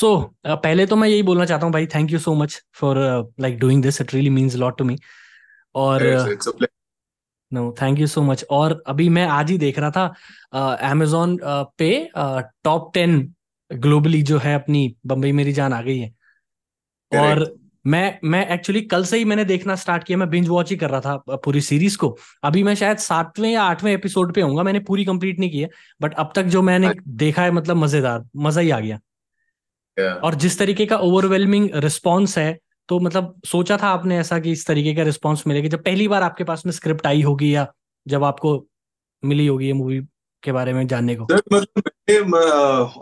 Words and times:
सो 0.00 0.10
पहले 0.46 0.86
तो 0.86 0.96
मैं 0.96 1.08
यही 1.08 1.22
बोलना 1.22 1.44
चाहता 1.44 1.66
हूँ 1.66 1.72
भाई 1.72 1.86
thank 1.94 2.10
you 2.12 2.18
so 2.18 2.34
much 2.34 2.60
for 2.74 2.96
like 3.40 3.58
doing 3.58 3.82
this 3.82 4.00
it 4.00 4.14
really 4.14 4.30
means 4.30 4.56
lot 4.56 4.78
to 4.78 4.84
me 4.84 4.98
और 5.74 6.02
no 7.52 7.74
thank 7.80 7.98
you 7.98 8.06
so 8.06 8.22
much 8.22 8.44
और 8.50 8.82
अभी 8.86 9.08
मैं 9.08 9.26
आज 9.28 9.50
ही 9.50 9.58
देख 9.58 9.78
रहा 9.78 9.90
था 9.90 10.76
अमेजोन 10.90 11.36
uh, 11.36 11.44
uh, 11.44 11.64
पे 11.78 12.10
टॉप 12.64 12.90
टेन 12.94 13.34
ग्लोबली 13.70 14.20
जो 14.22 14.38
है 14.38 14.54
अपनी 14.54 14.94
बम्बई 15.06 15.32
मेरी 15.32 15.52
जान 15.52 15.72
आ 15.72 15.80
गई 15.82 15.98
है। 15.98 16.12
और 17.12 17.56
मैं 17.86 18.18
मैं 18.24 18.46
एक्चुअली 18.50 18.80
कल 18.82 19.04
से 19.04 19.18
ही 19.18 19.24
मैंने 19.24 19.44
देखना 19.44 19.74
स्टार्ट 19.76 20.04
किया 20.04 20.18
मैं 20.18 20.28
बिंज 20.30 20.48
वॉच 20.48 20.70
ही 20.70 20.76
कर 20.76 20.90
रहा 20.90 21.00
था 21.00 21.36
पूरी 21.44 21.60
सीरीज़ 21.60 21.96
को। 21.98 22.16
अभी 22.44 22.62
मैं 22.62 22.74
शायद 22.74 22.98
सातवें 22.98 23.50
या 23.50 23.62
आठवें 23.62 23.92
एपिसोड 23.92 24.32
पे 24.34 24.40
होऊँगा 24.40 24.62
मैंने 24.62 24.80
पूरी 24.88 25.04
कंप्लीट 25.04 25.38
नहीं 25.38 25.50
की 25.50 25.60
है 25.60 25.68
बट 26.02 26.14
अब 26.14 26.32
तक 26.36 26.42
जो 26.46 26.62
मैंने 26.62 26.92
देखा 27.24 27.42
है 27.42 27.50
मतलब 27.50 27.76
मज़ेदार 27.76 28.24
मज़ा 28.36 28.60
ही 28.60 28.70
आ 28.70 28.80
गया। 28.80 28.98
Yeah. 29.98 30.14
और 30.24 30.34
जिस 30.34 30.58
तरीके 30.58 30.86
का 30.86 30.96
ओवरवेलमिंग 30.98 31.68
रिस्पॉन्स 31.74 32.38
है 32.38 32.58
तो 32.88 32.98
मतलब 33.00 33.40
सोचा 33.46 33.76
था 33.76 33.88
आपने 33.88 34.18
ऐसा 34.18 34.38
कि 34.38 34.52
इस 34.52 34.66
तरीके 34.66 34.94
का 34.94 35.02
रिस्पॉन्स 35.02 35.46
मिलेगा। 35.46 35.68
जब 35.68 35.82
पहली 35.84 36.06
बार 36.08 36.22
आपके 36.22 36.44
पास 36.44 36.62
में 36.66 36.72
स्क्रिप्ट 36.72 37.06
आई 37.06 37.22
होगी 37.22 37.54
या 37.54 37.66
जब 38.06 38.24
आपको 38.24 38.52
मिली 39.22 39.46
होगी 39.46 39.66
ये 39.66 39.72
मूवी 39.72 40.00
के 40.42 40.52
बारे 40.52 40.72
में 40.72 40.86
जानने 40.86 41.14
को? 41.16 41.24
मतलब 41.24 42.34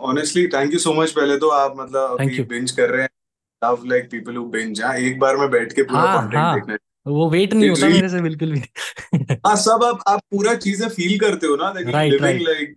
honestly 0.03 0.47
thank 0.47 0.73
you 0.73 0.79
so 0.79 0.93
much 0.93 1.11
पहले 1.11 1.37
तो 1.37 1.49
आप 1.49 1.75
मतलब 1.77 2.17
बिंज 2.49 2.71
कर 2.71 2.89
रहे 2.89 3.01
हैं। 3.01 3.09
Love 3.61 3.83
like 3.85 4.09
people 4.11 4.35
who 4.35 4.43
binge 4.47 4.81
हाँ 4.81 4.95
एक 4.97 5.19
बार 5.19 5.37
में 5.37 5.49
बैठ 5.51 5.73
के 5.73 5.83
पूरा 5.83 6.05
कंटेंट 6.05 6.35
हाँ, 6.35 6.43
हाँ, 6.43 6.55
देखना 6.55 6.77
वो 7.07 7.29
वेट 7.29 7.53
नहीं 7.53 7.69
होता 7.69 7.87
मेरे 7.87 8.09
से 8.09 8.21
बिल्कुल 8.21 8.51
भी। 8.51 8.59
हाँ 9.45 9.55
सब 9.55 9.83
आप 9.83 9.99
आप 10.07 10.19
पूरा 10.31 10.53
चीज़ें 10.55 10.87
फील 10.89 11.17
करते 11.19 11.47
हो 11.47 11.55
ना 11.55 11.73
लाइक 11.79 12.75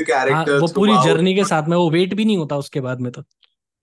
कैरेक्टर्स 0.00 0.60
वो 0.60 0.68
पूरी 0.74 0.96
जर्नी 1.04 1.34
के 1.34 1.44
साथ 1.44 1.68
में 1.68 1.76
वो 1.76 1.90
वेट 1.90 2.14
भी 2.14 2.24
नहीं 2.24 2.36
होता 2.38 2.56
उसके 2.58 2.80
बाद 2.80 3.00
में 3.00 3.10
तो। 3.12 3.22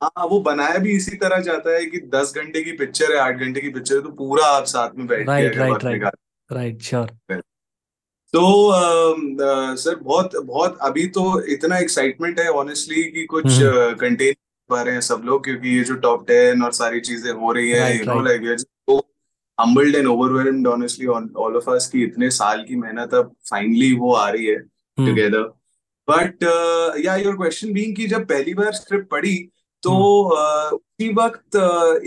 हाँ 0.02 0.26
वो 0.28 0.40
बनाया 0.42 0.78
भी 0.80 0.96
इसी 0.96 1.16
तरह 1.18 1.42
जाता 1.42 1.76
है 1.76 1.86
कि 1.86 2.00
दस 2.14 2.34
घंटे 2.36 2.62
की 2.64 2.72
पिक्चर 2.78 3.14
है 3.14 3.20
आठ 3.20 3.36
घंटे 3.38 3.62
की 3.62 3.70
पिक्चर 3.70 3.96
है 3.96 4.02
तो 4.02 4.10
पूरा 4.18 4.46
आप 4.48 4.66
साथ 4.68 4.98
में 4.98 5.08
बैठ 5.08 5.28
right 5.28 5.58
right 5.58 5.84
right 5.84 6.06
right 6.50 6.82
sure 6.82 7.42
तो 8.34 8.44
सर 9.78 9.96
बहुत 9.96 10.36
बहुत 10.38 10.78
अभी 10.82 11.06
तो 11.18 11.24
इतना 11.48 11.78
एक्साइटमेंट 11.80 12.40
है 12.40 12.48
ऑनेस्टली 12.54 13.04
कि 13.12 13.26
कुछ 13.26 13.46
कंटेन 13.46 14.28
हम्म। 14.28 14.34
पा 14.70 14.82
रहे 14.82 14.94
हैं 14.94 15.02
सब 15.04 15.22
लोग 15.26 15.44
क्योंकि 15.44 15.78
ये 15.78 15.84
जो 15.84 15.96
टॉप 16.00 16.26
टेन 16.28 16.64
और 16.64 16.72
सारी 16.74 17.00
चीज़ें 17.02 17.32
हो 17.34 17.52
रही 17.52 17.72
है 17.72 17.98
you 17.98 18.06
know 18.06 18.20
like 18.22 18.64
humbled 19.58 19.96
and 19.96 20.08
overwhelmed 20.08 20.68
honestly 20.68 21.08
all 21.08 21.56
of 21.58 21.70
us 21.70 21.88
की 21.88 22.04
इतने 22.04 22.30
साल 22.32 22.64
की 22.64 22.76
मेहनत 22.76 23.14
अब 23.14 23.34
फाइनली 23.50 23.94
वो 23.96 24.14
आ 24.14 24.30
रही 24.30 24.46
है 24.46 24.60
together 24.98 25.52
but 26.08 26.44
yeah 27.06 27.16
your 27.18 27.36
question 27.36 27.74
being 27.74 27.96
कि 27.96 28.08
जब 28.08 28.26
पहली 28.28 28.54
बार 28.54 28.72
स्क्रिप्ट 28.74 29.10
पढ़ी 29.10 29.36
तो 29.84 29.92
हम्म। 30.26 30.76
उसी 30.76 31.14
वक्त 31.14 31.56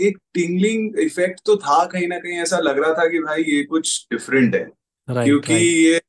एक 0.01 0.17
टिंगलिंग 0.33 0.99
इफ़ेक्ट 0.99 1.39
तो 1.45 1.55
था 1.57 1.83
कहीं 1.85 2.07
ना 2.07 2.17
कहीं 2.17 2.37
ऐसा 2.41 2.59
लग 2.59 2.79
रहा 2.79 2.93
था 2.93 3.07
कि 3.07 3.19
भाई 3.19 3.43
ये 3.43 3.63
कुछ 3.65 4.07
डिफरेंट 4.11 4.55
है 4.55 4.65
right, 4.65 5.23
क्योंकि 5.23 5.53
right. 5.53 5.63
ये 5.63 5.99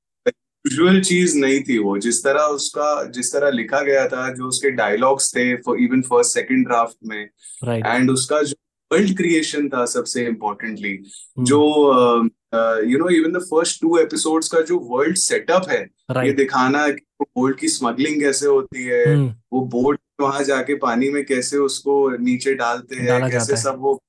यूजुअल 0.65 1.01
चीज़ 1.03 1.37
नहीं 1.39 1.61
थी 1.63 1.79
वो 1.79 1.97
जिस 1.99 2.23
तरह 2.25 2.55
उसका 2.55 2.89
जिस 3.11 3.33
तरह 3.33 3.51
लिखा 3.51 3.81
गया 3.83 4.07
था 4.09 4.29
जो 4.35 4.49
उसके 4.49 4.71
डायलॉग्स 4.79 5.35
थे 5.37 5.55
for 5.59 5.81
even 5.81 6.03
first 6.03 6.35
second 6.35 6.67
draft 6.67 6.97
में 7.05 7.21
एंड 7.21 7.85
right. 7.85 8.11
उसका 8.11 8.43
जो 8.43 8.55
वर्ल्ड 8.91 9.17
क्रिएशन 9.17 9.69
था 9.69 9.85
सबसे 9.87 10.25
इम्पोर्टेंटली 10.27 10.97
hmm. 10.97 11.45
जो 11.45 12.29
you 12.55 12.99
know 12.99 13.09
even 13.09 13.33
the 13.33 13.39
first 13.39 13.81
two 13.83 13.97
episodes 13.99 14.49
का 14.49 14.61
जो 14.61 14.79
वर्ल्ड 14.79 15.17
सेटअप 15.17 15.69
है 15.69 15.87
right. 15.87 16.27
ये 16.27 16.33
दिखाना 16.33 16.89
बोट 17.23 17.59
की 17.59 17.69
स्मगलिंग 17.69 18.21
कैसे 18.21 18.47
होती 18.47 18.85
है 18.85 19.05
hmm. 19.05 19.33
वो 19.53 19.61
बोट 19.61 20.01
वहाँ 20.21 20.43
जाके 20.45 20.75
पानी 20.75 21.11
में 21.11 21.25
कैसे 21.25 21.57
उसको 21.57 22.11
नीचे 22.11 22.55
डालते 22.55 22.97
हैं 22.97 23.31
कैसे 23.31 23.53
है. 23.53 23.63
सब 23.63 23.77
वो 23.79 24.03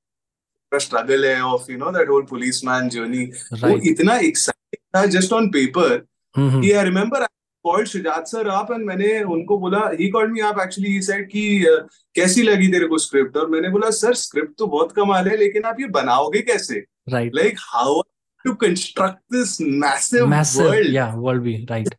स्ट्रगल 0.71 1.25
है 1.25 1.41
of 1.41 1.71
you 1.71 1.77
know 1.77 1.91
that 1.91 2.09
whole 2.09 2.21
policeman 2.65 2.89
journey 2.89 3.25
वो 3.53 3.77
इतना 3.83 4.17
एक्साइटिंग 4.17 4.97
था 4.97 5.05
जस्ट 5.19 5.33
ऑन 5.33 5.49
पेपर 5.49 5.97
कि 6.39 6.71
I 6.71 6.83
remember 6.83 7.25
called 7.63 7.87
Shujat 7.87 8.27
sir 8.27 8.47
आप 8.47 8.71
एंड 8.71 8.85
मैंने 8.85 9.23
उनको 9.23 9.57
बोला 9.57 9.79
ही 9.99 10.09
कॉल्ड 10.09 10.31
मी 10.31 10.39
आप 10.39 10.59
एक्चुअली 10.59 10.91
ही 10.91 11.01
सेड 11.01 11.27
कि 11.27 11.65
कैसी 12.15 12.43
लगी 12.43 12.67
तेरे 12.67 12.85
को 12.85 12.97
स्क्रिप्ट 12.97 13.37
और 13.37 13.49
मैंने 13.49 13.69
बोला 13.69 13.89
सर 13.89 14.13
स्क्रिप्ट 14.13 14.57
तो 14.57 14.67
बहुत 14.67 14.91
कमाल 14.91 15.27
है 15.27 15.37
लेकिन 15.37 15.63
आप 15.63 15.79
ये 15.79 15.87
बनाओगे 15.87 16.41
कैसे 16.41 16.83
right 17.09 17.35
like 17.35 17.55
how 17.59 18.01
to 18.45 18.53
construct 18.65 19.35
this 19.35 19.57
massive 19.61 20.25
world 20.25 20.93
या 20.93 21.13
world 21.15 21.43
be 21.43 21.55
right 21.69 21.95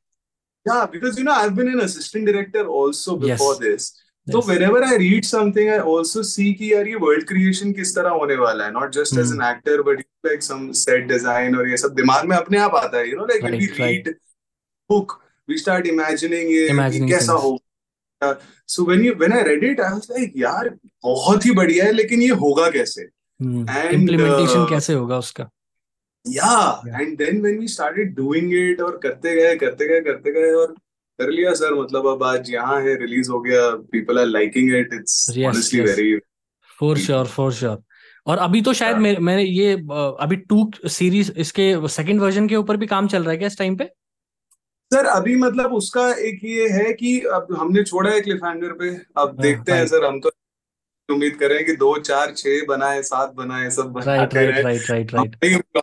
Yeah, 0.66 0.86
because 0.86 1.18
you 1.18 1.24
know 1.24 1.32
I've 1.32 1.54
been 1.54 1.68
an 1.68 1.80
assistant 1.80 2.26
director 2.26 2.66
also 2.68 3.16
before 3.16 3.52
yes. 3.54 3.58
this. 3.58 3.84
So 4.28 4.38
yes. 4.38 4.46
whenever 4.46 4.84
I 4.84 4.96
read 4.96 5.24
something, 5.24 5.70
I 5.70 5.78
also 5.78 6.22
see 6.22 6.52
कि 6.54 6.72
यार 6.72 6.88
ये 6.88 6.96
world 7.00 7.26
creation 7.30 7.72
किस 7.74 7.94
तरह 7.94 8.10
होने 8.10 8.36
वाला 8.36 8.64
है. 8.64 8.72
Not 8.72 8.92
just 8.92 9.14
mm. 9.14 9.20
as 9.20 9.30
an 9.30 9.40
actor, 9.40 9.82
but 9.82 10.02
like 10.24 10.42
some 10.42 10.66
set 10.74 11.06
design 11.08 11.56
और 11.56 11.68
ये 11.68 11.76
सब 11.76 11.94
दिमाग 11.94 12.26
में 12.28 12.36
अपने 12.36 12.58
आप 12.58 12.74
आता 12.74 12.98
है. 12.98 13.06
You 13.10 13.16
know, 13.16 13.26
like 13.32 13.42
right, 13.42 13.44
when 13.44 13.58
we 13.58 13.68
read 13.68 14.06
right. 14.06 14.16
book, 14.90 15.22
we 15.48 15.56
start 15.56 15.86
imagining 15.86 16.52
ये 16.56 16.68
imagining 16.68 17.10
कैसा 17.10 17.32
होगा. 17.32 18.36
So 18.66 18.84
when 18.84 19.04
you 19.04 19.14
when 19.14 19.32
I 19.32 19.42
read 19.42 19.64
it, 19.64 19.80
I 19.80 19.92
was 19.94 20.10
like 20.10 20.36
यार 20.36 20.68
बहुत 21.04 21.46
ही 21.46 21.50
बढ़िया 21.50 21.84
है 21.84 21.92
लेकिन 21.92 22.22
ये 22.22 22.28
होगा 22.44 22.70
कैसे? 22.70 23.08
Mm. 23.40 23.66
And 23.68 23.98
implementation 24.00 24.64
uh, 24.64 24.68
कैसे 24.70 24.92
होगा 24.92 25.18
उसका? 25.18 25.50
Yeah 26.26 26.80
and 27.00 27.18
then 27.18 27.42
when 27.42 27.58
we 27.58 27.68
started 27.68 28.14
doing 28.14 28.50
it 28.52 28.80
और 28.80 28.98
करते 29.02 29.34
गए 29.36 29.56
करते 29.56 29.88
गए 29.88 30.00
करते 30.00 30.32
गए 30.32 30.52
और 30.52 30.72
कर 31.18 31.30
लिया 31.30 31.52
सर 31.54 31.74
मतलब 31.74 32.06
अब 32.06 32.22
आज 32.22 32.50
यहाँ 32.50 32.80
है 32.82 32.94
रिलीज़ 32.94 33.30
हो 33.30 33.40
गया 33.40 33.70
people 33.92 34.18
are 34.18 34.26
liking 34.26 34.74
it 34.74 34.94
it's 34.94 35.38
honestly 35.38 35.80
very 35.80 36.18
for 36.80 36.98
sure 36.98 37.26
for 37.26 37.52
sure 37.52 37.82
और 38.26 38.38
अभी 38.38 38.62
तो 38.62 38.72
शायद 38.72 38.96
yeah. 38.96 39.18
मैंने 39.18 39.42
ये 39.42 39.72
अभी 40.20 40.36
टू 40.36 40.70
सीरीज़ 40.88 41.32
इसके 41.32 41.88
सेकंड 41.88 42.20
वर्जन 42.20 42.48
के 42.48 42.56
ऊपर 42.56 42.76
भी 42.76 42.86
काम 42.86 43.08
चल 43.08 43.22
रहा 43.22 43.30
है 43.30 43.36
क्या 43.36 43.46
इस 43.46 43.58
टाइम 43.58 43.76
पे? 43.76 43.84
सर 44.92 45.06
अभी 45.06 45.36
मतलब 45.36 45.72
उसका 45.72 46.08
एक 46.20 46.40
ये 46.44 46.68
है 46.68 46.92
कि 46.92 47.18
अब 47.20 47.46
हमने 47.58 47.82
छोड़ा 47.82 48.10
है 48.10 48.20
क्लिफ 48.20 48.40
हैंगर 48.44 48.72
पे। 48.72 48.88
अब 48.90 49.18
हाँ, 49.18 49.36
देखते 49.36 49.72
हैं 49.72 49.86
सर 49.86 50.04
हम 50.04 50.20
तो 50.20 50.30
उम्मीद 51.08 51.36
करें 51.36 51.64
कि 51.64 51.72
दो 51.76 51.96
चार 51.98 52.34
छह 52.36 52.64
बनाए 52.68 53.02
सात 53.02 53.32
बनाए 53.34 53.70
सब 53.70 53.92
बनाए 53.92 54.16
right 54.16 54.34
right 54.34 54.90
right 54.90 55.14
right 55.14 55.82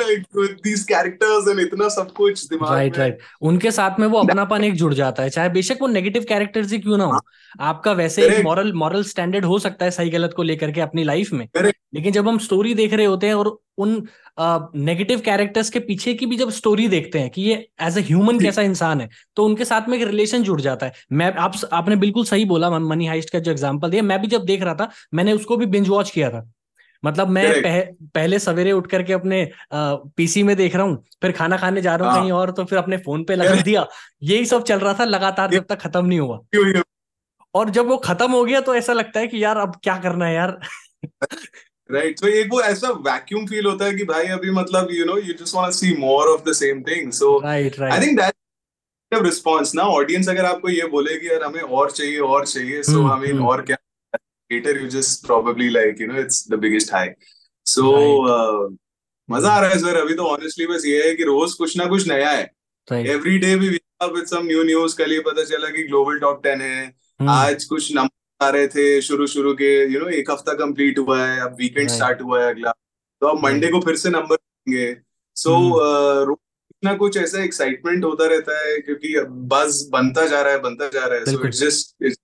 do 0.00 0.06
we 0.06 0.48
do 0.64 1.58
इतना 1.60 1.88
सब 1.88 2.10
कुछ 2.12 2.44
दिमाग 2.48 2.72
राइट 2.72 2.98
राइट 2.98 3.18
उनके 3.42 3.70
साथ 3.70 3.98
में 4.00 4.06
वो 4.06 4.18
अपनापन 4.18 4.64
एक 4.64 4.74
जुड़ 4.74 4.92
जाता 4.94 5.22
है 5.22 5.30
चाहे 5.30 5.48
बेशक 5.48 5.78
वो 5.80 5.86
नेगेटिव 5.86 6.24
कैरेक्टर्स 6.28 6.72
ही 6.72 6.78
क्यों 6.78 6.98
ना 6.98 7.04
हो। 7.04 7.12
हाँ। 7.12 7.20
आपका 7.60 7.92
वैसे 7.92 8.26
एक 8.26 8.44
मॉरल 8.44 8.72
मॉरल 8.72 9.02
स्टैंडर्ड 9.04 9.44
हो 9.44 9.58
सकता 9.58 9.84
है 9.84 9.90
सही 9.90 10.10
गलत 10.10 10.32
को 10.36 10.42
लेकर 10.42 10.70
के 10.72 10.80
अपनी 10.80 11.04
लाइफ 11.04 11.32
में। 11.32 11.46
लेकिन 11.56 12.12
जब 12.12 12.28
हम 12.28 12.38
स्टोरी 12.38 12.74
देख 12.74 12.92
रहे 12.92 13.06
होते 13.06 13.26
हैं 13.26 13.34
और 13.34 13.58
उन 13.78 14.02
नेगेटिव 14.76 15.20
कैरेक्टर्स 15.20 15.70
के 15.70 15.78
पीछे 15.80 16.14
की 16.14 16.26
भी 16.26 16.36
जब 16.36 16.50
स्टोरी 16.50 16.86
देखते 16.88 17.18
हैं 17.18 17.30
कि 17.30 17.42
ये 17.42 17.54
एज 17.82 17.98
ए 17.98 18.00
ह्यूमन 18.02 18.38
कैसा 18.40 18.62
इंसान 18.62 19.00
है 19.00 19.08
तो 19.36 19.44
उनके 19.44 19.64
साथ 19.64 19.88
में 19.88 19.96
एक 19.98 20.06
रिलेशन 20.06 20.42
जुड़ 20.42 20.60
जाता 20.60 20.86
है। 20.86 20.92
मैं 21.12 21.32
आप 21.36 21.56
आपने 21.72 21.96
बिल्कुल 21.96 22.24
सही 22.24 22.44
बोला 22.44 22.70
मनी 22.70 23.06
हाइस्ट 23.06 23.30
का 23.30 23.38
जो 23.38 23.50
एग्ज़ाम्पल 23.50 23.90
दिया 23.90 24.02
मैं 24.02 24.20
भी 24.20 24.28
जब 24.28 24.44
देख 24.44 24.62
रहा 24.62 24.74
था 24.74 24.90
मैंने 25.14 25.32
उसको 25.32 25.56
भी 25.56 25.66
बिंज 25.66 25.88
वॉच 25.88 26.10
किया 26.10 26.30
था। 26.30 26.50
मतलब 27.04 27.28
मैं 27.28 27.62
पह, 27.62 27.80
पहले 28.14 28.38
सवेरे 28.38 28.72
उठ 28.72 28.86
करके 28.86 29.12
अपने 29.12 29.50
पीसी 30.16 30.42
में 30.42 30.56
देख 30.56 30.76
रहा 30.76 30.84
हूँ 30.84 31.04
फिर 31.22 31.32
खाना 31.32 31.56
खाने 31.56 31.82
जा 31.82 31.96
रहा 31.96 32.08
हूँ 32.08 32.14
हाँ। 32.14 32.22
कहीं 32.22 32.32
और 32.32 32.50
तो 32.50 32.64
फिर 32.64 32.78
अपने 32.78 32.96
फ़ोन 32.96 33.24
पे 33.24 33.36
लगा 33.36 33.54
दिया। 33.54 33.86
यही 34.22 34.46
सब 34.46 34.62
चल 34.62 34.78
रहा 34.78 34.94
था 34.94 35.04
लगातार 35.04 35.50
जब 35.50 35.64
तक 35.64 35.80
खत्म 35.80 36.06
नहीं 36.06 36.20
हुआ। 36.20 36.40
और 37.54 37.70
जब 37.70 37.86
वो 37.86 37.96
खत्म 37.96 38.30
हो 38.32 38.44
गया 38.44 38.60
तो 38.60 38.74
ऐसा 38.74 38.92
लगता 38.92 39.20
है 39.20 39.26
कि 39.26 39.44
यार 39.44 39.56
अब 39.56 39.80
क्या 39.82 39.96
करना 39.96 40.26
है 40.26 40.34
यार? 40.34 40.60
राइट 41.90 42.20
तो 42.20 42.28
एक 42.28 42.48
वो 42.52 42.60
ऐसा 42.60 42.88
वैक्यूम 42.88 43.46
फील 43.46 43.66
होता 43.66 43.84
है 43.84 43.94
कि 43.94 44.04
भाई 44.04 44.26
अभी 44.26 44.50
मतलब 44.50 44.88
you 44.90 45.04
know 45.04 45.16
you 45.18 45.34
just 45.34 45.54
want 45.54 45.66
to 45.66 45.72
see 45.72 45.96
more 45.96 46.26
of 46.26 46.50
the 46.50 46.52
same 46.52 46.82
thing 46.82 47.12
so 47.12 47.38
right 47.38 47.78
right 47.80 47.92
I 47.92 48.06
think 48.06 48.20
that 48.20 49.22
response 49.22 49.74
ना 49.74 49.82
ऑडियंस 49.82 50.28
अगर 50.28 50.44
आपको 50.44 50.68
ये 50.68 50.86
बोले 50.86 51.16
कि 51.16 51.28
यार 51.28 51.44
हमें 51.44 51.60
और 51.60 51.90
चाहिए 51.90 52.18
और 52.18 52.46
चाहिए 52.46 52.82
सो 52.82 53.08
आई 53.08 53.20
मीन 53.20 53.42
और 53.42 53.62
क्या? 53.62 53.76
Later 54.50 54.74
you 54.80 54.88
just 54.88 55.24
probably 55.24 55.70
like 55.70 55.98
you 55.98 56.06
know 56.08 56.20
it's 56.20 56.44
the 56.44 56.58
biggest 56.58 56.90
high. 56.90 57.08
So 57.66 57.88
right. 57.94 58.30
uh, 58.34 58.76
मज़ा 59.28 59.50
आ 59.52 59.60
रहा 59.60 59.70
है 59.70 59.78
सर 59.78 59.96
अभी 60.00 60.14
तो 60.14 60.26
ऑनेस्टली 60.26 60.66
बस 60.66 60.84
ये 60.86 61.02
है 61.06 61.14
कि 61.16 61.24
रोज 61.24 61.54
कुछ 61.54 61.76
ना 61.78 61.86
कुछ 61.86 62.06
नया 62.08 62.30
है। 62.30 62.50
एवरी 62.88 63.38
डे 63.38 63.54
भी 63.56 63.68
विद 63.68 64.26
सम 64.26 64.46
न्यू 64.46 64.62
न्यूज़ 64.64 64.96
कल 64.96 65.10
ही 65.10 65.18
पता 65.26 65.44
चला 65.44 65.70
कि 65.70 65.82
ग्लोबल 65.86 66.18
टॉप 66.18 66.40
टेन 66.44 66.60
है। 66.60 66.86
hmm. 66.88 67.28
आज 67.30 67.64
कुछ 67.64 67.94
नंबर 67.94 68.46
आ 68.46 68.48
रहे 68.50 68.66
थे 68.68 69.00
शुरू 69.02 69.26
शुरू 69.26 69.52
के। 69.54 69.70
यू 69.92 70.00
नो 70.00 70.08
एक 70.18 70.30
हफ़्ता 70.30 70.52
कंप्लीट 70.54 70.98
हुआ 70.98 71.22
है। 71.22 71.40
अब 71.40 71.56
वीकेंड 71.58 71.88
स्टार्ट 71.90 72.22
हुआ 72.22 72.42
है 72.42 72.50
अगला। 72.54 72.70
तो 73.22 73.26
अब 73.26 73.42
मंडे 73.44 73.68
को 73.68 73.80
फिर 73.80 73.96
से 73.96 74.10
नंबर 74.10 74.36
देंगे। 74.36 74.96
सो 75.36 75.56
कुछ 76.28 76.84
ना 76.84 76.94
कुछ 76.94 77.16
ऐसा 77.16 77.42
एक्साइटमेंट 77.44 78.04
होता 78.04 78.26
रहता 78.26 78.58
है 78.58 78.78
क्योंकि 78.78 79.14
बस 79.52 79.88
बनता 79.92 80.26
जा 80.26 80.40
रहा 80.42 80.52
है 80.52 80.60
बनता 80.62 80.88
जा 80.88 81.04
रहा 81.04 81.18
है। 81.18 81.24
सो 81.24 81.46
इट्स 81.46 81.60
जस्ट 81.60 82.16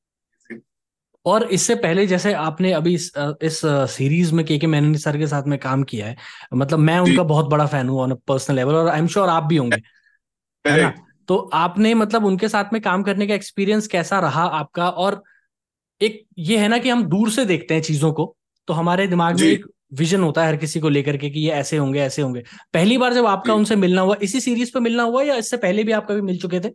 और 1.26 1.44
इससे 1.52 1.74
पहले 1.74 2.06
जैसे 2.06 2.32
आपने 2.34 2.72
अभी 2.72 2.94
इस, 2.94 3.12
इस 3.42 3.60
सीरीज़ 3.90 4.32
में 4.34 4.44
के 4.46 4.58
के 4.58 4.66
मैनन 4.66 4.94
सर 4.96 5.18
के 5.18 5.26
साथ 5.26 5.42
में 5.46 5.58
काम 5.58 5.82
किया 5.82 6.06
है 6.06 6.16
मतलब 6.54 6.78
मैं 6.78 6.98
उनका 6.98 7.22
बहुत 7.22 7.46
बड़ा 7.46 7.66
फ़ैन 7.66 7.88
हूँ 7.88 8.00
ऑन 8.00 8.10
अ 8.10 8.14
पर्सनल 8.28 8.56
लेवल 8.56 8.74
और 8.74 8.88
आई 8.88 8.98
एम 8.98 9.06
श्योर 9.06 9.28
आप 9.28 9.44
भी 9.44 9.56
होंगे 9.56 9.76
है 10.64 10.76
ना? 10.76 10.92
तो 11.28 11.36
आपने 11.54 11.94
मतलब 11.94 12.24
उनके 12.24 12.48
साथ 12.48 12.72
में 12.72 12.80
काम 12.82 13.02
करने 13.02 13.26
का 13.26 13.34
एक्सपीरियंस 13.34 13.86
कैसा 13.86 14.18
रहा 14.20 14.44
आपका? 14.58 14.88
और 14.88 15.22
एक 16.00 16.24
ये 16.38 16.58
है 16.58 16.68
ना 16.68 16.78
कि 16.78 16.88
हम 16.88 17.04
दूर 17.06 17.30
से 17.30 17.44
देखते 17.46 17.74
हैं 17.74 17.82
चीज़ों 17.82 18.12
को 18.12 18.34
तो 18.68 18.74
हमारे 18.74 19.06
दिमाग 19.06 19.36
में 19.36 19.48
एक 19.48 19.66
विजन 19.94 20.22
होता 20.22 20.42
है 20.42 20.48
हर 20.48 20.56
किसी 20.56 20.80
को 20.80 20.88
लेकर 20.88 21.16
के 21.16 21.30
कि 21.30 21.40
ये 21.40 21.50
ऐसे 21.52 21.76
होंगे 21.76 22.00
ऐसे 22.00 22.22
होंगे। 22.22 22.42
पहली 22.74 22.98
बार 22.98 23.14
जब 23.14 23.26
आपका 23.26 23.54
उनसे 23.54 23.76
मिलना 23.76 24.00
हुआ 24.00 24.16
इसी 24.22 24.40
सीरीज़ 24.40 24.72
पे 24.74 24.80
मिलना 24.80 25.02
हुआ 25.02 25.22
या 25.22 25.36
इससे 25.36 25.56
पहले 25.56 25.84
भी 25.84 25.92
आप 25.92 26.06
कभी 26.08 26.20
मिल 26.20 26.38
चुके 26.38 26.60
थे? 26.60 26.68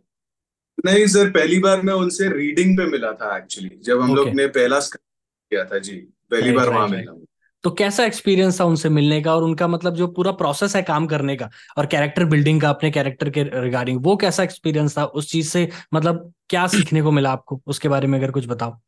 नहीं 0.86 1.06
सर 1.06 1.30
पहली 1.30 1.58
बार 1.58 1.82
मैं 1.82 1.94
उनसे 1.94 2.28
रीडिंग 2.28 2.78
पे 2.78 2.86
मिला 2.86 3.12
था 3.12 3.36
एक्चुअली 3.36 3.70
जब 3.84 4.00
हम 4.00 4.14
लोग 4.14 4.28
ने 4.28 4.46
पहला 4.46 4.80
किया 4.80 5.64
था 5.64 5.78
जी 5.78 5.96
पहली 6.30 6.52
बार 6.52 6.68
वहाँ 6.68 6.88
मिला 6.88 7.24
तो 7.62 7.70
कैसा 7.70 8.04
एक्सपीरियंस 8.04 8.60
था 8.60 8.64
उनसे 8.64 8.88
मिलने 8.88 9.22
का 9.22 9.34
और 9.36 9.42
उनका 9.42 9.68
मतलब 9.68 9.94
जो 9.94 10.06
पूरा 10.06 10.32
प्रोसेस 10.32 10.76
है 10.76 10.82
काम 10.82 11.06
करने 11.06 11.36
का 11.36 11.50
और 11.78 11.86
कैरेक्टर 11.86 12.24
बिल्डिंग 12.24 12.60
का 12.60 12.70
अपने 12.70 12.90
कैरेक्टर 12.90 13.30
के 13.30 13.42
रिगार्डिंग 13.42 14.04
वो 14.04 14.16
कैसा 14.16 14.42
एक्सपीरियंस 14.42 14.98
था? 14.98 15.04
उस 15.04 15.30
चीज़ 15.32 15.48
से 15.48 15.68
मतलब 15.94 16.32
क्या 16.48 16.66
सीखने 16.66 17.02
को 17.02 17.10
मिला 17.10 17.30
आपको? 17.30 17.62
उसके 17.66 17.88
बारे 17.88 18.06
में 18.06 18.18
अगर 18.18 18.30
कुछ 18.30 18.46
बताओ। 18.48 18.78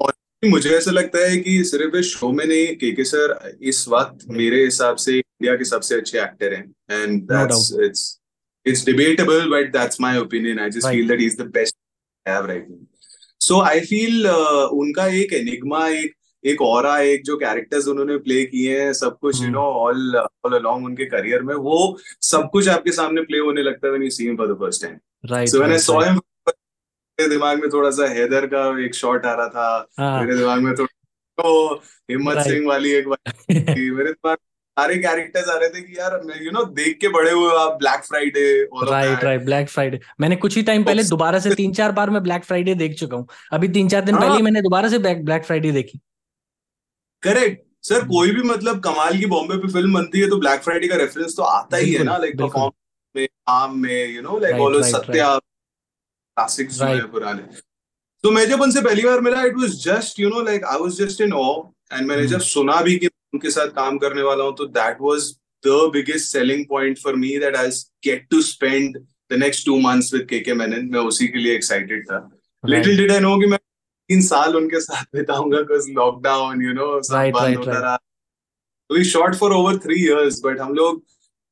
और 0.00 0.12
मुझे 0.44 0.70
ऐसा 0.70 0.90
लगता 0.90 1.18
है 1.18 1.36
कि 1.36 1.64
सिर्फ़ 1.64 1.96
इस 1.96 2.06
शो 2.06 2.32
में 2.32 2.46
नहीं 2.46 2.66
के 2.76 2.92
के 2.92 3.04
सर 3.04 3.58
इस 3.62 3.88
वक्त 3.88 4.24
मेरे 4.28 4.64
हिसाब 4.64 4.96
से 4.96 5.16
इंडिया 5.16 5.56
के 5.56 5.64
सबसे 5.64 5.94
अच्छे 5.94 6.20
एक्टर 6.20 6.54
हैं 6.54 7.02
and 7.02 7.22
that's 7.22 7.76
it's 7.82 8.20
it's 8.66 8.84
debatable, 8.84 9.48
but 9.50 9.72
that's 9.72 10.00
my 10.00 10.16
opinion. 10.16 10.58
I 10.58 10.70
just 10.70 10.84
right. 10.84 10.94
feel 10.94 11.08
that 11.08 11.20
he's 11.20 11.36
the 11.36 11.44
best 11.46 11.74
I 12.26 12.30
have 12.30 12.46
right 12.46 12.68
now. 12.68 12.76
So 13.40 13.60
I 13.60 13.80
feel 13.80 14.26
uh, 14.26 14.68
उनका 14.72 15.06
एक 15.22 15.32
एनिग्मा 15.32 15.88
एक 15.88 16.14
एक 16.44 16.62
और 16.62 16.86
एक 17.00 17.24
जो 17.24 17.36
कैरेक्टर्स 17.36 17.86
उन्होंने 17.88 18.16
प्ले 18.26 18.44
किए 18.44 18.78
हैं 18.80 18.92
सब 18.92 19.18
कुछ 19.20 19.42
you 19.42 19.48
know 19.48 19.62
all 19.80 20.16
all 20.16 20.54
along 20.58 20.84
उनके 20.84 21.04
करियर 21.06 21.42
में 21.42 21.54
वो 21.66 21.78
सब 22.22 22.48
कुछ 22.52 22.68
आपके 22.68 22.92
सामने 22.92 23.22
प्ले 23.22 23.38
होने 23.38 23.62
लगता 23.62 23.86
है 23.86 23.90
when 23.92 24.02
you 24.02 24.10
see 24.10 24.24
him 24.26 24.36
for 24.36 24.52
the 24.52 24.58
first 24.60 24.82
time 24.82 24.98
right 25.32 25.48
so 25.48 25.58
when 25.58 25.72
I 25.72 25.78
saw 25.78 26.00
him 26.00 26.20
मेरे 26.46 27.28
दिमाग 27.28 27.60
में 27.60 27.68
थोड़ा 27.72 27.90
सा 27.98 28.06
हैदर 28.14 28.46
का 28.54 28.64
एक 28.84 28.94
शॉट 28.94 29.26
आ 29.26 29.34
रहा 29.34 29.48
था 29.48 29.86
हाँ. 29.98 30.20
मेरे 30.20 30.36
दिमाग 30.36 30.60
में 30.62 30.74
थोड़ा 30.74 30.94
तो 31.38 31.74
हिम्मत 32.10 32.38
सिंह 32.46 32.66
वाली 32.68 32.92
एक 32.92 33.06
मेरे 33.50 34.10
दिमाग 34.10 34.36
सारे 34.78 34.96
कैरेक्टर्स 34.98 35.48
आ 35.48 35.56
रहे 35.58 35.68
थे 35.68 35.80
कि 35.80 35.98
यार 35.98 36.14
यू 36.42 36.50
नो 36.50 36.62
देख 36.76 36.96
के 37.00 37.08
बड़े 37.08 37.30
हुए 37.30 37.50
आप 37.56 37.76
Black 37.78 38.04
Friday 38.04 38.46
right 38.90 39.24
right 39.24 39.44
Black 39.44 39.68
Friday 39.68 40.00
मैंने 40.20 40.36
कुछ 40.36 40.56
ही 40.56 40.62
टाइम 40.62 40.84
पहले 40.84 41.02
दोबारा 41.04 41.38
से 41.38 41.54
तीन 41.54 41.72
चार 41.72 41.92
बार 41.92 42.10
मैं 42.10 42.22
ब्लैक 42.22 42.44
फ्राइडे 42.44 42.74
देख 42.74 42.94
चुका 42.94 43.16
हूँ। 43.16 43.26
अभी 43.52 43.68
तीन 43.68 43.88
चार 43.88 44.04
दिन 44.04 44.14
हाँ। 44.14 44.22
पहले 44.22 44.42
मैंने 44.42 44.62
दोबारा 44.62 44.88
से 44.88 44.98
ब्लैक 44.98 45.44
फ्राइडे 45.44 45.72
देखी। 45.72 45.98
करेक्ट 47.22 47.62
सर 47.86 48.04
कोई 48.08 48.30
भी 48.30 48.42
मतलब 48.48 48.80
कमाल 48.84 49.18
की 49.18 49.26
बॉम्बे 49.26 49.56
पे 49.56 49.72
फ़िल्म 49.72 49.94
बनती 49.94 50.20
है 50.20 50.28
तो 50.28 50.36
ब्लैक 50.38 50.62
फ्राइडे 50.62 50.88
का 50.88 50.96
रेफरेंस 50.96 51.36
तो 51.36 51.42
आता 51.42 51.76
ही 51.76 51.92
है 51.92 52.04
ना 52.04 52.16
लाइक 52.18 52.38
परफॉर्म 52.38 52.72
में 53.14 53.26
आम 53.48 53.78
में 53.82 54.14
you 54.14 54.22
know 54.22 54.38
like 54.38 54.60
all 54.60 54.82
Satya 54.82 55.36
classics 55.38 56.74
जो 56.74 56.84
है 56.84 57.06
पुराने। 57.08 57.42
तो 58.24 58.30
मैं 58.30 58.44
जब 58.48 58.60
उनसे 58.60 58.80
पहली 58.82 59.02
बार 59.02 59.20
मिला 59.20 59.42
it 59.44 59.56
was 59.56 59.82
just 59.84 60.20
you 60.20 60.28
know 60.30 60.42
like 60.42 60.64
I 60.64 60.78
was 60.80 60.98
just 60.98 61.20
in 61.20 61.32
awe 61.32 61.50
and 61.92 62.06
मैंने 62.06 62.22
hmm. 62.22 62.30
जब 62.30 62.40
सुना 62.40 62.80
भी 62.82 62.96
कि 62.98 63.08
उनके 63.34 63.50
साथ 63.50 63.68
काम 63.76 63.98
करने 63.98 64.22
वाला 64.22 64.44
हूँ 64.44 64.54
तो 64.56 64.66
that 64.78 64.96
was 65.00 65.32
the 65.66 65.90
biggest 65.92 66.32
selling 66.32 66.64
point 66.70 66.98
for 66.98 67.16
me 67.16 67.36
that 67.38 67.56
I 67.56 67.70
get 68.04 68.26
to 68.30 68.40
spend 68.42 68.98
the 69.32 69.38
next 69.44 69.66
two 69.66 69.78
months 69.80 70.12
with 70.14 70.26
K 70.30 70.40
K 70.40 70.54
Menon 70.54 70.88
मैं 70.92 71.00
उसी 71.12 71.28
के 71.28 71.38
लिए 71.38 71.54
एक्साइटेड 71.54 72.04
था। 72.06 72.18
लिटिल 72.64 72.96
डिड 72.96 73.12
आई 73.12 73.20
नो 73.20 73.36
कि 73.40 73.46
मैं 73.46 73.58
तीन 74.08 74.22
साल 74.22 74.56
उनके 74.56 74.80
साथ 74.80 75.04
बिताऊँगा 75.16 75.58
बिकॉज़ 75.58 75.90
लॉकडाउन 75.90 76.62
यू 76.62 76.72
नो 76.74 76.88
सब 77.02 77.30
बंद 77.34 77.56
होता 77.56 77.78
रहा। 77.80 77.98
We 78.90 79.04
shot 79.04 79.34
for 79.34 79.52
over 79.52 79.78
three 79.84 80.04
years 80.04 80.40
but 80.44 80.60
हम 80.60 80.74
लोग 80.74 81.02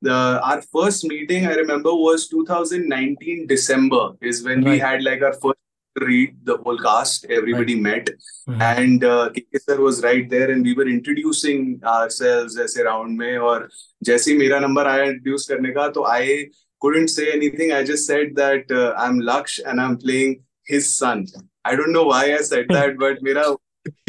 the 0.02 0.14
our 0.46 0.62
first 0.76 1.05
meeting 1.08 1.44
I 1.49 1.50
remember 1.56 1.90
was 1.99 2.23
2019 2.31 3.43
December 3.50 4.00
is 4.31 4.40
when 4.46 4.64
right. 4.64 4.73
we 4.73 4.81
had 4.84 5.05
like 5.08 5.23
our 5.23 5.37
first 5.44 5.62
read 6.00 6.36
the 6.44 6.57
whole 6.57 6.77
cast. 6.77 7.25
Everybody 7.25 7.75
right. 7.75 7.83
met, 7.83 8.09
mm-hmm. 8.50 8.62
and 8.62 9.04
uh, 9.04 9.30
sir 9.56 9.80
was 9.80 10.04
right 10.04 10.30
there, 10.30 10.51
and 10.51 10.63
we 10.63 10.74
were 10.74 10.88
introducing 10.88 11.81
ourselves 11.83 12.57
ऐसे 12.57 12.83
round 12.86 13.18
में 13.19 13.38
और 13.38 13.68
जैसे 14.04 14.38
मेरा 14.38 14.59
number 14.62 14.86
आया 14.86 15.06
introduce 15.13 15.48
करने 15.51 15.74
का 15.74 15.88
तो 15.94 16.06
I 16.06 16.50
couldn't 16.81 17.07
say 17.07 17.31
anything. 17.31 17.71
I 17.71 17.83
just 17.83 18.06
said 18.06 18.36
that 18.36 18.71
uh, 18.71 18.94
I'm 18.98 19.19
Laksh 19.19 19.59
and 19.65 19.81
I'm 19.81 19.98
playing 19.98 20.44
his 20.65 20.95
son. 20.95 21.25
I 21.65 21.75
don't 21.75 21.92
know 21.92 22.04
why 22.04 22.36
I 22.36 22.42
said 22.42 22.68
that, 22.69 22.98
but 22.98 23.24
मेरा 23.24 23.56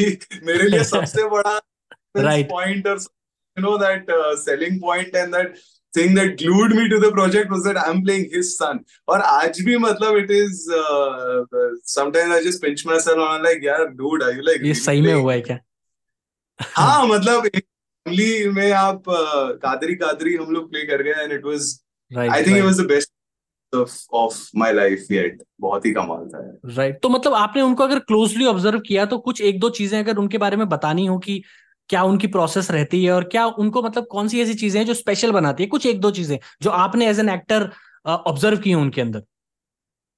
मेरे 0.01 0.69
लिए 0.69 0.83
सबसे 0.83 1.29
बड़ा 1.29 1.59
right. 2.15 2.49
point 2.49 2.87
or 2.87 2.97
you 3.55 3.63
know 3.63 3.77
that 3.77 4.09
uh, 4.09 4.35
selling 4.35 4.79
point 4.79 5.15
and 5.15 5.33
that 5.33 5.57
thing 5.94 6.14
that 6.14 6.38
glued 6.38 6.74
me 6.76 6.88
to 6.88 6.98
the 7.04 7.10
project 7.12 7.50
was 7.50 7.64
that 7.64 7.78
I'm 7.82 8.02
playing 8.06 8.26
his 8.32 8.56
son. 8.58 8.80
और 9.08 9.20
आज 9.20 9.60
भी 9.66 9.76
मतलब 9.78 10.16
it 10.22 10.30
is 10.30 10.64
uh, 10.78 11.44
sometimes 11.96 12.34
I 12.38 12.42
just 12.48 12.62
pinch 12.62 12.84
myself 12.86 13.18
and 13.18 13.28
I'm 13.28 13.46
like 13.48 13.62
यार 13.64 13.86
dude 14.00 14.26
are 14.28 14.32
you 14.32 14.48
like 14.50 14.66
ये 14.66 14.74
सही 14.74 15.00
में 15.02 15.12
हुआ 15.14 15.32
है 15.32 15.40
क्या? 15.40 15.58
हाँ 16.60 17.06
मतलब 17.06 17.46
फैमिली 17.46 18.48
में 18.52 18.70
आप 18.72 19.02
कादरी 19.62 19.94
कादरी 19.96 20.34
हम 20.36 20.52
लोग 20.52 20.70
प्ले 20.70 20.82
कर 20.86 21.02
गए 21.02 21.22
and 21.22 21.32
it 21.32 21.44
was 21.44 21.74
I 22.10 22.42
think 22.46 22.56
it 22.56 22.64
was 22.64 22.80
the 22.80 22.86
best 22.86 23.12
of 24.14 24.36
my 24.56 24.72
life 24.72 25.06
yet 25.12 25.42
बहुत 25.60 25.86
ही 25.86 25.92
कमाल 25.92 26.28
था 26.28 26.38
राइट 26.38 26.76
right. 26.76 27.02
तो 27.02 27.08
मतलब 27.08 27.34
आपने 27.34 27.62
उनको 27.62 27.84
अगर 27.84 27.98
क्लोजली 27.98 28.46
ऑब्ज़र्व 28.46 28.80
किया 28.86 29.06
तो 29.06 29.18
कुछ 29.18 29.40
एक 29.40 29.58
दो 29.60 29.70
चीज़ें 29.78 29.98
अगर 29.98 30.16
उनके 30.16 30.38
बारे 30.38 30.56
में 30.56 30.68
बतानी 30.68 31.06
हो 31.06 31.18
कि 31.18 31.42
क्या 31.90 32.02
उनकी 32.04 32.26
प्रोसेस 32.28 32.70
रहती 32.70 33.04
है 33.04 33.12
और 33.12 33.24
क्या 33.28 33.44
उनको 33.46 33.82
मतलब 33.82 34.06
कौन 34.10 34.28
सी 34.28 34.40
ऐसी 34.42 34.54
चीज़ें 34.54 34.80
हैं 34.80 34.86
जो 34.86 34.94
स्पेशल 34.94 35.32
बनाती 35.32 35.62
है? 35.62 35.68
कुछ 35.68 35.86
एक 35.86 36.00
दो 36.00 36.10
चीज़ें 36.12 36.38
जो 36.62 36.70
आपने 36.72 37.08
एज 37.08 37.20
एन 37.20 37.28
एक्टर 37.28 37.70
ऑब्ज़र्व 38.06 38.58
की 38.58 38.74
उनके 38.74 39.00
अंदर। 39.00 39.22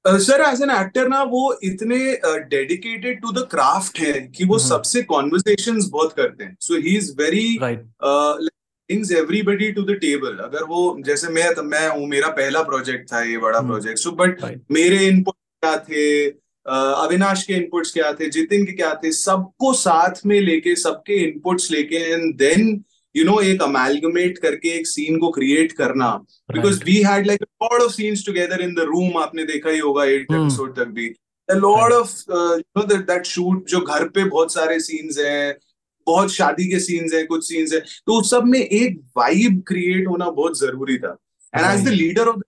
सर 0.05 0.41
एज 0.43 0.63
एन 0.63 0.71
एक्टर 0.71 1.09
ना 1.09 1.23
वो 1.25 1.59
इतने 1.65 1.99
डेडिकेटेड 2.51 3.21
टू 3.23 3.33
द 3.33 3.47
क्राफ्ट 3.51 3.99
है 4.01 4.13
कि 4.13 4.45
वो 4.45 4.57
हम्म। 4.57 4.69
सबसे 4.69 5.03
कॉन्वर्सेशन 5.05 5.81
बहुत 5.91 6.13
करते 6.13 6.45
हैं। 6.45 6.57
So 6.61 6.77
he 6.77 6.97
is 6.97 7.13
very 7.19 7.59
brings 7.61 9.11
everybody 9.13 9.71
to 9.73 9.83
the 9.83 9.97
table 10.01 10.37
अगर 10.43 10.65
वो 10.65 10.81
जैसे 11.07 11.29
मैं 11.29 11.51
मैं 11.65 11.89
हूँ 11.89 12.07
मेरा 12.09 12.29
पहला 12.33 12.63
प्रोजेक्ट 12.63 13.13
था 13.13 13.23
ये 13.23 13.39
बड़ा 13.39 13.61
प्रोजेक्ट 13.63 13.99
सो 13.99 14.11
बट 14.21 14.45
मेरे 14.71 15.07
इनपुट 15.07 15.35
क्या 15.63 15.77
थे? 15.81 16.29
अविनाश 16.67 17.43
के 17.43 17.55
इनपुट्स 17.55 17.93
क्या 17.93 18.13
थे? 18.13 18.29
जितिन 18.31 18.65
के 18.67 18.73
क्या 18.73 18.95
थे? 18.95 19.13
सबको 19.13 19.73
साथ 19.75 20.25
में 20.27 20.41
लेके 20.41 20.75
सबके 20.77 21.17
इनपुट्स 21.25 21.71
लेके 21.71 21.97
एंड 22.13 22.35
देन 22.39 22.85
यू 23.15 23.25
नो 23.25 23.41
एक 23.41 23.63
अमेलगमेट 23.63 24.39
करके 24.39 24.69
एक 24.69 24.87
सीन 24.87 25.19
को 25.19 25.31
क्रिएट 25.31 25.73
करना. 25.73 26.09
Because 26.53 26.83
we 26.85 26.97
had 27.03 27.27
like 27.27 27.43
lot 27.43 27.83
of 27.83 27.93
scenes 27.93 28.27
together 28.27 28.61
in 28.61 28.75
the 28.75 28.87
room 28.89 29.17
आपने 29.19 29.45
देखा 29.45 29.71
ही 29.71 29.79
होगा 29.79 30.05
एट 30.05 30.21
एपिसोड 30.23 30.69
hmm. 30.69 30.79
तक 30.79 30.89
भी. 30.89 31.07
Lord 31.49 31.93
of 31.93 32.11
you 32.31 32.81
know 32.81 32.85
that 32.87 33.27
shoot 33.27 33.67
जो 33.69 33.81
घर 33.81 34.09
पे 34.09 34.25
बहुत 34.25 34.53
सारे 34.53 34.81
सीन्स 34.81 35.19
हैं 35.19 35.57
बहुत 36.07 36.33
शादी 36.33 36.69
के 36.71 36.79
सीन्स 36.81 37.15
हैं 37.15 37.27
कुछ 37.27 37.49
सीन्स 37.49 37.73
हैं 37.73 37.81
तो 38.07 38.21
उस 38.21 38.31
सब 38.31 38.45
में 38.45 38.61
एक 38.61 39.01
वाइब 39.17 39.63
क्रिएट 39.69 40.09
होना 40.09 40.31
बहुत 40.31 40.59
ज़रूरी 40.59 40.99
था. 40.99 41.17
And 41.55 41.65
as 41.67 41.85
the 41.85 41.93
leader 41.93 42.29
of 42.29 42.41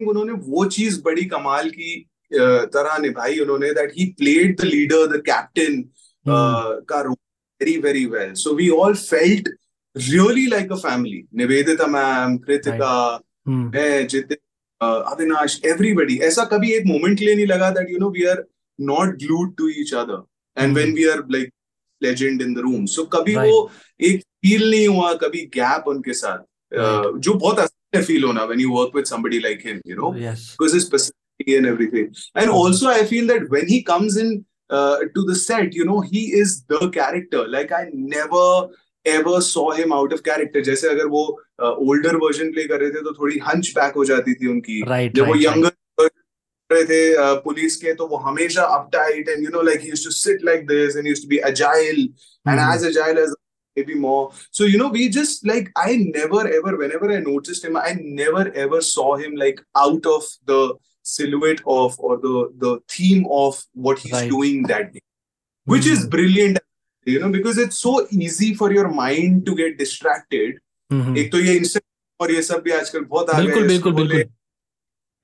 उन्होंने 0.00 0.32
वो 0.32 0.64
चीज़ 0.64 1.00
बड़ी 1.02 1.24
कमाल 1.24 1.70
की 1.70 2.09
तरह 2.32 2.98
निभाई 2.98 3.38
उन्होंने 3.38 3.70
that 3.74 3.92
he 3.96 4.06
played 4.18 4.60
the 4.60 4.64
leader 4.64 5.06
the 5.16 5.22
captain 5.26 5.82
का 6.26 7.00
role 7.00 7.16
very 7.60 7.76
very 7.78 8.04
well 8.06 8.32
so 8.34 8.54
we 8.56 8.68
all 8.76 8.94
felt 8.94 9.48
really 9.96 10.46
like 10.46 10.72
a 10.72 10.76
family 10.76 11.22
Nivedita 11.36 11.86
ma'am 11.86 12.36
Kritika 12.38 12.94
मैं 13.48 14.06
जितिन 14.06 14.36
अविनाश 14.80 15.60
एवरीबडी 15.66 16.18
ऐसा 16.24 16.44
कभी 16.52 16.72
एक 16.72 16.86
मोमेंट 16.86 17.18
के 17.18 17.24
लिए 17.24 17.34
नहीं 17.34 17.46
लगा 17.46 17.70
that 17.70 17.90
you 17.90 17.98
know 17.98 18.10
we 18.10 18.24
are 18.26 18.44
not 18.78 19.16
glued 19.22 19.56
to 19.56 19.68
each 19.80 19.94
other 19.94 20.62
and 20.62 20.76
when 20.76 20.94
we 20.94 21.08
are 21.08 21.24
like 21.30 21.52
legend 22.02 22.42
in 22.42 22.54
the 22.54 22.58
room 22.58 22.86
so 22.86 23.04
कभी 23.14 23.34
right. 23.34 23.50
वो 23.50 23.70
एक 24.00 24.20
फील 24.20 24.70
नहीं 24.70 24.86
हुआ 24.88 25.12
कभी 25.22 25.44
गैप 25.54 25.88
उनके 25.88 26.12
साथ 26.14 26.38
right. 26.38 27.06
uh, 27.06 27.18
जो 27.18 27.34
बहुत 27.34 27.68
फील 27.96 28.24
होना 28.24 28.44
when 28.44 28.60
you 28.60 28.70
work 28.72 28.96
with 28.96 29.04
somebody 29.04 29.38
like 29.38 29.66
him 29.66 29.80
you 29.86 29.96
know 29.96 30.10
because 30.12 30.74
his 30.74 30.88
and 31.47 31.65
everything. 31.65 32.13
And 32.33 32.49
also, 32.49 32.89
I 32.89 33.05
feel 33.05 33.27
that 33.27 33.49
when 33.49 33.67
he 33.67 33.83
comes 33.83 34.17
in 34.17 34.45
uh, 34.69 34.97
to 35.13 35.23
the 35.23 35.35
set, 35.35 35.73
you 35.73 35.85
know, 35.85 36.01
he 36.01 36.33
is 36.33 36.63
the 36.65 36.89
character. 36.89 37.47
Like 37.47 37.71
I 37.71 37.89
never 37.93 38.69
ever 39.05 39.39
saw 39.41 39.71
him 39.71 39.93
out 39.93 40.13
of 40.13 40.23
character. 40.23 40.61
जैसे 40.61 40.89
अगर 40.89 41.05
वो 41.07 41.23
older 41.61 42.15
version 42.25 42.51
play 42.53 42.67
कर 42.67 42.79
रहे 42.81 42.89
थे 42.91 43.01
तो 43.03 43.13
थोड़ी 43.19 43.37
hunch 43.47 43.71
back 43.75 43.93
हो 43.95 44.05
जाती 44.05 44.33
थी 44.33 44.47
उनकी 44.47 44.81
right, 44.83 45.15
जब 45.15 45.23
right, 45.23 45.35
वो 45.35 45.41
यंगर 45.41 45.71
right. 46.01 46.11
रहे 46.71 46.83
थे 46.85 47.41
पुलिस 47.41 47.75
के 47.81 47.93
तो 47.95 48.07
वो 48.07 48.17
हमेशा 48.17 48.63
uptight 48.77 49.29
and 49.29 49.43
you 49.43 49.49
know 49.53 49.61
like 49.61 49.81
he 49.81 49.89
used 49.89 50.05
to 50.05 50.11
sit 50.11 50.43
like 50.45 50.65
this 50.67 50.95
and 50.97 51.07
used 51.07 51.23
to 51.23 51.27
be 51.29 51.37
agile 51.51 51.99
and 52.47 52.59
as 52.59 52.85
agile 52.85 53.17
as 53.23 53.33
maybe 53.77 53.95
more. 54.01 54.31
So, 54.57 54.65
you 54.71 54.77
know, 54.79 54.85
we 54.91 55.05
just 55.13 55.41
like, 55.47 55.65
I 55.75 55.95
never 56.01 56.41
ever, 56.57 56.77
whenever 56.81 57.11
I 57.11 57.17
noticed 57.23 57.65
him, 57.65 57.75
I 57.79 57.89
never 58.19 58.43
ever 58.65 58.79
saw 58.89 59.15
him 59.23 59.35
like 59.35 59.59
out 59.75 60.05
of 60.11 60.29
the 60.51 60.59
silhouette 61.12 61.62
of 61.76 61.98
or 61.98 62.16
the 62.24 62.34
the 62.64 62.72
theme 62.94 63.26
of 63.42 63.62
what 63.86 64.02
he's 64.06 64.16
right. 64.18 64.30
doing 64.30 64.66
that 64.72 64.92
day, 64.92 65.04
which 65.66 65.84
mm-hmm. 65.84 66.00
is 66.00 66.08
brilliant, 66.16 66.58
you 67.06 67.20
know, 67.20 67.30
because 67.30 67.62
it's 67.66 67.78
so 67.78 67.94
easy 68.24 68.50
for 68.54 68.72
your 68.72 68.88
mind 68.88 69.46
to 69.46 69.56
get 69.62 69.78
distracted. 69.78 70.58
Mm-hmm. 70.90 71.16
एक 71.16 71.32
तो 71.32 71.38
ये 71.38 71.54
Instagram 71.56 72.24
और 72.24 72.32
ये 72.32 72.42
सब 72.42 72.62
भी 72.62 72.70
आजकल 72.72 73.04
बहुत 73.10 73.30
आ 73.30 73.40
गए 73.40 73.66
बिल्कुल 73.66 73.92
बिल्कुल 73.94 74.24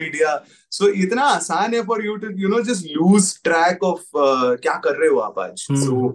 मीडिया 0.00 0.36
सो 0.72 0.88
इतना 1.04 1.22
आसान 1.22 1.74
है 1.74 1.82
for 1.86 2.04
you 2.06 2.16
to 2.16 2.30
you 2.40 2.48
know 2.48 2.60
just 2.64 2.86
lose 2.92 3.32
track 3.44 3.84
of 3.84 4.04
क्या 4.62 4.74
कर 4.84 4.96
रहे 4.96 5.08
हो 5.08 5.18
आप 5.20 5.38
आज 5.38 5.66
so 5.70 6.14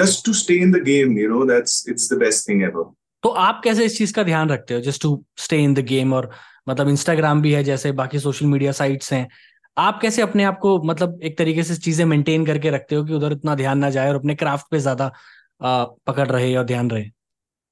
just 0.00 0.24
to 0.26 0.32
stay 0.42 0.54
in 0.62 0.72
the 0.72 0.82
game 0.84 1.18
you 1.18 1.28
know 1.28 1.44
that's 1.52 1.84
it's 1.88 2.12
the 2.12 2.18
best 2.18 2.48
thing 2.48 2.62
ever 2.62 2.92
तो 3.22 3.28
आप 3.42 3.60
कैसे 3.64 3.84
इस 3.84 3.96
चीज़ 3.98 4.12
का 4.14 4.22
ध्यान 4.22 4.48
रखते 4.50 4.74
हो 4.74 4.80
just 4.80 5.02
to 5.02 5.10
stay 5.44 5.62
in 5.64 5.74
the 5.74 5.84
game 5.92 6.12
और 6.14 6.30
मतलब 6.68 6.88
इंस्टाग्राम 6.88 7.42
भी 7.42 7.52
है 7.52 7.62
जैसे 7.64 7.92
बाकी 7.92 8.18
सोशल 8.18 8.46
मीडिया 8.46 8.72
साइट्स 8.72 9.12
हैं 9.12 9.28
आप 9.78 9.98
कैसे 10.02 10.22
अपने 10.22 10.44
आप 10.44 10.58
को 10.58 10.78
मतलब 10.82 11.20
एक 11.24 11.38
तरीके 11.38 11.62
से 11.62 11.76
चीज़ें 11.76 12.04
मेंटेन 12.04 12.46
करके 12.46 12.70
रखते 12.70 12.94
हो 12.94 13.04
कि 13.04 13.14
उधर 13.14 13.32
इतना 13.32 13.54
ध्यान 13.54 13.78
ना 13.78 13.90
जाए 13.90 14.08
और 14.08 14.14
अपने 14.14 14.34
क्राफ्ट 14.34 14.66
पे 14.70 14.78
ज़्यादा 14.78 15.12
पकड़ 15.62 16.28
रहे 16.28 16.54
और 16.56 16.64
ध्यान 16.64 16.90
रहे 16.90 17.10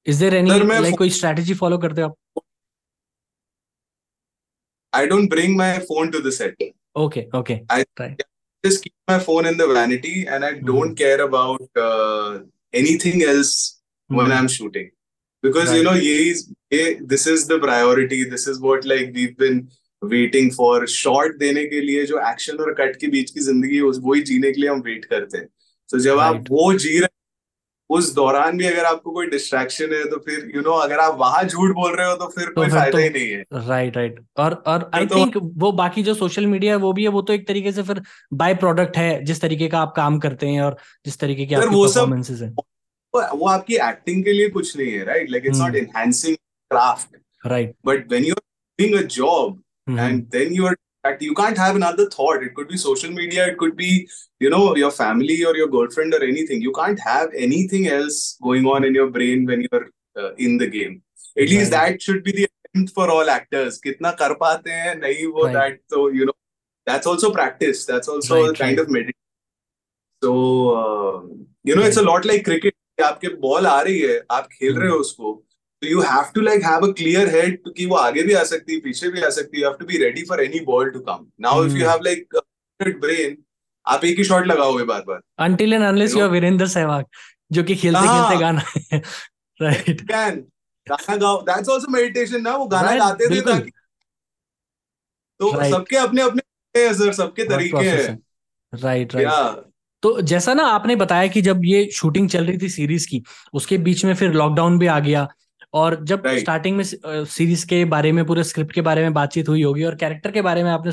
इज़ 0.05 0.19
देर 0.23 0.35
एनी 0.35 0.59
लाइक 0.69 0.97
कोई 0.97 1.09
स्ट्रेटेजी 1.19 1.53
फॉलो 1.63 1.77
करते 1.77 2.01
हो 2.01 2.07
आप 2.07 2.15
I 4.93 5.07
don't 5.07 5.27
bring 5.27 5.57
my 5.57 5.79
phone 5.79 6.11
to 6.11 6.19
the 6.21 6.31
set. 6.31 6.53
Okay, 6.95 7.27
okay. 7.33 7.63
I 7.67 7.83
right. 7.99 8.21
just 8.63 8.83
keep 8.83 8.93
my 9.07 9.17
phone 9.19 9.47
in 9.47 9.57
the 9.57 9.67
vanity 9.67 10.27
and 10.27 10.45
I 10.45 10.51
don't 10.59 10.91
mm 10.91 10.97
care 10.97 11.21
about 11.21 11.79
uh, 11.85 12.39
anything 12.73 13.23
else 13.23 13.53
mm 14.09 14.17
when 14.17 14.31
I'm 14.31 14.47
shooting. 14.47 14.91
Because, 15.43 15.69
right. 15.69 15.77
you 15.77 15.83
know, 15.83 15.93
ye 15.93 16.29
is, 16.29 16.53
ye, 16.71 16.99
this 17.01 17.27
is 17.27 17.47
the 17.47 17.59
priority. 17.59 18.23
This 18.25 18.47
is 18.47 18.61
what 18.61 18.85
like 18.85 19.11
we've 19.13 19.37
been 19.37 19.63
waiting 20.01 20.51
for 20.51 20.85
shot 20.87 21.37
देने 21.39 21.63
के 21.65 21.81
लिए 21.81 22.05
जो 22.05 22.17
action 22.29 22.57
और 22.57 22.73
cut 22.73 22.95
के 23.01 23.07
बीच 23.07 23.29
की 23.31 23.39
ज़िंदगी 23.39 23.75
है 23.75 23.81
वही 23.81 24.21
जीने 24.21 24.51
के 24.51 24.61
लिए 24.61 24.69
हम 24.69 24.79
वेट 24.85 25.05
करते 25.05 25.37
हैं 25.37 25.47
तो 25.89 25.99
जब 25.99 26.17
right. 26.17 26.35
आप 26.35 26.45
वो 26.51 26.73
जी 26.73 26.97
रहे 26.99 27.07
उस 27.89 28.13
दौरान 28.15 28.57
भी 28.57 28.65
अगर 28.65 28.85
आपको 28.85 29.11
कोई 29.11 29.27
डिस्ट्रैक्शन 29.27 29.93
है 29.93 30.03
तो 30.09 30.17
फिर 30.17 30.39
यू 30.45 30.51
you 30.51 30.63
नो 30.63 30.69
know, 30.69 30.83
अगर 30.83 30.99
आप 30.99 31.15
वहाँ 31.19 31.43
झूठ 31.43 31.75
बोल 31.75 31.95
रहे 31.95 32.07
हो 32.07 32.15
तो 32.15 32.27
फिर 32.27 32.45
तो 32.45 32.53
कोई 32.55 32.69
फ़ायदा 32.69 32.91
तो, 32.91 32.97
ही 32.97 33.09
नहीं 33.09 33.29
है 33.31 33.67
राइट 33.67 33.97
राइट 33.97 34.19
और 34.37 34.53
और 34.67 34.89
आई 34.93 35.05
तो, 35.05 35.15
थिंक 35.15 35.37
वो 35.57 35.71
बाकी 35.71 36.03
जो 36.03 36.13
सोशल 36.13 36.47
मीडिया 36.47 36.73
है 36.73 36.79
वो 36.79 36.93
भी 36.93 37.03
है 37.03 37.09
वो 37.09 37.21
तो 37.21 37.33
एक 37.33 37.47
तरीके 37.47 37.71
से 37.71 37.83
फिर 37.83 38.01
बाय 38.33 38.55
प्रोडक्ट 38.55 38.97
है 38.97 39.23
जिस 39.23 39.41
तरीके 39.41 39.67
का 39.67 39.79
आप 39.79 39.93
काम 39.95 40.19
करते 40.19 40.47
हैं 40.47 40.61
और 40.61 40.77
जिस 41.05 41.19
तरीके 41.19 41.45
के 41.45 41.55
आपके 41.55 41.75
परफॉर्मेंसेस 41.75 42.41
हैं 42.41 42.53
वो 43.16 43.46
आपकी 43.48 43.76
एक्टिंग 43.90 44.24
के 44.24 44.32
लिए 44.32 44.48
कुछ 44.56 44.76
नहीं 44.76 44.92
है 44.92 45.04
right 45.04 45.30
like 45.30 45.46
it's 45.46 45.58
not 45.60 45.76
enhancing 45.76 46.36
craft 46.70 47.16
right 47.46 47.74
but 47.86 48.08
when 48.10 48.24
you 48.24 48.34
are 48.34 48.42
doing 48.80 48.98
a 49.04 49.06
job 49.16 49.62
and 49.98 50.22
then 50.36 50.52
you 50.52 50.66
are 50.66 50.76
that 51.04 51.20
you 51.22 51.34
can't 51.34 51.58
have 51.62 51.76
another 51.76 52.04
thought 52.10 52.42
it 52.42 52.54
could 52.54 52.68
be 52.68 52.76
social 52.76 53.12
media 53.18 53.46
it 53.50 53.56
could 53.58 53.76
be 53.76 53.90
you 54.44 54.50
know 54.54 54.76
your 54.76 54.90
family 54.90 55.36
or 55.44 55.54
your 55.56 55.68
girlfriend 55.74 56.16
or 56.16 56.22
anything 56.28 56.60
you 56.60 56.72
can't 56.78 57.00
have 57.00 57.36
anything 57.46 57.86
else 57.98 58.18
going 58.42 58.66
on 58.72 58.84
in 58.88 58.94
your 59.00 59.10
brain 59.10 59.46
when 59.46 59.62
you're 59.66 59.86
uh, 60.20 60.32
in 60.46 60.58
the 60.62 60.66
game 60.66 60.96
at 61.36 61.48
least 61.48 61.70
that 61.70 62.02
should 62.02 62.22
be 62.24 62.32
the 62.32 62.48
attempt 62.48 62.92
for 62.94 63.08
all 63.10 63.30
actors 63.36 63.80
kitna 63.86 64.16
kar 64.22 64.30
pate 64.42 64.72
hain 64.78 65.04
nahi 65.06 65.30
wo 65.36 65.46
right. 65.46 65.54
that 65.58 65.78
so 65.96 66.08
you 66.18 66.28
know 66.30 66.36
that's 66.86 67.12
also 67.12 67.32
practice 67.38 67.84
that's 67.92 68.12
also 68.16 68.42
right, 68.42 68.50
a 68.50 68.58
kind 68.62 68.78
right. 68.78 68.86
of 68.86 68.92
meditation 68.98 69.24
so 70.22 70.34
uh, 70.80 71.16
you 71.70 71.76
know 71.78 71.88
it's 71.92 72.02
a 72.04 72.06
lot 72.10 72.30
like 72.32 72.44
cricket 72.50 72.78
आपके 73.01 73.27
ball 73.41 73.67
आ 73.67 73.81
रही 73.81 73.99
है 73.99 74.21
आप 74.31 74.47
खेल 74.51 74.79
रहे 74.79 74.89
हो 74.89 74.97
उसको 74.97 75.41
So 75.81 75.89
you 75.89 76.01
have 76.01 76.27
to 76.33 76.41
like 76.41 76.61
have 76.63 76.83
a 76.83 76.93
clear 76.97 77.21
head 77.31 77.55
to 77.63 77.71
कि 77.77 77.85
वो 77.85 77.95
आगे 77.95 78.23
भी 78.23 78.33
आ 78.33 78.43
सकती 78.49 78.73
है 78.73 78.79
पीछे 78.81 79.09
भी 79.11 79.21
आ 79.21 79.29
सकती 79.37 79.57
है 79.57 79.63
you 79.63 79.69
have 79.69 79.79
to 79.79 79.87
be 79.87 79.97
ready 80.03 80.21
for 80.27 80.37
any 80.43 80.59
ball 80.67 80.91
to 80.91 81.01
come. 81.07 81.25
Now 81.45 81.55
mm. 81.55 81.67
if 81.67 81.73
you 81.79 81.87
have 81.87 82.01
like 82.01 82.37
a 82.37 82.43
आप 83.85 84.03
एक 84.05 84.17
ही 84.17 84.23
शॉट 84.23 84.45
लगाओगे 84.47 84.83
बार 84.83 85.01
बार 85.07 85.19
until 85.47 85.73
and 85.77 85.85
unless 85.85 86.13
you 86.15 86.21
are 86.23 86.29
Virendra 86.31 86.67
Sehwag 86.67 87.05
जो 87.51 87.63
कि 87.63 87.75
खेलते 87.75 88.07
खेलते 88.07 88.37
गाना 88.39 88.61
राइट 89.61 90.01
कैन 90.11 90.39
गाना 90.87 91.15
गाओ। 91.15 91.41
दैट्स 91.41 91.69
आल्सो 91.69 91.91
मेडिटेशन 91.91 92.41
ना 92.41 92.55
वो 92.57 92.65
गाना 92.65 92.95
गाते 92.95 93.29
थे 93.35 93.41
ताकि 93.41 93.71
तो 95.39 95.51
सबके 95.71 95.97
अपने 95.97 96.21
अपने 96.21 96.93
सर 96.93 97.13
सबके 97.13 97.43
तरीके 97.49 97.85
हैं। 97.89 98.17
राइट 98.73 99.15
राइट 99.15 99.72
तो 100.03 100.21
जैसा 100.21 100.53
ना 100.53 100.63
आपने 100.63 100.95
बताया 100.95 101.27
कि 101.27 101.41
जब 101.41 101.61
ये 101.65 101.89
शूटिंग 101.93 102.29
चल 102.29 102.45
रही 102.45 102.57
थी 102.57 102.69
सीरीज़ 102.69 103.07
की 103.07 103.23
उसके 103.53 103.77
बीच 103.77 104.05
में 104.05 104.13
फिर 104.13 104.33
लॉकडाउन 104.33 104.79
भी 104.79 104.87
आ 104.87 104.99
गया 104.99 105.27
और 105.73 106.03
जब 106.05 106.23
स्टार्टिंग 106.37 106.77
में 106.77 106.83
सीरीज़ 107.25 107.67
के 107.67 107.85
बारे 107.85 108.11
में 108.11 108.25
पूरे 108.25 108.43
स्क्रिप्ट 108.43 108.71
के 108.71 108.81
बारे 108.81 109.01
में 109.01 109.13
बातचीत 109.13 109.49
हुई 109.49 109.63
होगी 109.63 109.83
और 109.83 109.95
कैरेक्टर 109.95 110.31
के 110.31 110.41
बारे 110.41 110.63
में 110.63 110.71
आपने 110.71 110.91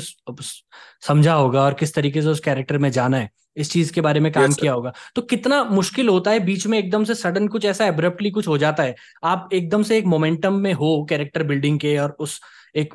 समझा 1.07 1.33
होगा 1.33 1.61
और 1.61 1.73
किस 1.73 1.93
तरीके 1.93 2.21
से 2.21 2.27
उस 2.27 2.39
कैरेक्टर 2.39 2.77
में 2.77 2.91
जाना 2.91 3.17
है 3.17 3.29
इस 3.57 3.71
चीज़ 3.71 3.93
के 3.93 4.01
बारे 4.01 4.19
में 4.19 4.31
काम 4.31 4.51
yes, 4.51 4.59
किया 4.59 4.73
होगा। 4.73 4.93
तो 5.15 5.21
कितना 5.21 5.63
मुश्किल 5.63 6.09
होता 6.09 6.31
है 6.31 6.39
बीच 6.39 6.67
में 6.67 6.79
एकदम 6.79 7.03
से 7.03 7.15
सडन 7.15 7.47
कुछ 7.47 7.65
ऐसा 7.65 7.85
एब्रप्टली 7.85 8.31
कुछ 8.31 8.47
हो 8.47 8.57
जाता 8.57 8.83
है 8.83 8.95
आप 9.23 9.49
एकदम 9.53 9.83
से 9.83 9.97
एक 9.97 10.05
मोमेंटम 10.05 10.53
में 10.53 10.73
हो 10.73 11.05
कैरेक्टर 11.09 11.43
बिल्डिंग 11.43 11.79
के 11.79 11.97
और 11.97 12.15
उस 12.19 12.39
एक 12.75 12.93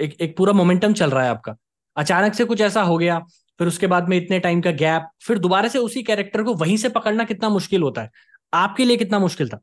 एक, 0.00 0.16
एक 0.20 0.36
पूरा 0.36 0.52
मोमेंटम 0.52 0.92
चल 0.92 1.10
रहा 1.10 1.24
है 1.24 1.30
आपका। 1.30 1.56
अचानक 1.96 2.34
से 2.34 2.44
कुछ 2.44 2.60
ऐसा 2.60 2.82
हो 2.82 2.98
गया 2.98 3.20
फिर 3.58 3.68
उसके 3.68 3.86
बाद 3.86 4.08
में 4.08 4.16
इतने 4.16 4.38
टाइम 4.38 4.60
का 4.60 4.70
गैप 4.70 5.08
फिर 5.22 5.38
दोबारा 5.38 5.68
से 5.68 5.78
उसी 5.78 6.02
कैरेक्टर 6.02 6.42
को 6.42 6.54
वहीं 6.54 6.76
से 6.76 6.88
पकड़ना 6.88 7.24
कितना 7.24 7.48
मुश्किल 7.48 7.82
होता 7.82 8.02
है? 8.02 8.10
आपके 8.54 8.84
लिए 8.84 8.96
कितना 8.96 9.18
मुश्किल 9.18 9.48
था? 9.48 9.60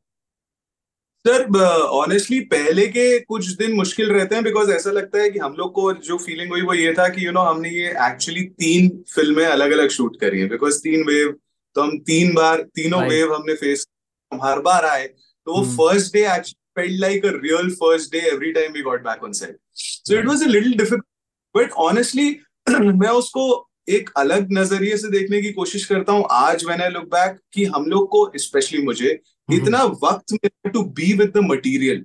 सर 1.26 1.60
ऑनेस्टली 1.82 2.40
पहले 2.40 2.86
के 2.86 3.20
कुछ 3.20 3.46
दिन 3.46 3.72
मुश्किल 3.72 4.10
रहते 4.10 4.34
हैं 4.34 4.44
बिकॉज़ 4.44 4.70
ऐसा 4.70 4.90
लगता 4.90 5.18
है 5.18 5.30
कि 5.30 5.38
हम 5.38 5.52
लोग 5.52 5.72
को 5.72 5.92
जो 5.92 6.18
फीलिंग 6.18 6.50
हुई 6.50 6.62
वो 6.62 6.74
ये 6.74 6.92
था 6.92 7.08
कि 7.08 7.20
यू 7.20 7.30
you 7.30 7.34
नो 7.34 7.40
know, 7.40 7.54
हमने 7.54 7.70
ये 7.70 7.90
एक्चुअली 7.90 8.42
तीन 8.42 9.04
फ़िल्में 9.14 9.46
अलग 9.46 9.70
अलग 9.70 9.88
शूट 9.88 10.20
करी 10.20 10.40
हैं। 10.40 10.48
बिकॉज़ 10.48 10.78
तीन 10.78 11.04
वेव 11.06 11.36
तो 11.74 11.80
हम 11.80 11.98
तीन 11.98 12.34
बार 12.34 12.62
तीनों 12.62 13.02
वेव 13.08 13.34
हमने 13.34 13.54
फेस 13.54 13.86
हम 14.32 14.40
हर 14.42 14.60
बार 14.60 14.84
आए। 14.84 15.06
तो 15.44 15.56
वो 15.56 15.64
first 15.64 16.12
day 16.12 16.20
actually 16.20 16.62
felt 16.76 17.00
like 17.00 17.24
a 17.24 17.30
real 17.32 17.68
first 17.82 18.12
day 18.12 18.20
every 18.30 18.52
time 18.52 18.72
we 18.72 18.82
got 18.82 19.02
back 19.04 19.22
on 19.22 19.34
set. 19.34 19.52
So 19.72 20.14
it 20.14 20.26
was 20.26 20.42
a 20.42 20.48
little 20.48 20.72
difficult. 20.72 21.06
But 21.54 21.70
honestly, 21.84 22.40
मैं 23.02 23.08
उसको 23.08 23.65
एक 23.88 24.10
अलग 24.16 24.48
नज़रिए 24.52 24.96
से 24.96 25.10
देखने 25.10 25.40
की 25.42 25.52
कोशिश 25.52 25.84
करता 25.84 26.12
हूँ। 26.12 26.24
आज 26.32 26.64
व्हेन 26.64 26.80
आई 26.82 26.90
लुक 26.90 27.04
बैक 27.04 27.38
कि 27.54 27.64
हम 27.64 27.84
लोग 27.86 28.08
को 28.08 28.30
स्पेशली 28.36 28.82
मुझे 28.82 29.10
हम्म। 29.10 29.56
इतना 29.56 29.82
वक्त 29.84 30.32
मिला 30.32 30.70
to 30.70 30.82
be 30.82 31.12
with 31.12 31.32
the 31.36 31.44
material 31.44 32.04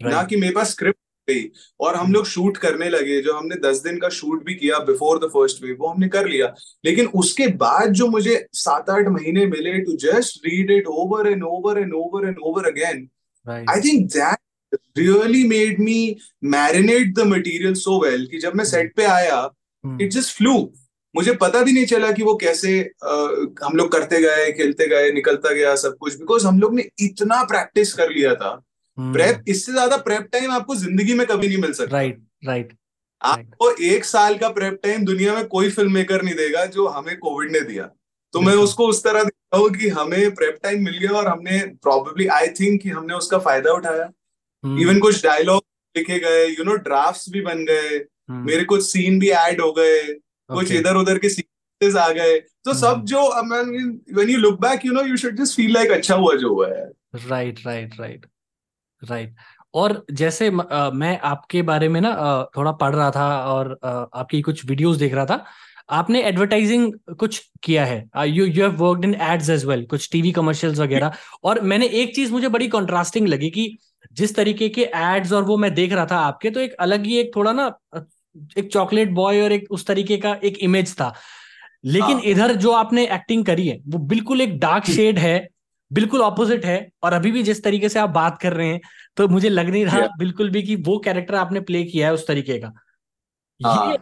ना 0.00 0.22
कि 0.22 0.36
मेरे 0.36 0.52
पास 0.54 0.70
स्क्रिप्ट 0.70 0.98
गई 1.28 1.44
और 1.80 1.96
हम 1.96 2.12
लोग 2.12 2.26
शूट 2.26 2.56
करने 2.56 2.88
लगे 2.90 3.20
जो 3.22 3.34
हमने 3.34 3.56
दस 3.60 3.78
दिन 3.82 3.98
का 3.98 4.08
शूट 4.08 4.44
भी 4.44 4.54
किया 4.54 4.78
बिफोर 4.84 5.18
द 5.18 5.28
फ़र्स्ट 5.30 5.62
वेव 5.64 5.76
वो 5.80 5.88
हमने 5.88 6.08
कर 6.08 6.28
लिया। 6.28 6.54
लेकिन 6.84 7.06
उसके 7.14 7.46
बाद 7.56 7.92
जो 7.92 8.06
मुझे 8.08 8.46
सात 8.56 8.90
आठ 8.90 9.08
महीने 9.08 9.46
मिले 9.46 9.78
to 9.80 9.96
just 10.00 10.46
read 10.46 10.70
it 10.70 10.86
over 10.96 11.28
and 11.28 11.44
over 11.44 11.78
and 11.78 11.94
over 11.94 12.28
and 12.28 12.38
over 12.42 12.66
again 12.66 13.08
I 13.46 13.80
think 13.80 14.10
that 14.12 14.78
really 14.98 15.46
made 15.48 15.80
me 15.80 16.16
marinate 16.50 17.14
the 17.14 17.26
material 17.26 17.74
so 17.76 18.00
well 18.04 18.26
कि 18.26 18.38
जब 18.38 18.54
मैं 18.54 18.64
सेट 18.64 18.94
पे 18.96 19.04
आया 19.06 19.48
इट 19.84 20.10
जस्ट 20.10 20.36
फ्लू 20.36 20.54
मुझे 21.14 21.32
पता 21.34 21.62
भी 21.62 21.72
नहीं 21.72 21.86
चला 21.86 22.10
कि 22.12 22.22
वो 22.22 22.34
कैसे 22.36 22.80
आ, 23.04 23.14
हम 23.66 23.76
लोग 23.76 23.90
करते 23.92 24.20
गए 24.20 24.52
खेलते 24.52 24.86
गए 24.88 25.10
निकलता 25.12 25.52
गया 25.52 25.74
सब 25.76 25.96
कुछ 26.00 26.18
बिकॉज़ 26.18 26.46
हम 26.46 26.60
लोग 26.60 26.74
ने 26.74 26.88
इतना 27.00 27.42
प्रैक्टिस 27.44 27.92
कर 27.92 28.10
लिया 28.10 28.34
था। 28.34 28.54
प्रेप 28.98 29.34
हम्म। 29.34 29.50
इससे 29.50 29.72
ज़्यादा 29.72 29.96
प्रेप 29.96 30.28
टाइम 30.32 30.50
आपको 30.50 30.74
ज़िंदगी 30.74 31.14
में 31.14 31.26
कभी 31.26 31.48
नहीं 31.48 31.58
मिल 31.58 31.72
सकता। 31.72 31.96
राइट 31.96 32.22
राइट 32.46 32.72
आपको 33.22 33.70
एक 33.84 34.04
साल 34.04 34.36
का 34.38 34.48
प्रेप 34.48 34.78
टाइम 34.82 35.04
दुनिया 35.04 35.34
में 35.34 35.46
कोई 35.46 35.70
फ़िल्म 35.70 35.92
मेकर 35.92 36.22
नहीं 36.22 36.34
देगा 36.34 36.64
जो 36.66 36.86
हमें 36.86 37.16
कोविड 37.18 37.52
ने 37.52 37.60
दिया। 37.60 37.90
तो 38.34 38.40
मैं 38.40 38.54
उसको 38.54 38.86
उस 38.86 39.02
तरह 39.04 39.22
देखता 39.22 39.58
हूँ 39.58 39.70
कि 39.70 39.88
हमें 39.88 40.34
प्रेप 40.34 40.58
टाइम 40.62 40.84
मिल 40.84 40.98
गया 40.98 41.10
और 41.10 41.28
हमने 41.28 41.58
प्रॉबेबली 41.82 42.26
आई 42.26 42.48
थिंक 42.60 42.80
कि 42.82 42.88
हमने 42.88 43.14
उसका 43.14 43.38
फ़ायदा 43.38 43.72
उठाया। 43.72 44.04
इवन 44.64 44.88
हम्म। 44.88 44.98
कुछ 44.98 45.22
डायलॉग 45.24 45.62
लिखे 45.96 46.18
गए 46.18 46.46
यू 46.46 46.64
नो 46.64 46.74
ड्राफ्ट 46.82 47.30
भी 47.30 47.40
बन 47.40 47.64
गए। 47.64 47.96
हम्म। 48.30 48.46
मेरे 48.46 48.64
कुछ 48.64 48.84
सीन 48.84 49.18
भी 49.18 49.30
ऐड 49.30 49.60
हो 49.60 49.72
गए। 49.72 50.00
कुछ 50.54 50.72
इधर 50.72 50.96
उधर 50.96 51.18
के 51.18 51.28
सीक्वेंसेस 51.28 51.96
आ 52.00 52.08
गए। 52.12 52.38
तो 52.64 52.74
सब 52.74 52.86
हम्म। 52.86 53.04
जो 53.06 53.28
when 54.14 54.30
you 54.30 54.38
look 54.38 54.60
back 54.60 54.84
you 54.86 54.92
know 54.92 55.02
you 55.04 55.16
should 55.16 55.36
just 55.36 55.56
feel 55.56 55.72
like 55.74 55.90
अच्छा 55.90 56.14
हुआ 56.14 56.34
जो 56.36 56.54
हुआ 56.54 56.68
है। 56.68 56.84
राइट 57.28 57.66
राइट 57.66 58.00
राइट 58.00 58.26
राइट 59.02 59.34
और 59.74 60.04
जैसे 60.12 60.50
आ, 60.72 60.90
मैं 60.90 61.18
आपके 61.20 61.62
बारे 61.62 61.88
में 61.88 62.00
ना 62.00 62.12
थोड़ा 62.56 62.72
पढ़ 62.72 62.94
रहा 62.94 63.10
था 63.10 63.28
और 63.44 63.78
आ, 63.84 63.90
आपकी 63.90 64.40
कुछ 64.42 64.64
वीडियोस 64.66 64.96
देख 64.96 65.14
रहा 65.14 65.26
था। 65.26 65.44
आपने 65.90 66.22
एडवर्टाइजिंग 66.24 66.92
कुछ 67.18 67.40
किया 67.62 67.84
है? 67.84 67.96
You 68.26 68.44
you 68.44 68.62
have 68.62 68.76
worked 68.76 69.04
in 69.04 69.14
ads 69.22 69.48
as 69.50 69.64
well 69.64 69.84
कुछ 69.86 70.08
टीवी 70.12 70.32
कमर्शियल्स 70.32 70.78
वगैरह। 70.78 71.12
और 71.44 71.60
मैंने 71.60 71.86
एक 72.02 72.14
चीज़ 72.14 72.32
मुझे 72.32 72.48
बड़ी 72.48 72.68
कॉन्ट्रास्टिंग 72.68 73.28
लगी 73.28 73.50
कि 73.50 73.76
जिस 74.12 74.34
तरीके 74.36 74.68
के 74.68 74.82
एड्स 74.96 75.32
और 75.32 75.42
वो 75.44 75.56
मैं 75.56 75.72
देख 75.74 75.92
रहा 75.92 76.06
था 76.06 76.16
आपके 76.18 76.50
तो 76.50 76.60
एक 76.60 76.72
अलग 76.80 77.04
ही 77.06 77.16
एक 77.18 77.30
थोड़ा 77.36 77.52
ना 77.52 77.66
एक 78.58 78.72
चॉकलेट 78.72 79.10
बॉय 79.10 79.40
और 79.40 79.52
एक 79.52 79.70
उस 79.70 79.86
तरीके 79.86 80.16
का 80.16 80.34
एक 80.44 80.58
इमेज 80.58 80.94
था। 80.94 81.12
लेकिन 81.84 82.16
हाँ. 82.16 82.22
इधर 82.22 82.54
जो 82.56 82.72
आपने 82.72 83.04
एक्टिंग 83.06 83.44
करी 83.44 83.66
है 83.68 83.78
वो 83.88 83.98
बिल्कुल 83.98 84.40
एक 84.40 84.58
डार्क 84.58 84.84
शेड 84.86 85.18
है 85.18 85.48
बिल्कुल 85.90 86.22
ऑपोजिट 86.22 86.64
है 86.64 86.76
और 87.02 87.12
अभी 87.12 87.30
भी 87.30 87.42
जिस 87.42 87.62
तरीके 87.64 87.88
से 87.88 87.98
आप 87.98 88.10
बात 88.10 88.38
कर 88.40 88.52
रहे 88.52 88.66
हैं 88.68 88.80
तो 89.16 89.28
मुझे 89.28 89.48
लग 89.48 89.68
नहीं 89.68 89.84
रहा 89.84 90.06
बिल्कुल 90.18 90.50
भी 90.50 90.62
कि 90.62 90.76
वो 90.76 90.98
कैरेक्टर 90.98 91.34
आपने 91.34 91.60
प्ले 91.60 91.82
किया 91.84 92.06
है 92.06 92.14
उस 92.14 92.26
तरीके 92.26 92.58
का। 92.58 92.72
हाँ. 93.60 93.90
ये 93.90 93.98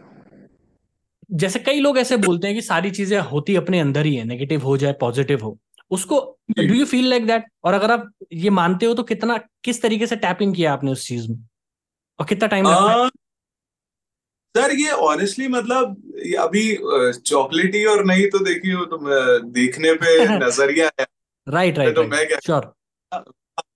जैसे 1.31 1.59
कई 1.59 1.79
लोग 1.79 1.97
ऐसे 1.97 2.17
बोलते 2.17 2.47
हैं 2.47 2.55
कि 2.55 2.61
सारी 2.61 2.91
चीज़ें 2.91 3.19
होती 3.21 3.55
अपने 3.55 3.79
अंदर 3.79 4.05
ही 4.05 4.15
है 4.15 4.23
नेगेटिव 4.23 4.63
हो 4.63 4.77
जाए 4.77 4.93
पॉजिटिव 4.93 5.43
हो। 5.43 5.57
उसको 5.91 6.19
do 6.51 6.73
you 6.73 6.85
feel 6.85 7.09
like 7.09 7.27
that 7.27 7.45
और 7.63 7.73
अगर 7.73 7.91
आप 7.91 8.09
ये 8.33 8.49
मानते 8.49 8.85
हो 8.85 8.93
तो 8.93 9.03
कितना 9.03 9.37
किस 9.63 9.81
तरीके 9.81 10.07
से 10.07 10.15
टैप 10.15 10.41
इन 10.41 10.53
किया 10.53 10.73
आपने 10.73 10.91
उस 10.91 11.07
चीज़ 11.07 11.29
में? 11.31 11.37
और 12.19 12.25
कितना 12.25 12.47
टाइम 12.47 12.65
लगता 12.65 12.91
है? 12.93 13.09
सर 14.55 14.71
ये 14.75 14.91
ऑनेस्टली 15.01 15.47
मतलब 15.47 16.35
अभी 16.39 16.63
चॉकलेटी 17.25 17.83
और 17.85 18.03
नहीं 18.05 18.29
तो 18.29 18.39
देखिए 18.39 18.85
तो 18.85 18.97
देखने 19.49 19.93
पे 20.03 20.25
नज़रिया 20.37 20.89
है। 20.99 21.05
राइट 21.47 21.77
राइट 21.77 21.95
तो 21.95 22.03
मैं 22.03 22.27
क्या 22.27 22.39
श्योर 22.45 22.73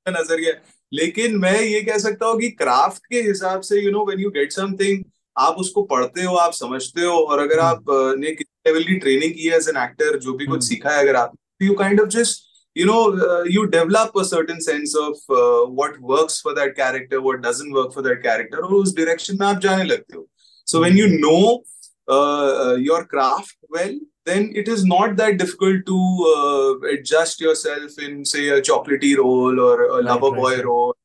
नज़रिया 0.10 0.54
लेकिन 0.92 1.38
मैं 1.38 1.60
ये 1.62 1.82
कह 1.82 1.98
सकता 1.98 2.26
हूँ 2.26 2.40
कि 2.40 2.50
क्राफ्ट 2.54 3.06
के 3.06 3.22
हिसाब 3.22 3.62
से 3.62 3.80
you 3.82 3.92
know 3.92 4.06
when 4.06 4.20
you 4.20 4.30
get 4.30 4.52
something 4.52 5.04
आप 5.38 5.56
उसको 5.60 5.84
पढ़ते 5.84 6.24
हो 6.24 6.36
आप 6.36 6.54
समझते 6.54 7.02
हो 7.02 7.14
और 7.14 7.40
अगर 7.40 7.60
हम्म। 7.60 7.70
आप 7.70 8.18
ने 8.20 8.32
किस 8.32 8.48
लेवल 8.68 8.84
की 8.84 8.96
ट्रेनिंग 8.96 9.34
की 9.34 9.48
है 9.48 9.58
एज 9.58 9.70
एन 9.70 9.78
एक्टर 9.84 10.20
जो 10.20 10.34
भी 10.34 10.46
कुछ 10.46 10.54
हम्म। 10.54 10.68
सीखा 10.68 10.90
है 10.90 11.02
अगर 11.02 11.16
आप 11.16 11.34
you 11.62 11.74
kind 11.74 12.02
of 12.02 12.10
just 12.10 12.44
you 12.76 12.86
know 12.86 13.02
uh, 13.26 13.44
you 13.46 13.62
develop 13.68 14.16
a 14.16 14.24
certain 14.26 14.58
sense 14.62 14.94
of 14.96 15.20
uh, 15.34 15.66
what 15.76 15.94
works 16.08 16.40
for 16.42 16.54
that 16.56 16.74
character 16.80 17.20
what 17.22 17.42
doesn't 17.42 17.78
work 17.78 17.94
for 17.94 18.02
that 18.08 18.22
character 18.24 18.64
और 18.64 18.74
उस 18.74 18.94
direction 18.96 19.40
में 19.40 19.46
आप 19.48 19.60
जाने 19.60 19.84
लगते 19.84 20.18
हो। 20.18 20.28
So 20.66 20.82
when 20.82 20.98
you 20.98 21.08
know 21.20 21.64
uh, 22.08 22.68
uh, 22.68 22.76
your 22.76 23.06
craft 23.06 23.56
well 23.70 23.94
then 24.26 24.52
it 24.56 24.68
is 24.68 24.86
not 24.86 25.16
that 25.16 25.38
difficult 25.38 25.86
to 25.86 25.98
uh, 26.36 26.88
adjust 26.94 27.40
yourself 27.40 27.98
in 28.00 28.26
say 28.26 28.50
a 28.50 28.62
chocolatey 28.62 29.18
role 29.18 29.60
or 29.60 30.00
a 30.00 30.02
lover 30.02 30.30
right, 30.30 30.42
boy 30.42 30.56
right. 30.56 30.66
role 30.66 30.96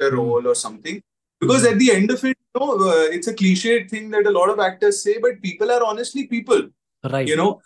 a 0.00 0.04
mm. 0.04 0.16
role 0.16 0.46
or 0.46 0.54
something 0.54 1.02
because 1.40 1.64
at 1.64 1.78
the 1.78 1.92
end 1.92 2.10
of 2.10 2.24
it 2.24 2.36
you 2.54 2.60
know, 2.60 2.72
uh, 2.88 3.06
it's 3.16 3.28
a 3.28 3.34
cliched 3.34 3.90
thing 3.90 4.10
that 4.10 4.26
a 4.26 4.30
lot 4.30 4.48
of 4.48 4.58
actors 4.58 5.02
say 5.02 5.18
but 5.18 5.40
people 5.42 5.70
are 5.70 5.84
honestly 5.84 6.26
people 6.26 6.62
right 7.04 7.28
you 7.28 7.36
know 7.36 7.60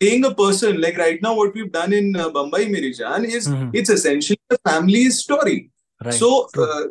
playing 0.00 0.24
a 0.24 0.34
person 0.34 0.80
like 0.80 0.98
right 0.98 1.22
now 1.22 1.34
what 1.34 1.54
we've 1.54 1.72
done 1.72 1.92
in 1.92 2.16
uh, 2.16 2.28
Bombay 2.30 2.66
Mirijan 2.66 3.24
is 3.24 3.48
mm-hmm. 3.48 3.70
it's 3.72 3.90
essentially 3.90 4.40
a 4.50 4.58
family 4.68 5.08
story 5.10 5.70
right. 6.04 6.14
so 6.14 6.48
uh, 6.58 6.84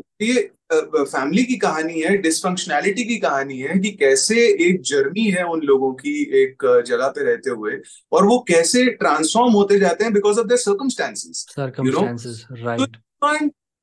family 0.74 1.42
uh, 1.42 1.48
की 1.48 1.56
कहानी 1.58 2.02
है 2.02 2.18
dysfunctionality 2.18 3.04
की 3.04 3.18
कहानी 3.18 3.58
है 3.60 3.78
कि 3.80 3.92
कैसे 3.92 4.48
एक 4.68 4.82
journey 4.82 5.30
है 5.32 5.44
उन 5.44 5.62
लोगों 5.62 5.94
की 5.94 6.14
एक 6.44 6.66
uh, 6.66 6.82
जगह 6.88 7.08
पे 7.08 7.24
रहते 7.24 7.50
हुए 7.50 7.80
और 8.12 8.26
वो 8.26 8.40
कैसे 8.48 8.86
ट्रांसफॉर्म 9.02 9.54
होते 9.54 9.80
जाते 9.80 10.04
हैं 10.04 10.14
because 10.14 10.40
of 10.40 10.48
their 10.48 10.60
circumstances 10.60 11.46
circumstances 11.60 12.46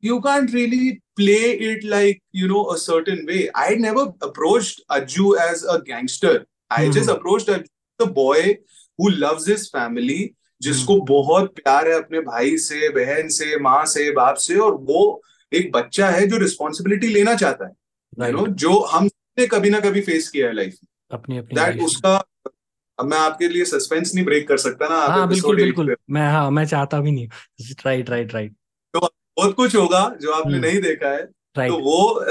you 0.02 0.16
can't 0.21 0.52
really 0.52 1.02
play 1.16 1.47
it 1.68 1.85
like 1.85 2.18
you 2.33 2.49
know 2.49 2.61
a 2.71 2.78
certain 2.78 3.25
way 3.26 3.38
i 3.62 3.75
never 3.75 4.04
approached 4.23 4.83
Ajju 4.97 5.30
as 5.45 5.64
a 5.64 5.80
gangster 5.83 6.35
i 6.71 6.83
mm-hmm. 6.83 6.92
just 6.92 7.11
approached 7.11 7.49
Ajju, 7.49 7.66
the 8.00 8.07
boy 8.18 8.59
who 8.99 9.11
loves 9.11 9.47
his 9.47 9.68
family 9.68 10.21
जिसको 10.62 10.95
hmm. 10.95 11.07
बहुत 11.09 11.54
प्यार 11.57 11.88
है 11.88 11.95
अपने 11.95 12.21
भाई 12.21 12.57
से 12.59 12.88
बहन 12.88 13.28
से 13.28 13.59
माँ 13.61 13.85
से 13.87 14.11
बाप 14.11 14.37
से 14.37 14.57
और 14.57 14.75
वो 14.75 15.23
एक 15.52 15.70
बच्चा 15.72 16.08
है 16.10 16.26
जो 16.26 16.36
रिस्पॉन्सिबिलिटी 16.36 17.08
लेना 17.08 17.34
चाहता 17.34 17.66
है 17.66 17.72
right. 18.20 18.48
जो 18.48 18.78
हमने 18.84 19.46
कभी 19.46 19.70
ना 19.70 19.80
कभी 19.80 20.00
फेस 20.00 20.28
किया 20.28 20.46
है 20.46 20.54
लाइफ 20.54 20.74
में। 20.74 21.18
अपनी 21.18 21.38
अपनी 21.38 21.60
दैट 21.60 21.82
उसका 21.82 22.16
अब 22.98 23.06
मैं 23.06 23.18
आपके 23.18 23.48
लिए 23.48 23.64
सस्पेंस 23.64 24.14
नहीं 24.14 24.24
ब्रेक 24.24 24.46
कर 24.48 24.56
सकता 24.56 24.88
ना 24.88 24.96
हाँ 25.06 25.28
बिल्कुल 25.28 25.56
बिल्कुल। 25.56 25.94
मैं 26.10 26.28
हाँ 26.30 26.50
मैं 26.50 26.64
चाहता 26.66 27.00
भी 27.00 27.10
नहीं। 27.12 27.28
राइट 27.86 28.10
राइट 28.10 28.34
राइट 28.34 28.52
तो 28.94 29.00
बहुत 29.00 29.54
कुछ 29.54 29.76
होगा 29.76 30.08
जो 30.22 30.32
आपने 30.32 30.52
hmm. 30.52 30.64
नहीं 30.66 30.80
देखा 30.82 31.08
है। 31.08 31.26
right. 31.56 31.68
तो 31.68 31.78
वो 31.78 32.24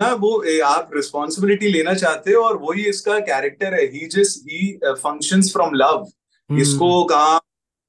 ना 0.00 0.12
वो 0.14 0.32
आप 0.64 0.90
रिस्पॉन्सिबिलिटी 0.94 1.68
लेना 1.68 1.94
चाहते 1.94 2.32
हो 2.32 2.42
और 2.42 2.56
वही 2.58 2.84
इसका 2.84 3.18
कैरेक्टर 3.20 3.74
है। 3.74 3.84
He 3.86 4.06
just 4.06 4.46
he 4.46 4.72
functions 4.84 5.52
from 5.52 5.74
love 5.74 6.06
इसको 6.50 7.04
कहा 7.04 7.38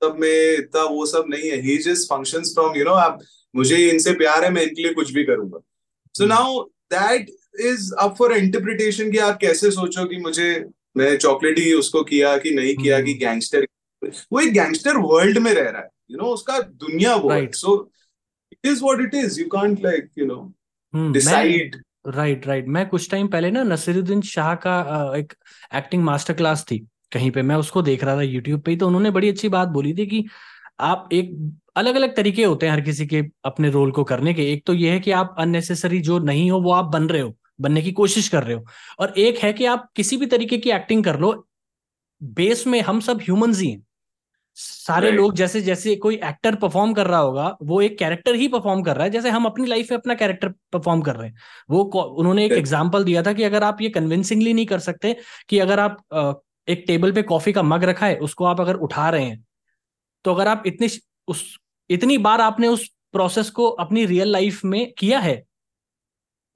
सब 0.01 0.15
में 0.19 0.57
इतना 0.57 0.83
वो 0.83 1.05
सब 1.05 1.25
नहीं 1.29 1.49
है। 1.49 1.59
He 1.61 1.77
just 1.83 2.09
functions 2.09 2.53
from 2.53 2.75
you 2.77 2.83
know 2.83 2.93
आप 3.03 3.19
मुझे 3.55 3.77
इनसे 3.77 4.13
प्यार 4.13 4.43
है 4.43 4.49
मैं 4.49 4.61
इनके 4.61 4.81
लिए 4.81 4.93
कुछ 4.93 5.11
भी 5.11 5.23
करूँगा। 5.23 5.59
So 6.17 6.25
now 6.25 6.63
that 6.63 7.29
is 7.59 7.93
up 7.99 8.15
for 8.19 8.33
interpretation 8.33 9.11
कि 9.11 9.17
आप 9.17 9.37
कैसे 9.41 9.71
सोचो 9.71 10.05
कि 10.05 10.17
मुझे 10.17 10.65
मैं 10.97 11.17
चॉकलेट 11.17 11.59
ही 11.59 11.73
उसको 11.73 12.03
किया 12.03 12.37
कि 12.37 12.51
नहीं 12.51 12.75
किया 12.75 13.01
कि 13.01 13.13
गैंगस्टर 13.13 13.61
hmm. 13.61 14.15
वो 14.33 14.39
एक 14.39 14.53
गैंगस्टर 14.53 14.97
वर्ल्ड 14.97 15.37
में 15.37 15.53
रह 15.53 15.69
रहा 15.69 15.81
है 15.81 15.89
यू 16.11 16.15
you 16.15 16.17
नो 16.17 16.23
know, 16.23 16.33
उसका 16.33 16.59
दुनिया 16.59 17.15
वो 17.15 17.51
so 17.53 17.91
it 18.51 18.67
is 18.67 18.83
what 18.83 19.01
it 19.01 19.15
is 19.15 19.41
you 19.41 19.47
can't 19.47 19.83
like 19.83 20.09
you 20.17 20.25
know 20.25 20.53
decide 21.11 21.75
right 22.07 22.47
right 22.47 22.67
मैं 22.67 22.89
कुछ 22.89 23.09
टाइम 23.09 23.27
पहले 23.27 23.51
ना 23.51 23.63
नसीरुद्दीन 23.63 24.21
शाह 24.21 24.55
का 24.55 25.13
एक 25.17 25.33
एक्टिंग 25.75 26.03
मास्टर 26.03 26.33
क्लास 26.33 26.65
थी 26.71 26.87
कहीं 27.11 27.31
पे 27.31 27.41
मैं 27.41 27.55
उसको 27.55 27.81
देख 27.81 28.03
रहा 28.03 28.15
था 28.15 28.21
यूट्यूब 28.21 28.61
पे 28.61 28.75
तो 28.75 28.87
उन्होंने 28.87 29.11
बड़ी 29.11 29.29
अच्छी 29.29 29.49
बात 29.49 29.67
बोली 29.67 29.93
थी 29.93 30.05
कि 30.05 30.25
आप 30.79 31.09
एक 31.13 31.59
अलग 31.75 31.95
अलग 31.95 32.15
तरीके 32.15 32.43
होते 32.43 32.65
हैं 32.65 32.73
हर 32.73 32.81
किसी 32.81 33.05
के 33.07 33.23
अपने 33.45 33.69
रोल 33.69 33.91
को 33.91 34.03
करने 34.03 34.33
के। 34.33 34.51
एक 34.53 34.65
तो 34.67 34.73
ये 34.73 34.91
है 34.91 34.99
कि 34.99 35.11
आप 35.13 35.35
अननेसेसरी 35.39 35.99
जो 36.01 36.19
नहीं 36.21 36.49
हो 36.51 36.59
वो 36.61 36.71
आप 36.73 36.85
बन 36.93 37.07
रहे 37.07 37.21
हो 37.21 37.33
बनने 37.61 37.81
की 37.81 37.91
कोशिश 37.93 38.27
कर 38.29 38.43
रहे 38.43 38.55
हो। 38.55 38.65
और 38.99 39.13
एक 39.19 39.37
है 39.39 39.53
कि 39.53 39.65
आप 39.67 39.89
किसी 39.95 40.17
भी 40.17 40.25
तरीके 40.27 40.57
की 40.57 40.71
एक्टिंग 40.71 41.03
कर 41.03 41.19
लो 41.19 41.33
बेस 42.21 42.65
में 42.67 42.79
हम 42.81 42.99
सब 42.99 43.21
ह्यूमंस 43.21 43.59
ही 43.59 43.69
हैं। 43.69 43.85
सारे 44.57 45.07
right. 45.07 45.19
लोग 45.19 45.33
जैसे 45.35 45.61
जैसे 45.61 45.95
कोई 45.95 46.15
एक्टर 46.15 46.55
परफॉर्म 46.55 46.93
कर 46.93 47.07
रहा 47.07 47.19
होगा 47.19 47.55
वो 47.63 47.79
एक 47.81 47.97
कैरेक्टर 47.99 48.35
ही 48.35 48.47
परफॉर्म 48.47 48.81
कर 48.83 48.95
रहा 48.95 49.03
है 49.03 49.09
जैसे 49.11 49.29
हम 49.29 49.45
अपनी 49.45 49.65
लाइफ 49.67 49.91
में 49.91 49.97
अपना 49.97 50.13
कैरेक्टर 50.13 50.49
परफॉर्म 50.73 51.01
कर 51.01 51.15
रहे 51.15 51.29
हैं। 51.29 51.35
वो 51.69 51.83
उन्होंने 52.01 52.45
एक 52.45 52.51
एग्ज़ाम्पल 52.51 53.03
दिया 53.03 53.23
था 53.23 53.33
कि 53.33 53.43
अगर 53.43 53.63
आप 53.63 53.81
ये 53.81 53.89
कन्विंसिंगली 53.89 54.53
नहीं 54.53 54.65
कर 54.65 54.79
सकते 54.79 55.15
कि 55.49 55.59
अगर 55.59 55.79
आप 55.79 56.41
एक 56.67 56.83
टेबल 56.87 57.11
पे 57.11 57.21
कॉफ़ी 57.23 57.53
का 57.53 57.63
मग 57.63 57.83
रखा 57.83 58.05
है 58.05 58.17
उसको 58.19 58.45
आप 58.45 58.61
अगर 58.61 58.75
उठा 58.81 59.09
रहे 59.09 59.23
हैं 59.23 59.43
तो 60.25 60.33
अगर 60.33 60.47
आप 60.47 60.63
इतनी 60.65 60.89
उस 61.27 61.43
इतनी 61.93 62.17
बार 62.17 62.41
आपने 62.41 62.67
उस 62.67 62.87
प्रोसेस 63.13 63.49
को 63.49 63.69
अपनी 63.79 64.05
रियल 64.05 64.27
लाइफ 64.27 64.63
में 64.65 64.93
किया 64.97 65.19
है 65.19 65.43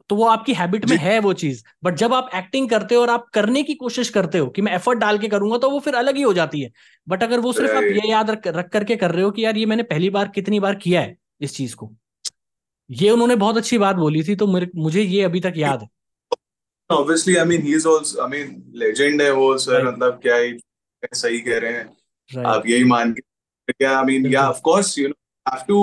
तो 0.09 0.15
वो 0.15 0.25
आपकी 0.25 0.53
हैबिट 0.53 0.85
में 0.85 0.95
है 0.97 1.17
वो 1.19 1.33
चीज़। 1.33 1.63
बट 1.83 1.95
जब 1.95 2.13
आप 2.13 2.29
एक्टिंग 2.35 2.69
करते 2.69 2.95
हो 2.95 3.01
और 3.01 3.09
आप 3.09 3.25
करने 3.33 3.63
की 3.63 3.73
कोशिश 3.75 4.09
करते 4.09 4.37
हो 4.37 4.47
कि 4.47 4.61
मैं 4.61 4.73
एफर्ट 4.73 4.99
डाल 4.99 5.17
के 5.17 5.27
करूँगा 5.27 5.57
तो 5.57 5.69
वो 5.69 5.79
फिर 5.79 5.95
अलग 5.95 6.15
ही 6.15 6.21
हो 6.21 6.33
जाती 6.33 6.61
है। 6.61 6.71
बट 7.07 7.23
अगर 7.23 7.39
वो 7.39 7.53
सिर्फ़ 7.53 7.71
आप 7.71 7.83
ये 7.83 8.09
याद 8.11 8.29
रख, 8.29 8.47
रख 8.47 8.69
करके 8.69 8.95
कर 8.95 9.11
रहे 9.11 9.23
हो 9.23 9.31
कि 9.31 9.45
यार 9.45 9.57
ये 9.57 9.65
मैंने 9.65 9.83
पहली 9.83 10.09
बार 10.09 10.27
कितनी 10.35 10.59
बार 10.59 10.75
किया 10.75 11.01
है 11.01 11.17
इस 11.41 11.55
चीज़ 11.55 11.75
को 11.75 11.91
ये 12.89 13.09
उन्होंने 13.09 13.35
बहुत 13.35 13.57
अच्छी 13.57 13.77
बात 13.77 13.95
बोली 13.95 14.23
थी 14.23 14.35
तो 14.35 14.47
मुझे 14.75 15.01
ये 15.01 15.23
अभी 15.23 15.39
तक 15.39 15.53
याद 15.57 15.81
है। 15.81 15.89
Obviously 16.89 17.33
i 17.37 17.45
mean 17.45 17.63
he's 17.63 17.85
also 17.85 18.25
i 18.25 18.27
mean 18.31 18.51
legend 18.83 19.21
है 19.21 19.31
वो 19.31 19.57
सर 19.57 19.87
मतलब 19.87 20.19
क्या 20.23 20.35
ही 20.35 20.57
सही 21.13 21.39
कह 21.39 21.57
रहे 21.59 21.73
हैं। 21.73 22.43
आप 22.45 22.67
यही 22.67 22.83
मान 22.83 23.11
के 23.13 23.73
क्या 23.73 23.97
आई 23.97 24.03
मीन 24.05 24.25
या 24.25 24.49
of 24.49 24.61
course 24.61 24.97
you 24.99 25.07
know 25.07 25.13
have 25.47 25.63
to 25.67 25.79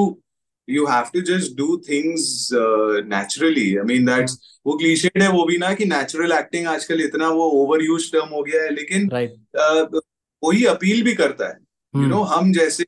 you 0.68 0.86
have 0.86 1.12
to 1.12 1.22
just 1.22 1.56
do 1.56 1.80
things 1.80 2.52
uh, 2.54 3.02
naturally. 3.06 3.78
I 3.78 3.84
mean 3.84 4.04
that's. 4.04 4.36
वो 4.66 4.76
क्लीशेड 4.78 5.22
है 5.22 5.28
वो 5.28 5.44
भी 5.44 5.56
ना 5.58 5.72
कि 5.74 5.84
नेचुरल 5.84 6.32
एक्टिंग 6.32 6.66
आजकल 6.66 7.00
इतना 7.00 7.28
वो 7.30 7.48
ओवर 7.54 7.82
यूज़ 7.84 8.10
टर्म 8.12 8.28
हो 8.28 8.42
गया 8.42 8.62
है 8.62 8.70
लेकिन 8.74 9.08
right. 9.08 9.34
uh, 9.62 10.00
वही 10.42 10.64
अपील 10.66 11.02
भी 11.02 11.14
करता 11.14 11.48
है 11.48 11.58
यू 11.94 12.02
you 12.02 12.10
नो 12.10 12.16
hmm. 12.16 12.32
हम 12.32 12.52
जैसे 12.52 12.84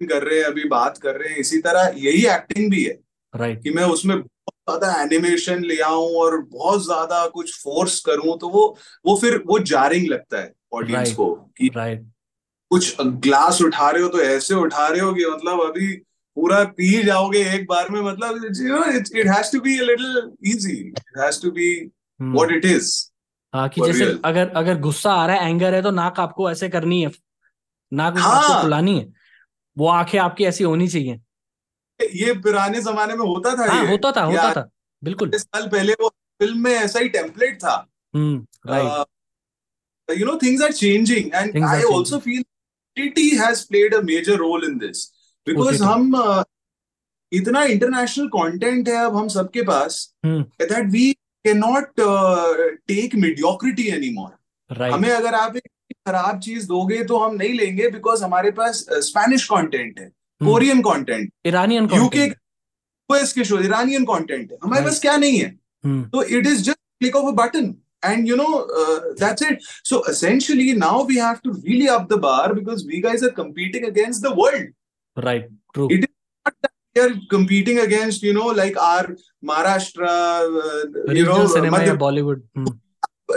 कर 0.00 0.22
रहे 0.22 0.38
हैं 0.38 0.46
अभी 0.46 0.64
बात 0.68 0.98
कर 0.98 1.16
रहे 1.16 1.28
हैं 1.28 1.38
इसी 1.38 1.58
तरह 1.58 1.94
यही 1.98 2.26
एक्टिंग 2.26 2.70
भी 2.70 2.82
है 2.84 2.98
right. 3.34 3.62
कि 3.62 3.70
मैं 3.70 3.84
उसमें 3.84 4.16
बहुत 4.18 4.80
ज़्यादा 4.80 5.02
एनिमेशन 5.02 5.64
ले 5.64 5.78
आऊँ 5.84 6.10
और 6.16 6.40
बहुत 6.52 6.84
ज़्यादा 6.84 7.26
कुछ 7.28 7.54
फोर्स 7.62 8.00
करूँ 8.00 8.38
तो 8.38 8.48
वो 8.48 8.66
वो 9.06 9.16
फिर 9.16 9.42
वो 9.46 9.58
जारिंग 9.74 10.08
लगता 10.08 10.40
है 10.40 10.52
ऑडियंस 10.72 11.06
right. 11.06 11.16
को 11.16 11.34
कि 11.58 11.70
right. 11.78 12.04
कुछ 12.70 12.96
ग्लास 13.00 13.62
उठा 13.62 13.90
रहे 13.90 14.02
हो 14.02 14.08
तो 14.08 14.20
ऐसे 14.22 14.54
उठा 14.54 14.86
रहे 14.88 15.00
हो 15.00 15.14
कि 15.14 15.24
मतलब 15.26 15.60
अभी 15.60 15.94
पूरा 16.40 16.62
पी 16.76 17.02
जाओगे 17.02 17.44
एक 17.54 17.66
बार 17.68 17.88
में 17.90 18.00
मतलब 18.02 18.44
it 18.44 19.26
has 19.28 19.52
to 19.52 19.60
be 19.60 19.78
a 19.78 19.82
little 19.82 20.30
easy 20.52 20.76
it 20.80 21.00
has 21.18 21.40
to 21.42 21.50
be 21.50 21.70
what 22.20 22.52
it 22.52 22.64
is 22.64 22.92
हाँ 23.54 23.68
कि 23.68 23.80
जैसे 23.80 24.04
real. 24.04 24.18
अगर 24.24 24.48
अगर 24.56 24.78
गुस्सा 24.80 25.12
आ 25.12 25.26
रहा 25.26 25.36
है 25.36 25.50
एंगर 25.50 25.74
है 25.74 25.82
तो 25.82 25.90
नाक 25.90 26.20
आपको 26.20 26.50
ऐसे 26.50 26.68
करनी 26.68 27.00
है। 27.02 27.10
नाक 27.92 28.18
हाँ. 28.18 28.36
आपको 28.36 28.60
खुलानी 28.62 28.98
है। 28.98 29.06
वो 29.76 29.88
आँखें 29.88 30.18
आपकी 30.18 30.44
ऐसी 30.44 30.64
होनी 30.64 30.88
चाहिए। 30.88 31.20
ये 32.00 32.32
पुराने 32.42 32.80
जमाने 32.80 33.14
में 33.14 33.26
होता 33.26 33.54
था 33.56 33.70
हाँ, 33.72 33.82
ये। 33.84 33.90
होता 33.90 34.12
था 34.12 34.22
होता 34.24 34.52
था। 34.52 34.68
बिल्कुल। 35.02 35.30
साल 35.36 35.66
पहले 35.68 35.92
वो 35.92 36.08
फ़िल्म 36.08 36.62
में 36.64 36.72
ऐसा 36.72 36.98
ही 36.98 37.08
टेम्पलेट 37.08 37.58
था। 37.64 37.74
You 40.08 40.26
know 40.26 40.36
things 40.42 40.62
are 40.62 40.72
changing 40.72 41.30
and 41.34 41.64
I 41.64 41.82
also 41.94 42.18
feel 42.18 42.42
T 42.96 43.28
has 43.36 43.66
played 43.68 43.94
a 43.94 44.00
major 44.04 44.36
role 44.36 44.64
in 44.64 44.78
this 44.78 45.04
because 45.48 45.82
हम 45.82 46.16
uh, 46.16 46.44
इतना 47.32 47.62
इंटरनेशनल 47.64 48.26
कंटेंट 48.26 48.88
है 48.88 48.96
अब 49.04 49.16
हम 49.16 49.28
सबके 49.28 49.62
पास 49.62 50.14
that 50.26 50.90
we 50.92 51.12
can 51.46 51.58
not 51.58 52.00
take 52.88 53.14
mediocrity 53.14 53.86
any 53.88 54.10
more 54.14 54.82
हमें 54.92 55.10
अगर 55.10 55.34
आप 55.34 55.56
एक 55.56 55.68
खराब 56.08 56.40
चीज़ 56.40 56.66
दोगे 56.68 57.02
तो 57.04 57.18
हम 57.18 57.34
नहीं 57.34 57.54
लेंगे 57.58 57.88
बिकॉज़ 57.90 58.24
हमारे 58.24 58.50
पास 58.60 58.84
स्पेनिश 59.08 59.46
uh, 59.46 59.56
कंटेंट 59.56 60.00
है 60.00 60.08
Korean 60.40 60.80
content 60.82 61.32
Iranian 61.46 61.88
UK 61.94 62.24
US 62.24 63.32
के 63.32 63.44
शो 63.44 63.58
ईरानियन 63.64 64.04
कंटेंट 64.04 64.50
है 64.52 64.58
हमारे 64.64 64.84
पास 64.84 65.00
क्या 65.00 65.16
नहीं 65.16 65.38
है। 65.38 65.54
hmm. 65.86 66.02
तो 66.12 66.22
it 66.22 66.46
is 66.46 66.62
just 66.62 66.78
click 67.00 67.16
of 67.16 67.26
a 67.26 67.36
button 67.44 67.74
and 68.02 68.26
you 68.26 68.36
know 68.36 68.66
uh, 68.80 69.00
that's 69.16 69.42
it. 69.42 69.64
So 69.84 70.02
essentially 70.04 70.72
now 70.74 71.02
we 71.02 71.16
have 71.16 71.42
to 71.42 71.52
really 71.64 71.88
up 71.88 72.08
the 72.08 72.18
bar 72.18 72.54
because 72.54 72.84
we 72.84 73.00
guys 73.00 73.22
are 73.22 73.30
competing 73.30 73.84
against 73.84 74.22
the 74.22 74.34
world. 74.34 74.68
Right 75.16 75.48
true 75.74 75.88
it 75.90 76.04
is 76.04 76.14
not 76.46 76.54
that 76.62 76.72
we 76.94 77.02
are 77.02 77.14
competing 77.30 77.78
against 77.78 78.22
you 78.22 78.32
know 78.32 78.46
like 78.46 78.76
our 78.76 79.16
maharashtra 79.42 80.12
uh, 80.60 81.12
you 81.12 81.24
know 81.24 81.46
cinema 81.46 81.78
Madhya, 81.78 81.98
bollywood 82.06 82.46
hmm. 82.54 82.76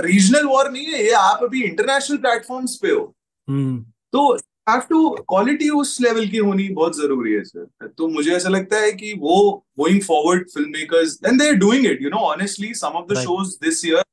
Regional 0.04 0.46
war 0.48 0.70
नहीं 0.72 0.86
है 0.92 1.04
ये 1.04 1.12
आप 1.14 1.40
अभी 1.44 1.62
international 1.64 2.18
platforms 2.18 2.76
पे 2.84 2.92
हो 2.92 3.04
hmm. 3.48 3.76
तो 4.14 4.22
have 4.70 4.80
to 4.90 5.10
quality 5.30 5.70
उस 5.80 5.98
level 6.02 6.28
की 6.28 6.38
होनी 6.38 6.68
बहुत 6.80 6.96
ज़रूरी 6.98 7.34
है 7.34 7.44
सर 7.44 7.88
तो 7.98 8.08
मुझे 8.08 8.32
ऐसा 8.36 8.50
लगता 8.50 8.78
है 8.82 8.92
कि 8.92 9.14
वो 9.20 9.36
going 9.80 10.02
forward 10.04 10.50
film 10.54 10.70
makers 10.78 11.18
and 11.26 11.42
they 11.42 11.48
are 11.48 11.56
doing 11.66 11.86
it 11.86 12.02
you 12.04 12.10
know 12.10 12.18
honestly 12.30 12.74
some 12.82 12.98
of 13.02 13.14
the 13.14 13.20
shows 13.24 13.56
this 13.66 13.86
year 13.86 14.04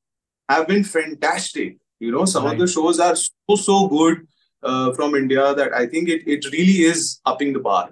have 0.50 0.64
been 0.70 0.84
fantastic 0.84 1.78
you 2.00 2.10
know 2.10 2.24
some 2.24 2.44
right. 2.44 2.54
of 2.54 2.58
the 2.58 2.66
shows 2.66 2.98
are 2.98 3.14
so 3.14 3.56
so 3.62 3.86
good 3.88 4.26
uh, 4.62 4.92
from 4.92 5.16
india 5.16 5.44
that 5.54 5.74
i 5.74 5.86
think 5.86 6.08
it 6.08 6.26
it 6.26 6.44
really 6.52 6.78
is 6.92 7.20
upping 7.32 7.52
the 7.52 7.62
bar. 7.62 7.88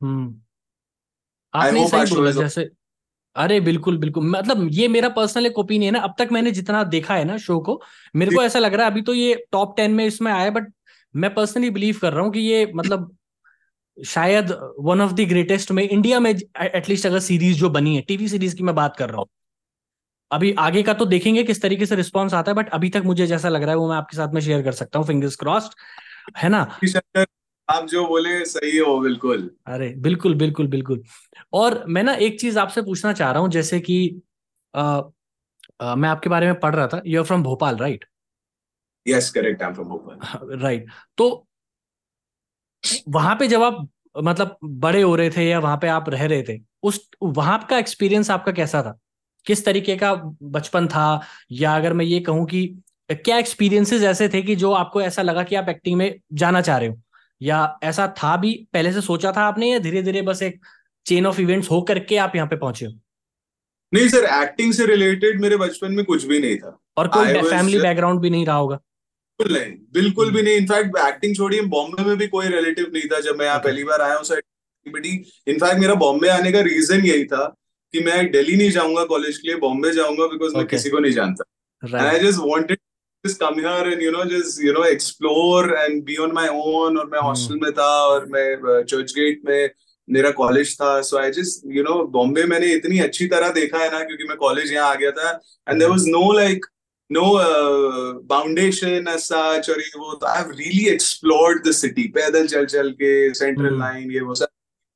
Hmm. 0.00 0.28
आपने 1.54 1.88
सही 1.88 2.14
बोला 2.14 2.30
जैसे 2.30 2.70
अरे 3.36 3.60
बिल्कुल 3.60 3.98
बिल्कुल। 3.98 4.24
मतलब 4.26 4.68
ये 4.72 4.88
मेरा 4.88 5.08
पर्सनल 5.08 5.46
एक 5.46 5.58
ओपिनियन 5.58 5.96
है 5.96 6.02
अब 6.02 6.14
तक 6.18 6.28
मैंने 6.32 6.50
जितना 6.50 6.84
देखा 6.84 7.14
है 7.14 7.24
ना 7.24 7.36
शो 7.36 7.60
को 7.60 7.82
मेरे 8.16 8.36
को 8.36 8.42
ऐसा 8.42 8.58
लग 8.58 8.74
रहा 8.74 8.86
है 8.86 8.92
अभी 8.92 9.02
तो 9.02 9.14
ये 9.14 9.44
टॉप 9.52 9.74
टेन 9.76 9.90
में 9.90 10.06
इसमें 10.06 10.32
आया 10.32 10.50
बट 10.50 10.72
मैं 11.16 11.34
पर्सनली 11.34 11.70
बिलीव 11.70 11.98
कर 12.02 12.12
रहा 12.12 12.24
हूँ 12.24 12.32
कि 12.32 12.40
ये 12.40 12.72
मतलब 12.74 13.16
शायद 14.04 14.74
वन 14.80 15.00
ऑफ़ 15.00 15.12
द 15.12 15.20
ग्रेटेस्ट 15.20 15.70
में 15.70 15.88
इंडिया 15.88 16.20
में 16.20 16.30
एटलीस्ट 16.60 17.06
अगर 17.06 17.18
सीरीज़ 17.18 17.58
जो 17.58 17.70
बनी 17.70 17.96
है 17.96 18.02
टीवी 18.02 18.28
सीरीज़ 18.28 18.56
की 18.56 18.62
मैं 18.62 18.74
बात 18.74 18.96
कर 18.96 19.08
रहा 19.08 19.18
हूँ। 19.18 19.26
अभी 20.32 20.52
आगे 20.52 20.82
का 20.82 20.92
तो 20.94 21.04
देखेंगे 21.06 21.42
किस 21.44 21.62
तरीके 21.62 21.86
से 21.86 21.94
रिस्पॉन्स 21.96 22.34
आता 22.34 22.50
है 22.50 22.54
बट 22.56 22.68
अभी 22.68 22.90
तक 22.90 23.02
मुझे 23.04 23.26
जैसा 23.26 23.48
लग 23.48 23.62
रहा 23.62 23.70
है 23.70 23.76
वो 23.76 23.88
मैं 23.88 23.96
आपके 23.96 24.16
साथ 24.16 24.28
में 24.28 24.40
शेयर 24.40 24.62
कर 24.62 24.72
सकता 24.72 24.98
हूँ 24.98 25.06
फिंगर्स 25.06 25.36
क्रॉस्ड 25.36 25.72
है 26.38 26.48
ना? 26.48 26.78
आप 27.70 27.86
जो 27.86 28.06
बोले 28.06 28.44
सही 28.44 28.78
हो 28.78 28.98
बिल्कुल। 29.00 29.50
अरे 29.66 29.94
बिल्कुल 29.98 30.34
बिल्कुल 30.34 30.66
बिल्कुल। 30.66 31.02
और 31.52 31.84
मैं 31.88 32.02
ना 32.02 32.12
एक 32.14 32.40
चीज़ 32.40 32.58
आपसे 32.58 32.82
पूछना 32.82 33.12
चाह 33.12 33.30
रहा 33.30 33.40
हूँ 33.42 33.50
जैसे 33.50 33.80
कि 33.80 34.22
आ, 34.74 35.00
आ, 35.80 35.94
मैं 35.94 36.08
आपके 36.08 36.30
बारे 36.30 36.46
में 36.46 36.60
पढ़ 36.60 36.74
रहा 36.74 36.86
था 36.86 37.02
you 37.06 37.20
are 37.20 37.26
from 37.26 37.42
Bhopal 37.42 37.76
right 37.76 38.04
yes 39.08 39.30
correct 39.30 39.62
I 39.62 39.68
am 39.68 39.74
from 39.74 39.88
Bhopal 39.88 40.58
right 40.60 40.86
तो 41.18 41.46
वहाँ 43.08 43.36
पे 43.36 43.46
जब 43.48 43.62
आप 43.62 43.88
मतलब 44.22 44.56
बड़े 44.64 45.02
हो 45.02 45.14
रहे 45.16 45.30
थे 45.30 45.48
या 45.48 45.58
वहाँ 45.58 45.76
पे 45.76 45.88
आप 45.88 46.08
रह 46.08 46.26
रहे 46.26 46.42
थे 46.42 46.58
उस 46.82 47.08
वहाँ 47.22 47.66
का 47.70 47.78
एक्सपीरियंस 47.78 48.30
आपका 48.30 48.52
कैसा 48.52 48.82
था? 48.82 48.98
किस 49.46 49.64
तरीके 49.64 49.96
का 49.96 50.14
बचपन 50.42 50.86
था? 50.86 51.20
या 51.52 51.74
अगर 51.76 51.92
मैं 51.92 52.04
ये 52.04 52.20
कहूँ 52.20 52.46
कि 52.46 52.66
क्या 53.10 53.38
एक्सपीरियंसेस 53.38 54.02
ऐसे 54.02 54.28
थे 54.28 54.42
कि 54.42 54.56
जो 54.56 54.72
आपको 54.72 55.02
ऐसा 55.02 55.22
लगा 55.22 55.42
कि 55.42 55.54
आप 55.54 55.68
एक्टिंग 55.68 55.96
में 55.96 56.14
जाना 56.32 56.60
चाह 56.60 56.78
रहे 56.78 56.88
हो? 56.88 57.00
या 57.40 57.78
ऐसा 57.82 58.06
था 58.18 58.36
भी 58.36 58.52
पहले 58.72 58.92
से 58.92 59.00
सोचा 59.00 59.32
था 59.32 59.42
आपने 59.42 59.70
या 59.70 59.78
धीरे 59.78 60.02
धीरे 60.02 60.22
बस 60.22 60.42
एक 60.42 60.60
चेन 61.06 61.26
ऑफ़ 61.26 61.40
इवेंट्स 61.40 61.70
हो 61.70 61.80
करके 61.82 62.16
आप 62.16 62.36
यहाँ 62.36 62.48
पे 62.48 62.56
पहुँचे 62.56 62.86
हो? 62.86 62.92
नहीं 63.92 64.08
सर 64.08 64.24
एक्टिंग 64.34 64.72
से 64.72 64.86
रिलेटेड 64.86 65.40
मेरे 65.40 65.56
बचपन 65.56 65.92
में 65.92 66.04
कुछ 66.04 66.24
भी 66.24 66.38
नहीं 66.38 66.56
था। 66.56 66.78
और 66.96 67.08
कोई 67.08 67.50
फैमिली 67.50 67.78
बैकग्राउंड 67.78 68.20
भी 68.20 68.30
नहीं 68.30 68.46
रहा 68.46 68.56
होगा। 68.56 68.76
बिल्कुल 69.40 69.58
नहीं 69.58 69.72
बिल्कुल 69.92 70.30
भी 70.30 70.42
नहीं। 70.42 70.56
इनफैक्ट 70.56 70.98
एक्टिंग 70.98 71.36
छोड़िए 71.36 71.60
बॉम्बे 71.68 72.04
में 72.04 72.16
भी 72.16 72.26
कोई 72.26 72.48
रिलेटिव 72.48 72.90
नहीं 72.94 73.08
था 73.12 73.20
जब 73.20 73.38
मैं 73.38 73.46
यहाँ 73.46 73.58
पहली 73.58 73.84
बार 73.84 74.02
आया 74.02 74.14
हूँ 74.14 74.24
इनफैक्ट 74.86 75.78
मेरा 75.78 75.94
बॉम्बे 75.94 76.28
आने 76.28 76.52
का 76.52 76.60
रीजन 76.60 77.04
यही 77.06 77.24
था 77.24 77.44
कि 77.92 78.00
मैं 78.04 78.30
दिल्ली 78.32 78.56
नहीं 78.56 78.70
जाऊँगा 78.70 79.04
कॉलेज 79.12 79.36
के 79.38 79.48
लिए 79.48 79.56
बॉम्बे 79.60 79.92
जाऊँगा 79.92 80.26
बिकॉज़ 80.32 80.56
मैं 80.56 80.66
किसी 80.66 80.90
को 80.90 80.98
नहीं 80.98 81.12
जानता। 81.12 82.08
I 82.08 82.18
just 82.18 82.40
wanted 82.44 82.78
just 83.24 83.38
come 83.40 83.58
here 83.64 83.82
and 83.88 84.00
you 84.02 84.12
know 84.12 84.22
just 84.30 84.60
you 84.66 84.72
know 84.76 84.84
explore 84.92 85.66
and 85.80 86.00
be 86.06 86.14
on 86.22 86.32
my 86.38 86.46
own 86.48 86.96
और 86.98 87.10
मैं 87.10 87.20
हॉस्टल 87.22 87.54
hmm. 87.54 87.62
में 87.64 87.72
था 87.72 87.90
और 88.04 88.24
मैं 88.32 88.82
चर्च 88.82 89.12
गेट 89.18 89.40
में 89.48 89.70
मेरा 90.08 90.30
कॉलेज 90.40 90.74
था। 90.80 91.00
So 91.02 91.18
I 91.18 91.30
just 91.30 91.62
you 91.76 91.82
know 91.82 92.02
Bombay 92.16 92.44
मैंने 92.52 92.72
इतनी 92.74 92.98
अच्छी 93.00 93.26
तरह 93.34 93.52
देखा 93.60 93.78
है 93.78 93.90
ना 93.92 94.00
क्योंकि 94.04 94.24
मैं 94.28 94.36
कॉलेज 94.36 94.72
यहाँ 94.72 94.90
आ 94.90 94.94
गया 94.94 95.10
था। 95.10 95.30
And 95.68 95.78
there 95.80 95.88
was 95.88 96.08
no 96.08 96.32
like 96.32 96.66
no 97.10 97.22
uh, 97.38 98.12
foundation 98.28 99.08
as 99.14 99.24
such 99.30 99.66
or 99.72 99.78
ये 99.78 99.98
वो 99.98 100.14
तो 100.20 100.26
I've 100.26 100.52
really 100.60 100.84
explored 100.92 101.58
the 101.66 101.74
city 101.78 102.04
पैदल 102.14 102.46
चल 102.46 102.66
चल 102.66 102.90
के 103.02 103.12
सेंट्रल 103.34 103.78
लाइन 103.78 104.10
ये 104.10 104.20
वो 104.20 104.34
सब। 104.34 104.48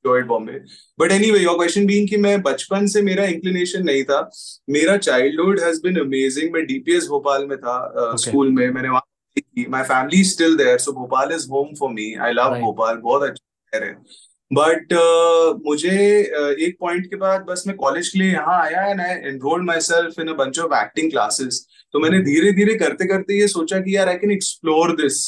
Enjoyed 0.07 0.27
Bombay 0.27 0.59
but 0.99 1.11
anyway 1.11 1.39
your 1.39 1.57
question 1.57 1.85
being 1.85 2.07
कि 2.09 2.17
मैं 2.17 2.41
बचपन 2.41 2.87
से 2.87 3.01
मेरा 3.01 3.25
इंक्लिनेशन 3.25 3.83
नहीं 3.83 4.03
था 4.03 4.29
मेरा 4.69 4.97
चाइल्डहुड 4.97 5.59
हैज़ 5.59 5.81
बीन 5.83 5.99
अमेजिंग 5.99 6.53
मैं 6.53 6.65
डीपीएस 6.65 7.07
भोपाल 7.07 7.45
में 7.47 7.57
था 7.57 8.15
स्कूल 8.17 8.51
में। 8.51 8.69
मैंने 8.69 8.89
वहाँ 8.89 9.01
my 9.69 9.83
family 9.83 10.23
still 10.23 10.55
there 10.57 10.77
so 10.77 10.91
Bhopal 10.91 11.31
is 11.35 11.47
home 11.51 11.73
for 11.79 11.89
me 11.91 12.13
I 12.15 12.33
love 12.33 12.59
Bhopal 12.61 12.95
बहुत 13.03 13.29
अच्छा 13.29 13.85
है। 13.85 13.95
बट 14.51 14.93
uh, 14.93 15.65
मुझे 15.65 15.89
uh, 15.89 16.59
एक 16.65 16.77
पॉइंट 16.81 17.05
के 17.05 17.15
बाद 17.15 17.41
बस 17.49 17.63
मैं 17.67 17.75
कॉलेज 17.77 18.09
के 18.09 18.19
लिए 18.19 18.31
यहाँ 18.31 18.57
आया 18.63 18.85
and 18.85 19.01
I 19.01 19.15
enrolled 19.29 19.65
myself 19.81 20.19
in 20.19 20.31
bunch 20.33 20.59
of 20.59 20.75
acting 20.75 21.11
classes 21.11 21.65
तो 21.93 21.99
मैंने 21.99 22.19
धीरे 22.23 22.51
धीरे 22.51 22.75
करते 22.75 23.07
करते 23.07 23.39
ये 23.39 23.47
सोचा 23.47 23.79
कि 23.79 23.95
यार 23.95 24.09
I 24.09 24.17
can 24.17 24.31
explore 24.31 24.95
this 24.95 25.19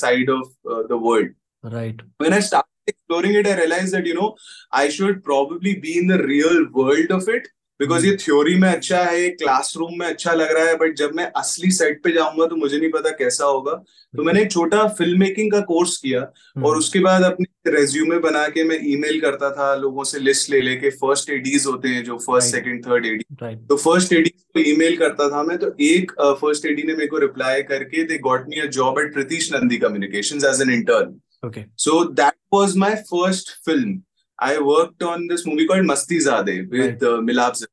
side 0.00 0.30
of 0.30 0.48
the 0.88 0.98
world 1.02 1.34
right 1.64 2.02
when 2.20 2.34
I 2.34 2.40
start 2.40 2.66
exploring 2.88 3.34
it, 3.34 3.46
I 3.46 3.56
realized 3.56 3.94
that, 3.94 4.06
you 4.06 4.14
know, 4.14 4.34
I 4.72 4.88
should 4.88 5.22
probably 5.24 5.74
be 5.76 5.98
in 5.98 6.06
the 6.06 6.22
real 6.22 6.66
world 6.72 7.10
of 7.10 7.28
it. 7.28 7.52
बिकॉज़ 7.80 8.04
ये 8.06 8.16
थ्योरी 8.16 8.54
में 8.60 8.68
अच्छा 8.68 8.98
है 9.04 9.28
क्लासरूम 9.30 9.98
में 9.98 10.06
अच्छा 10.06 10.32
लग 10.32 10.52
रहा 10.56 10.66
है 10.66 10.76
बट 10.76 10.94
जब 10.98 11.10
मैं 11.14 11.24
असली 11.36 11.70
सेट 11.70 12.02
पे 12.04 12.12
जाऊँगा 12.12 12.46
तो 12.46 12.56
मुझे 12.56 12.78
नहीं 12.78 12.90
पता 12.90 13.10
कैसा 13.18 13.44
होगा। 13.44 13.72
तो 14.16 14.22
मैंने 14.24 14.42
एक 14.42 14.50
छोटा 14.52 14.86
फ़िल्म 14.98 15.20
मेकिंग 15.20 15.50
का 15.52 15.60
कोर्स 15.70 15.96
किया 16.04 16.20
और 16.66 16.76
उसके 16.76 17.00
बाद 17.06 17.22
अपने 17.24 17.72
रेज्यूमे 17.76 18.18
बना 18.18 18.46
के 18.54 18.64
मैं 18.64 18.78
ईमेल 18.92 19.20
करता 19.20 19.50
था 19.50 19.74
लोगों 19.82 20.04
से 20.04 20.18
लिस्ट 20.18 20.50
ले 20.50 20.60
लेके 20.60 20.90
फ़र्स्ट 21.02 21.30
एडीज 21.30 21.66
होते 21.66 21.88
हैं 21.88 22.02
जो 22.04 22.16
फ़र्स्ट 22.26 22.54
सेकंड 22.54 22.84
थर्ड 22.86 23.06
एडी 23.06 23.54
तो 23.68 23.76
फ़र्स्ट 23.76 24.12
एडी 24.12 24.30
को 24.30 24.60
ईमेल 24.70 24.96
करता 24.96 25.28
था 25.30 25.42
मैं 25.42 25.58
तो 25.58 25.74
एक 25.90 26.12
फ़र्स्ट 26.40 26.66
एडी 26.66 26.82
ने 26.82 26.94
मेरे 26.94 27.06
को 27.06 27.18
रिप्लाई 27.26 27.62
करके 27.74 28.04
they 28.04 28.18
got 28.30 28.48
me 28.48 28.60
a 28.60 28.66
job 28.78 29.00
at 29.00 29.12
Pritish 29.14 29.52
Nandy 29.52 29.76
communications 29.86 30.44
as 30.44 30.62
an 30.62 30.74
intern 30.74 31.14
Okay. 31.46 31.64
So 31.76 32.04
that 32.20 32.36
was 32.52 32.76
my 32.84 32.92
first 33.12 33.56
film. 33.64 34.02
I 34.38 34.58
worked 34.58 35.02
on 35.02 35.26
this 35.32 35.46
movie 35.46 35.66
called 35.66 35.88
Masti 35.88 36.20
Zade 36.28 36.54
with 36.70 36.84
right. 36.84 37.02
uh, 37.02 37.20
Milap 37.30 37.64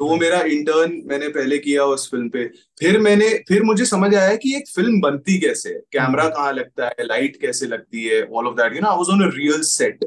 तो 0.00 0.06
वो 0.06 0.16
मेरा 0.16 0.40
intern 0.52 0.92
मैंने 1.10 1.28
पहले 1.34 1.58
किया 1.58 1.84
उस 1.84 2.10
film 2.10 2.28
पे। 2.30 2.46
फिर 2.80 2.98
मैंने 3.00 3.28
फिर 3.48 3.62
मुझे 3.64 3.84
समझ 3.86 4.14
आया 4.14 4.34
कि 4.42 4.54
एक 4.56 4.68
फ़िल्म 4.68 5.00
बनती 5.00 5.38
कैसे 5.40 5.68
है? 5.68 5.78
कैमरा 5.92 6.28
कहाँ 6.28 6.52
लगता 6.52 6.86
है? 6.86 7.04
लाइट 7.06 7.36
कैसे 7.40 7.66
लगती 7.66 8.04
है? 8.04 8.20
All 8.22 8.46
of 8.46 8.54
that 8.56 8.74
you 8.74 8.80
know 8.80 8.88
I 8.88 8.96
was 8.96 9.10
on 9.14 9.22
a 9.26 9.30
real 9.36 9.62
set 9.68 10.04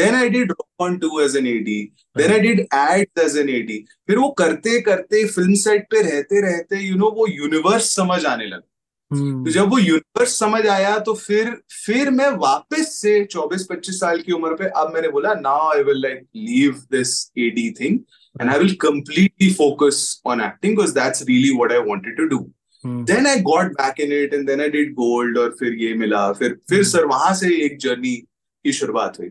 then 0.00 0.14
I 0.14 0.28
did 0.28 0.50
Rock 0.50 0.82
On 0.86 0.98
two 0.98 1.20
as 1.20 1.36
an 1.36 1.46
AD 1.46 1.80
then 2.18 2.32
I 2.32 2.40
did 2.40 2.60
ad 2.60 3.20
as 3.24 3.38
an 3.38 3.50
AD 3.50 3.78
फिर 4.06 4.18
वो 4.18 4.28
करते 4.42 4.80
करते 4.90 5.24
फ़िल्म 5.28 5.54
सेट 5.62 5.86
पे 5.90 6.02
रहते 6.10 6.40
रहते 6.48 6.80
यू 6.80 6.96
नो 6.96 7.10
वो 7.16 7.26
universe 7.28 7.94
समझ 7.96 8.24
आने 8.26 8.46
लगा। 8.46 8.68
तो 9.12 9.50
जब 9.50 9.70
वो 9.70 9.78
यूनिवर्स 9.78 10.38
समझ 10.38 10.66
आया 10.66 10.98
तो 10.98 11.14
फिर 11.14 11.50
फिर 11.86 12.10
मैं 12.10 12.28
वापस 12.30 13.00
से 13.00 13.28
24-25 13.36 13.90
साल 13.90 14.20
की 14.20 14.32
उम्र 14.32 14.54
पे 14.54 14.64
अब 14.64 14.92
मैंने 14.94 15.08
बोला 15.08 15.34
now 15.34 15.68
I 15.72 15.82
will 15.82 16.00
like 16.02 16.18
leave 16.36 16.72
this 16.92 17.32
AD 17.38 17.70
thing 17.70 17.98
and 18.40 18.50
I 18.50 18.58
will 18.58 18.74
completely 18.74 19.52
focus 19.52 20.22
on 20.26 20.40
acting 20.40 20.76
because 20.76 20.94
that's 20.94 21.22
really 21.22 21.50
what 21.50 21.72
I 21.72 21.78
wanted 21.78 22.16
to 22.16 22.24
do 22.24 22.38
then 22.86 23.26
I 23.26 23.40
got 23.40 23.72
back 23.72 24.00
in 24.00 24.12
it 24.12 24.34
and 24.34 24.46
then 24.46 24.60
I 24.60 24.68
did 24.68 24.92
Gold 24.92 25.38
और 25.38 25.56
फिर 25.58 25.74
ये 25.74 25.94
मिला 25.94 26.32
फिर 26.32 26.58
फिर 26.68 26.84
sir 26.84 27.04
वहाँ 27.04 27.34
से 27.34 27.54
एक 27.66 27.78
journey 27.78 28.16
की 28.64 28.72
शुरुआत 28.72 29.18
हुई। 29.18 29.28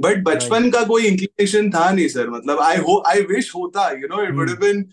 बट 0.00 0.22
बचपन 0.24 0.70
का 0.70 0.82
कोई 0.84 1.06
इंक्लिनेशन 1.06 1.70
था 1.70 1.90
नहीं 1.90 2.08
सर 2.08 2.30
मतलब 2.30 2.60
आई 2.60 2.76
हो 2.76 3.02
आई 3.06 3.20
विश 3.20 3.52
होता 3.54 3.88
you 3.90 4.16
know 4.16 4.22
it 4.22 4.34
would 4.34 4.48
have 4.48 4.58
been 4.58 4.84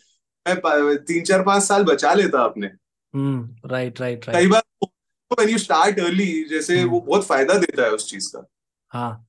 मैं 0.47 0.95
तीन 0.97 1.21
चार 1.21 1.43
पाँच 1.43 1.63
साल 1.63 1.83
बचा 1.83 2.13
लेता 2.13 2.43
अपने। 2.43 2.67
राइट 3.15 4.01
राइट 4.01 4.25
राइट 4.27 4.37
कई 4.37 4.47
बार 4.47 4.63
व्हेन 5.31 5.49
यू 5.49 5.57
स्टार्ट 5.57 5.99
अर्ली 5.99 6.43
जैसे 6.49 6.81
hmm. 6.81 6.89
वो 6.89 7.01
बहुत 7.01 7.25
फ़ायदा 7.25 7.53
देता 7.53 7.83
है 7.83 7.91
उस 7.91 8.09
चीज़ 8.09 8.29
का। 8.29 8.47
हाँ। 8.89 9.27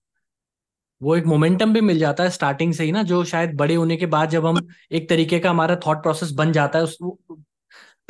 वो 1.02 1.16
एक 1.16 1.24
मोमेंटम 1.24 1.72
भी 1.72 1.80
मिल 1.80 1.98
जाता 1.98 2.24
है 2.24 2.30
स्टार्टिंग 2.30 2.74
से 2.74 2.84
ही 2.84 2.92
ना 2.92 3.02
जो 3.02 3.24
शायद 3.24 3.54
बड़े 3.54 3.74
होने 3.74 3.96
के 3.96 4.06
बाद 4.06 4.30
जब 4.30 4.46
हम 4.46 4.68
एक 4.92 5.08
तरीके 5.08 5.38
का 5.38 5.50
हमारा 5.50 5.76
थॉट 5.76 5.96
प्रोसेस 5.96 6.30
बन 6.30 6.52
जाता 6.52 6.78
है 6.78 6.84
उस 6.84 6.98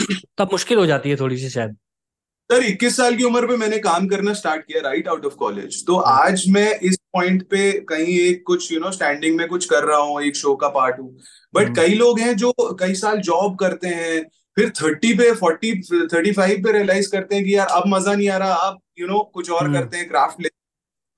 तब 0.38 0.48
मुश्किल 0.52 0.78
हो 0.78 0.87
जाती 0.87 1.11
है 1.11 1.16
थोड़ी 1.16 1.38
सी 1.38 1.50
शायद। 1.50 1.76
सर 2.52 2.62
21 2.62 2.96
साल 2.96 3.16
की 3.16 3.24
उम्र 3.24 3.46
पे 3.46 3.56
मैंने 3.56 3.78
काम 3.78 4.08
करना 4.08 4.32
स्टार्ट 4.32 4.66
किया 4.66 4.80
राइट 4.80 5.08
आउट 5.08 5.26
ऑफ़ 5.26 5.35
कॉलेज 5.35 5.87
तो 5.87 5.96
आज 5.96 6.44
मैं 6.48 6.80
इस 6.80 6.96
पॉइंट 7.12 7.42
पे 7.42 7.72
कहीं 7.72 8.18
एक 8.20 8.44
कुछ 8.46 8.72
यू 8.72 8.80
नो 8.80 8.90
स्टैंडिंग 8.90 9.37
में 9.37 9.48
कुछ 9.48 9.64
कर 9.64 9.85
रहा 9.85 9.98
हूँ 9.98 10.22
एक 10.22 10.37
शो 10.37 10.56
का 10.56 10.68
पार्ट 10.68 10.98
हूँ। 10.98 11.18
बट 11.54 11.64
हम्म। 11.64 11.74
कई 11.74 11.94
लोग 11.94 12.20
हैं 12.20 12.37
जो 12.37 12.54
कई 12.61 12.94
साल 12.94 13.20
जॉब 13.20 13.58
करते 13.58 13.88
हैं 13.88 14.30
फिर 14.57 14.71
थर्टी 14.83 15.12
पे 15.19 15.33
फोर्टी 15.35 15.73
थर्टी 16.12 16.33
फाइव 16.33 16.62
पे 16.65 16.73
रियलाइज़ 16.73 17.11
करते 17.12 17.35
हैं 17.37 17.45
कि 17.45 17.55
यार 17.57 17.67
अब 17.73 17.85
मज़ा 17.88 18.15
नहीं 18.15 18.29
आ 18.29 18.37
रहा 18.37 18.55
अब 18.69 18.79
यू 18.99 19.07
नो 19.07 19.21
कुछ 19.35 19.51
और 19.51 19.65
हम्म। 19.65 19.75
करते 19.75 19.97
हैं 19.97 20.09
क्राफ्ट 20.09 20.41
ले। 20.41 20.49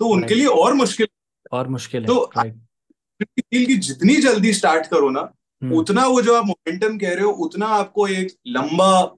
तो 0.00 0.08
उनके 0.08 0.34
लिए 0.34 0.46
और 0.46 0.74
मुश्किल 0.74 1.06
और 1.52 1.68
मुश्किल 1.68 2.04
तो 2.06 2.18
फील 2.34 3.66
की 3.66 3.76
जितनी 3.78 4.16
जल्दी 4.16 4.52
स्टार्ट 4.52 4.86
करो 4.86 5.10
ना 5.10 5.20
हम्म। 5.20 5.74
उतना 5.76 6.06
वो 6.06 6.22
जो 6.22 6.34
आप 6.34 6.46
मोमेंटम 6.46 6.98
कह 6.98 7.14
रहे 7.14 7.24
हो 7.24 7.30
उतना 7.44 7.66
आपको 7.74 8.06
एक 8.08 8.34
लंबा 8.46 9.16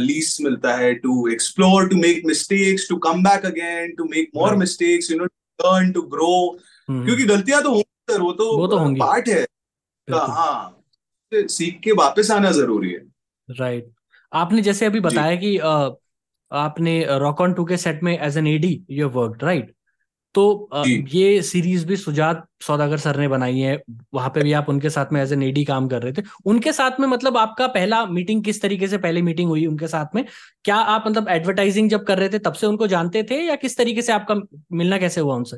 लीज 0.00 0.36
मिलता 0.40 0.74
है 0.76 0.94
to 0.94 1.28
explore 1.28 1.88
to 1.88 1.96
make 1.96 2.22
mistakes 2.26 2.88
to 2.88 2.96
come 3.06 3.22
back 3.22 3.46
again 3.46 3.94
to 3.94 4.04
make 4.04 4.30
more 4.34 4.54
mistakes 4.56 5.10
you 5.10 5.18
know 5.18 5.24
learn 5.24 5.92
to 5.92 6.02
grow 6.14 6.34
क्योंकि 6.88 7.24
गलतियाँ 7.24 7.62
तो 7.62 7.70
होंगी 7.70 8.12
सर 8.12 8.20
वो 8.20 8.32
तो 8.32 8.56
वो 8.58 8.66
तो 8.66 8.78
पार्ट 8.96 9.28
है। 9.28 9.42
हाँ 10.08 10.78
सीख 11.32 11.80
के 11.84 11.92
वापस 11.92 12.30
आना 12.30 12.50
ज़रूरी 12.50 12.90
है। 12.90 13.11
राइट। 13.48 13.82
right. 13.82 13.96
आपने 14.32 14.62
जैसे 14.62 14.86
अभी 14.86 15.00
बताया 15.00 15.36
कि 15.36 15.56
आ, 15.58 15.88
आपने 16.50 17.04
रॉक 17.10 17.40
ऑन 17.40 17.52
टू 17.54 17.64
के 17.64 17.76
सेट 17.76 18.02
में 18.02 18.18
as 18.18 18.36
an 18.38 18.46
AD 18.46 18.80
you 18.90 19.08
work 19.10 19.38
right 19.42 19.72
तो 20.34 20.42
ये 20.84 21.40
सीरीज़ 21.42 21.84
भी 21.86 21.96
सुजात 21.96 22.44
सौदागर 22.62 22.98
सर 22.98 23.16
ने 23.16 23.26
बनाई 23.28 23.58
है। 23.58 23.76
वहाँ 24.14 24.28
पे 24.28 24.42
भी 24.42 24.52
आप 24.52 24.68
उनके 24.68 24.90
साथ 24.90 25.12
में 25.12 25.20
एज 25.22 25.32
एन 25.32 25.42
एडी 25.42 25.64
काम 25.64 25.88
कर 25.88 26.02
रहे 26.02 26.12
थे। 26.12 26.22
उनके 26.44 26.72
साथ 26.72 27.00
में 27.00 27.06
मतलब 27.08 27.36
आपका 27.36 27.66
पहला 27.66 28.04
मीटिंग 28.08 28.42
किस 28.44 28.62
तरीके 28.62 28.88
से 28.88 28.98
पहली 28.98 29.22
मीटिंग 29.22 29.48
हुई 29.48 29.66
उनके 29.66 29.88
साथ 29.88 30.14
में? 30.14 30.24
क्या 30.64 30.76
आप 30.76 31.04
मतलब 31.06 31.28
एडवर्टाइजिंग 31.28 31.90
जब 31.90 32.04
कर 32.04 32.18
रहे 32.18 32.28
थे 32.28 32.38
तब 32.38 32.52
से 32.52 32.66
उनको 32.66 32.86
जानते 32.86 33.22
थे 33.30 33.40
या 33.40 33.56
किस 33.56 33.76
तरीके 33.78 34.02
से 34.02 34.12
आपका 34.12 34.34
मिलना 34.72 34.98
कैसे 34.98 35.20
हुआ 35.20 35.34
उनसे? 35.36 35.56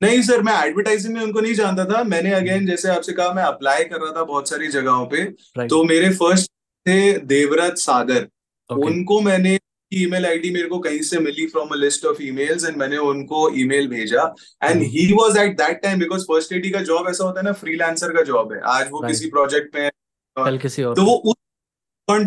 नहीं 0.00 0.22
सर 0.22 0.42
मैं 0.42 0.54
एडवर्टाइजिंग 0.60 1.14
में 1.14 1.22
उनको 1.22 1.40
नहीं 1.40 1.54
जानता 1.54 1.84
था। 1.84 2.02
मैंने 2.04 2.32
अगेन 2.32 2.66
जैसे 2.66 2.88
आपसे 2.88 3.12
कहा 3.12 3.32
मैं 3.32 3.42
अप्लाई 3.42 3.84
कर 3.84 4.00
रहा 4.00 4.12
था 4.12 4.24
बहुत 4.24 4.48
सारी 4.48 4.68
जगहों 4.68 5.06
पे। 5.06 5.24
तो 5.66 5.82
मेरे 5.84 6.10
फ़र्स्ट 6.14 6.49
थे 6.86 7.18
देवरत 7.28 7.78
सागर। 7.78 8.28
Okay. 8.70 8.84
उनको 8.86 9.20
मैंने 9.20 9.58
ईमेल 9.92 10.26
आईडी 10.26 10.50
मेरे 10.50 10.68
को 10.68 10.78
कहीं 10.78 11.00
से 11.02 11.18
मिली 11.20 11.46
from 11.46 11.68
a 11.68 11.76
list 11.76 12.04
of 12.06 12.22
emails 12.22 12.64
and 12.64 12.76
मैंने 12.76 12.96
उनको 13.04 13.48
ईमेल 13.60 13.88
भेजा। 13.88 14.22
And 14.62 14.82
he 14.84 15.06
was 15.12 15.36
at 15.38 15.56
that 15.56 15.80
time 15.82 15.98
because 15.98 16.24
first 16.24 16.52
AD 16.52 16.70
का 16.70 16.80
जॉब 16.82 17.08
ऐसा 17.10 17.24
होता 17.24 17.40
है 17.40 17.44
ना 17.46 17.52
फ्रीलांसर 17.60 18.12
का 18.14 18.22
जॉब 18.24 18.52
है। 18.52 18.60
आज 18.68 18.88
वो 18.90 18.98
right. 18.98 19.12
किसी 19.12 19.30
प्रोजेक्ट 19.30 19.76
में 19.76 19.90
कल 20.36 20.58
किसी 20.58 20.82
और 20.82 20.94
तो 20.96 21.04
वो 21.04 21.14
उस 21.24 21.34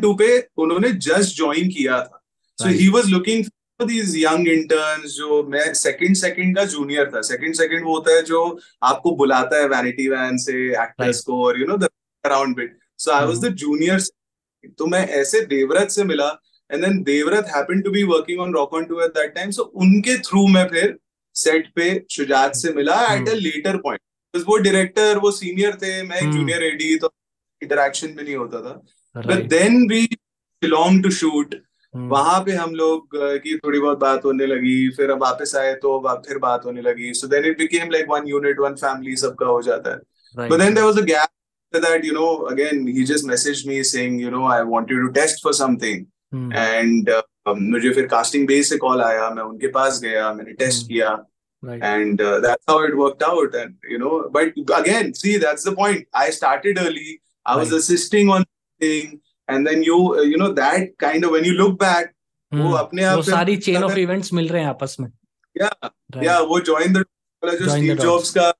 टू 0.02 0.14
पे 0.14 0.38
उन्होंने 0.58 0.92
जस्ट 1.02 1.36
ज्वाइन 1.38 1.70
किया 1.70 2.00
था। 2.02 2.22
So 2.58 2.70
he 2.70 2.88
was 2.90 3.10
looking 3.10 3.46
these 3.80 4.16
young 4.18 4.48
interns 4.48 5.12
जो 5.12 5.42
मैं 5.44 5.74
सेकंड 5.74 6.16
सेकंड 6.16 6.56
का 6.58 6.64
जूनियर 6.66 7.10
था। 7.16 7.22
सेकंड 7.22 7.56
सेकंड 7.56 7.86
वो 7.86 7.96
होता 7.96 8.16
है 8.16 8.22
जो 8.24 8.42
आपको 8.84 9.16
बुलाता 9.16 9.58
है 9.58 9.68
वैनिटी 9.70 10.08
वैन 10.10 10.38
से 10.38 10.54
एक्टर्स 10.84 11.22
को 11.22 11.44
और 11.46 11.60
you 11.60 11.66
know 11.68 11.78
the 11.78 11.90
around 12.24 12.56
bit 12.56 12.78
so 12.98 13.12
I 13.12 13.26
was 13.26 13.46
the 13.46 13.54
junior 13.56 14.00
तो 14.78 14.86
मैं 14.86 15.08
ऐसे 15.08 15.42
देवरत 15.46 15.90
से 15.90 16.04
मिला 16.04 16.30
and 16.72 16.86
then 16.86 17.02
Devrat 17.04 17.52
happen 17.56 17.82
to 17.82 17.92
be 17.92 18.04
working 18.04 18.40
on 18.40 18.54
Rock 18.54 18.74
On 18.74 18.86
two 18.86 19.02
at 19.02 19.12
that 19.12 19.34
time 19.36 19.52
so 19.52 19.64
उनके 19.64 20.18
थ्रू 20.20 20.48
मैं 20.48 20.68
फिर 20.68 20.98
सेट 21.36 21.72
पे 21.76 22.06
शुजात 22.12 22.56
से 22.56 22.74
मिला 22.74 22.96
एट 23.14 23.30
अ 23.30 23.34
लेटर 23.34 23.78
पॉइंट 23.78 24.02
वो 24.48 24.58
डायरेक्टर 24.58 25.18
वो 25.18 25.32
सीनियर 25.32 25.76
थे 25.76 26.02
मैं 26.04 26.32
जूनियर 26.32 26.58
hmm. 26.58 26.68
एडी 26.68 26.98
तो 26.98 27.10
इंटरेक्शन 27.62 28.08
भी 28.08 28.24
नहीं 28.24 28.36
होता 28.36 28.62
था. 28.62 28.82
But 29.16 29.44
then 29.50 29.76
we 29.90 30.06
belong 30.62 31.04
to 31.04 31.10
shoot 31.12 31.56
वहाँ 31.94 32.40
पे 32.46 32.52
हम 32.52 32.74
लोग 32.76 33.16
की 33.16 33.58
थोड़ी 33.58 33.80
बहुत 33.80 34.00
बात 34.00 34.26
होने 34.26 34.46
लगी 34.46 34.90
फिर 34.90 35.12
अब 35.12 35.22
वापस 35.22 35.56
आए 35.56 35.74
तो 35.74 36.00
फिर 36.28 36.38
बात 36.38 36.66
होने 36.66 36.82
लगी. 36.82 37.14
So 37.14 37.28
then 37.28 37.46
it 37.46 37.58
became 37.58 37.92
like 37.92 38.06
one 38.10 38.28
unit 38.28 38.60
one 38.60 38.76
family 38.76 39.16
सबका 39.16 39.46
हो 39.46 39.62
जाता 39.62 39.92
है. 39.92 39.98
But 40.36 40.60
then 40.60 40.74
there 40.74 40.86
was 40.86 40.98
a 40.98 41.06
gap 41.06 41.30
that 41.82 42.06
you 42.06 42.14
know 42.14 42.26
again 42.52 42.88
he 42.88 43.04
just 43.12 43.26
message 43.26 43.64
me 43.68 43.84
saying 43.92 44.22
you 44.22 44.30
know 44.32 44.48
I 44.52 44.62
want 44.68 44.92
you 44.92 45.02
to 45.02 45.08
test 45.20 45.44
for 45.44 45.54
something 45.54 46.06
and 46.54 47.10
hmm. 47.10 47.22
uh, 47.50 47.58
मुझे 47.60 47.90
फिर 47.94 48.08
casting 48.08 48.48
base 48.48 48.70
से 48.70 48.78
call 48.78 49.02
आया 49.02 49.30
मैं 49.30 49.44
उनके 49.44 49.68
पास 49.78 50.00
गया 50.04 50.34
मैंने 50.34 50.54
टेस्ट 50.54 50.82
hmm. 50.82 50.92
किया 50.94 51.18
Right. 51.64 51.82
And 51.82 52.20
uh, 52.20 52.42
that's 52.42 52.66
how 52.68 52.84
it 52.84 52.96
worked 52.98 53.24
out. 53.24 53.56
And, 53.56 53.76
you 53.90 53.98
know, 53.98 54.30
but 54.30 54.50
again, 54.78 55.14
see, 55.14 55.38
that's 55.38 55.64
the 55.64 55.72
point. 55.74 56.08
I 56.14 56.30
started 56.30 56.78
early. 56.78 57.22
I 57.46 57.56
was 57.56 57.72
right. 57.72 57.78
assisting 57.78 58.30
on 58.30 58.44
thing. 58.82 59.22
And 59.48 59.66
then 59.66 59.82
you, 59.82 60.16
uh, 60.16 60.22
you 60.24 60.38
know, 60.38 60.52
that 60.52 60.98
kind 60.98 61.24
of, 61.24 61.32
when 61.32 61.46
you 61.46 61.54
look 61.54 61.80
back, 61.80 62.14
hmm. 62.52 62.62
वो 62.62 62.74
अपने 62.78 63.04
आप 63.04 63.16
वो 63.18 63.22
सारी 63.24 63.56
chain 63.58 63.84
of 63.84 63.98
events 64.00 64.34
मिल 64.34 64.48
रहे 64.50 64.62
हैं 64.62 64.70
आपस 64.70 64.96
में 65.00 65.08
या 65.56 65.70
या 66.24 66.40
वो 66.50 66.60
जॉइन 66.68 66.94
द 66.94 66.98
वाला 66.98 67.56
जो 67.58 67.70
स्टीव 67.70 67.96
जॉब्स 67.98 68.34
का 68.38 68.52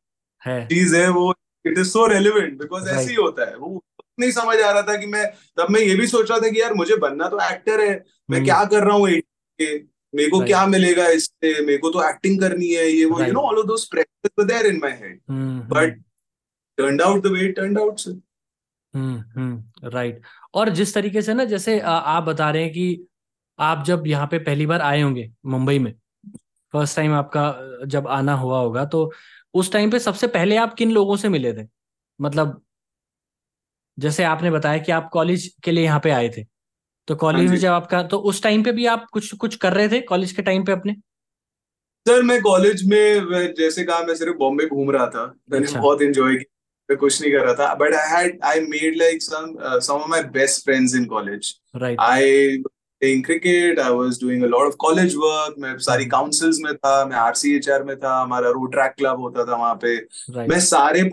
चीज़ 0.70 0.96
है 0.96 1.08
वो 1.18 1.34
it 1.66 1.78
is 1.78 1.88
so 1.90 2.06
relevant 2.08 2.58
because 2.60 2.90
ऐसे 2.90 3.10
ही 3.10 3.16
होता 3.16 3.50
है। 3.50 3.56
वो 3.58 3.84
नहीं 4.20 4.32
समझ 4.32 4.58
आ 4.58 4.72
रहा 4.72 4.82
था 4.82 4.96
कि 4.98 5.06
मैं 5.08 5.26
तब 5.58 5.68
मैं 5.72 5.82
ये 5.82 5.96
भी 5.96 6.08
सोच 6.08 6.30
रहा 6.32 6.40
था 6.40 6.50
कि 6.50 6.62
यार 6.62 6.74
मुझे 6.74 6.96
बनना 6.98 7.28
तो 7.30 7.40
एक्टर 7.44 7.82
है। 7.82 7.94
मैं 8.32 8.38
हम्म। 8.38 8.46
क्या 8.46 8.64
कर 8.66 8.84
रहा 8.84 8.96
हूँ 8.96 9.08
मेरे 10.14 10.30
को 10.30 10.40
क्या 10.46 10.66
मिलेगा 10.68 11.08
इससे? 11.10 11.66
मेरे 11.66 11.78
को 11.78 11.90
तो 11.90 12.10
एक्टिंग 12.10 12.40
करनी 12.40 12.68
है 12.70 12.88
ये 12.88 13.06
वो। 13.06 13.22
You 13.22 13.32
know 13.34 13.42
all 13.42 13.58
of 13.60 13.66
those 13.68 13.88
pressures 13.92 14.32
were 14.40 14.46
there 14.46 14.66
in 14.66 14.80
my 14.82 14.92
head 14.92 15.20
but 15.72 15.98
turned 16.78 17.02
out 17.02 17.24
the 17.24 17.32
way 17.32 17.48
turned 17.52 17.80
out 17.80 18.00
sir 18.00 18.20
hmm 18.94 19.90
right 19.90 20.22
और 20.54 20.70
जिस 20.70 20.94
तरीके 20.94 21.22
से 21.22 21.34
ना 21.34 21.44
जैसे 21.46 21.80
आप 21.80 22.24
बता 22.24 22.50
रहे 22.52 22.64
हैं 22.64 22.72
कि 22.74 23.08
आप 23.60 23.84
जब 23.86 24.08
यहाँ 24.08 24.28
पे 24.28 24.40
पहली 24.40 24.66
बार 24.66 24.82
आए 24.82 25.02
होंगे 25.02 25.32
मुंबई 25.46 25.80
में 25.80 25.94
फ़र्स्ट 26.74 26.96
टाइम 26.96 27.14
आपका 27.14 27.86
जब 27.86 28.08
आना 28.08 28.34
हुआ 28.34 28.60
होगा 28.60 28.86
तो 28.86 29.12
उस 29.54 29.72
टाइम 29.72 29.92
पे 29.92 30.00
सबसे 30.00 30.28
पहले 30.30 30.56
आप 30.58 30.74
किन 30.74 30.92
लोगों 30.92 31.16
से 31.18 31.30
मिले 31.30 31.54
थे? 31.54 31.68
मतलब 32.20 32.62
जैसे 33.98 34.24
आपने 34.24 34.52
बताया 34.52 34.78
कि 34.78 34.92
आप 34.92 35.10
कॉलेज 35.14 35.48
के 35.64 35.72
लिए 35.72 35.84
यहाँ 35.84 36.00
पे 36.00 36.12
आए 36.12 36.30
थे। 36.30 36.44
तो 37.08 37.16
कॉलेज 37.16 37.44
हाँ 37.44 37.52
में 37.52 37.58
जब 37.58 37.72
आपका 37.72 38.02
तो 38.04 38.18
उस 38.20 38.42
टाइम 38.44 38.64
पे 38.64 38.72
भी 38.72 38.86
आप 38.86 39.06
कुछ 39.14 39.34
कुछ 39.36 39.56
कर 39.56 39.74
रहे 39.74 39.90
थे 39.90 40.00
कॉलेज 40.04 40.32
के 40.32 40.42
टाइम 40.42 40.64
पे 40.66 40.72
अपने? 40.72 40.94
सर 42.06 42.22
मैं 42.22 42.42
कॉलेज 42.42 42.84
में 42.88 43.54
जैसे 43.58 43.84
कहा 43.84 44.00
मैं 44.04 44.16
सिर्फ़ 44.16 44.38
बॉम्बे 44.38 44.66
घूम 44.66 44.92
रहा 44.92 45.08
था। 45.08 45.26
मैंने 45.52 45.66
अच्छा। 45.66 45.80
बहुत 45.80 46.02
एंजॉय 46.02 46.36
किया 46.36 46.52
मैं 46.90 46.98
कुछ 46.98 47.22
नहीं 47.22 47.32
कर 47.32 47.46
रहा 47.46 47.54
था। 47.56 47.74
But 47.76 47.94
I 47.94 48.10
had 48.12 48.40
I 48.44 48.60
made 48.62 48.98
like 48.98 49.22
some 49.24 49.56
some 49.80 49.94
of 49.94 50.10
my 50.10 50.24
best 50.34 50.64
friends 50.66 50.96
in 50.96 51.06
college 51.06 51.54
right 51.76 52.00
I 52.00 52.58
playing 53.04 53.24
cricket 53.24 53.80
I 53.80 53.92
was 53.92 54.18
doing 54.18 54.44
a 54.44 54.48
lot 54.48 54.68
of 54.68 54.78
college 54.78 55.16
work 55.16 55.58
मैं 55.60 55.78
सारी 55.88 56.06
hmm. 56.06 56.64
में 56.64 56.76
था 56.76 56.94
मैं 57.06 57.16
आरसीएचआर 57.18 57.84
में 57.84 57.96
था 58.00 58.16
हमारा 58.22 58.50
रोड 58.50 58.72
ट्रैक 58.72 58.94
क्लब 58.98 59.20
होता 59.20 59.46
था 59.46 59.56
वहाँ 59.56 59.76
पे 59.82 59.96
right. 59.98 60.50
मैं 60.50 60.60
सारे 60.62 61.10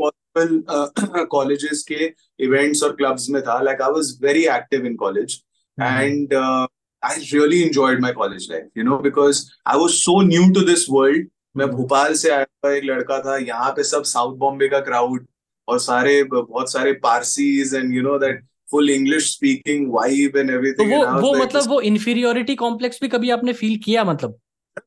कॉलेजेस 1.26 1.80
uh, 1.80 1.86
के 1.88 2.04
इवेंट्स 2.44 2.82
और 2.82 2.94
क्लब्स 2.96 3.28
में 3.30 3.40
था 3.42 3.60
like 3.60 3.82
I 3.82 3.92
was 3.92 4.16
very 4.22 4.44
active 4.56 4.86
in 4.86 4.94
college 4.96 5.40
and 5.78 6.34
I 6.34 7.16
really 7.32 7.62
enjoyed 7.62 8.00
my 8.02 8.12
college 8.12 8.46
life 8.50 8.78
you 8.78 8.84
know 8.84 8.98
because 9.08 9.44
I 9.66 9.78
was 9.78 9.90
so 9.94 10.20
new 10.26 10.48
to 10.54 10.64
this 10.66 10.86
world 10.90 11.28
मैं 11.56 11.66
hmm. 11.66 11.74
भोपाल 11.74 12.14
से 12.14 12.30
आया 12.30 12.44
था 12.44 12.72
एक 12.74 12.84
लड़का 12.84 13.18
था 13.20 13.36
यहाँ 13.38 13.70
पे 13.76 13.84
सब 13.84 14.02
साउथ 14.12 14.36
बॉम्बे 14.38 14.68
का 14.68 14.80
क्राउड 14.90 15.26
और 15.68 15.78
सारे 15.80 16.22
बहुत 16.32 16.72
सारे 16.72 16.92
Parsis 17.02 17.74
and 17.74 17.94
you 17.94 18.02
know 18.02 18.18
that 18.18 18.44
full 18.70 18.90
English 18.90 19.32
speaking 19.32 19.92
vibe 19.92 20.36
and 20.36 20.50
everything 20.50 20.92
वो 20.92 21.04
वो 21.04 21.34
like, 21.34 21.42
मतलब 21.42 21.68
वो 21.68 21.80
इंफीरियोरिटी 21.80 22.54
कॉम्प्लेक्स 22.54 22.98
भी 23.02 23.08
कभी 23.08 23.30
आपने 23.30 23.52
फील 23.52 23.76
किया 23.84 24.04
मतलब? 24.04 24.38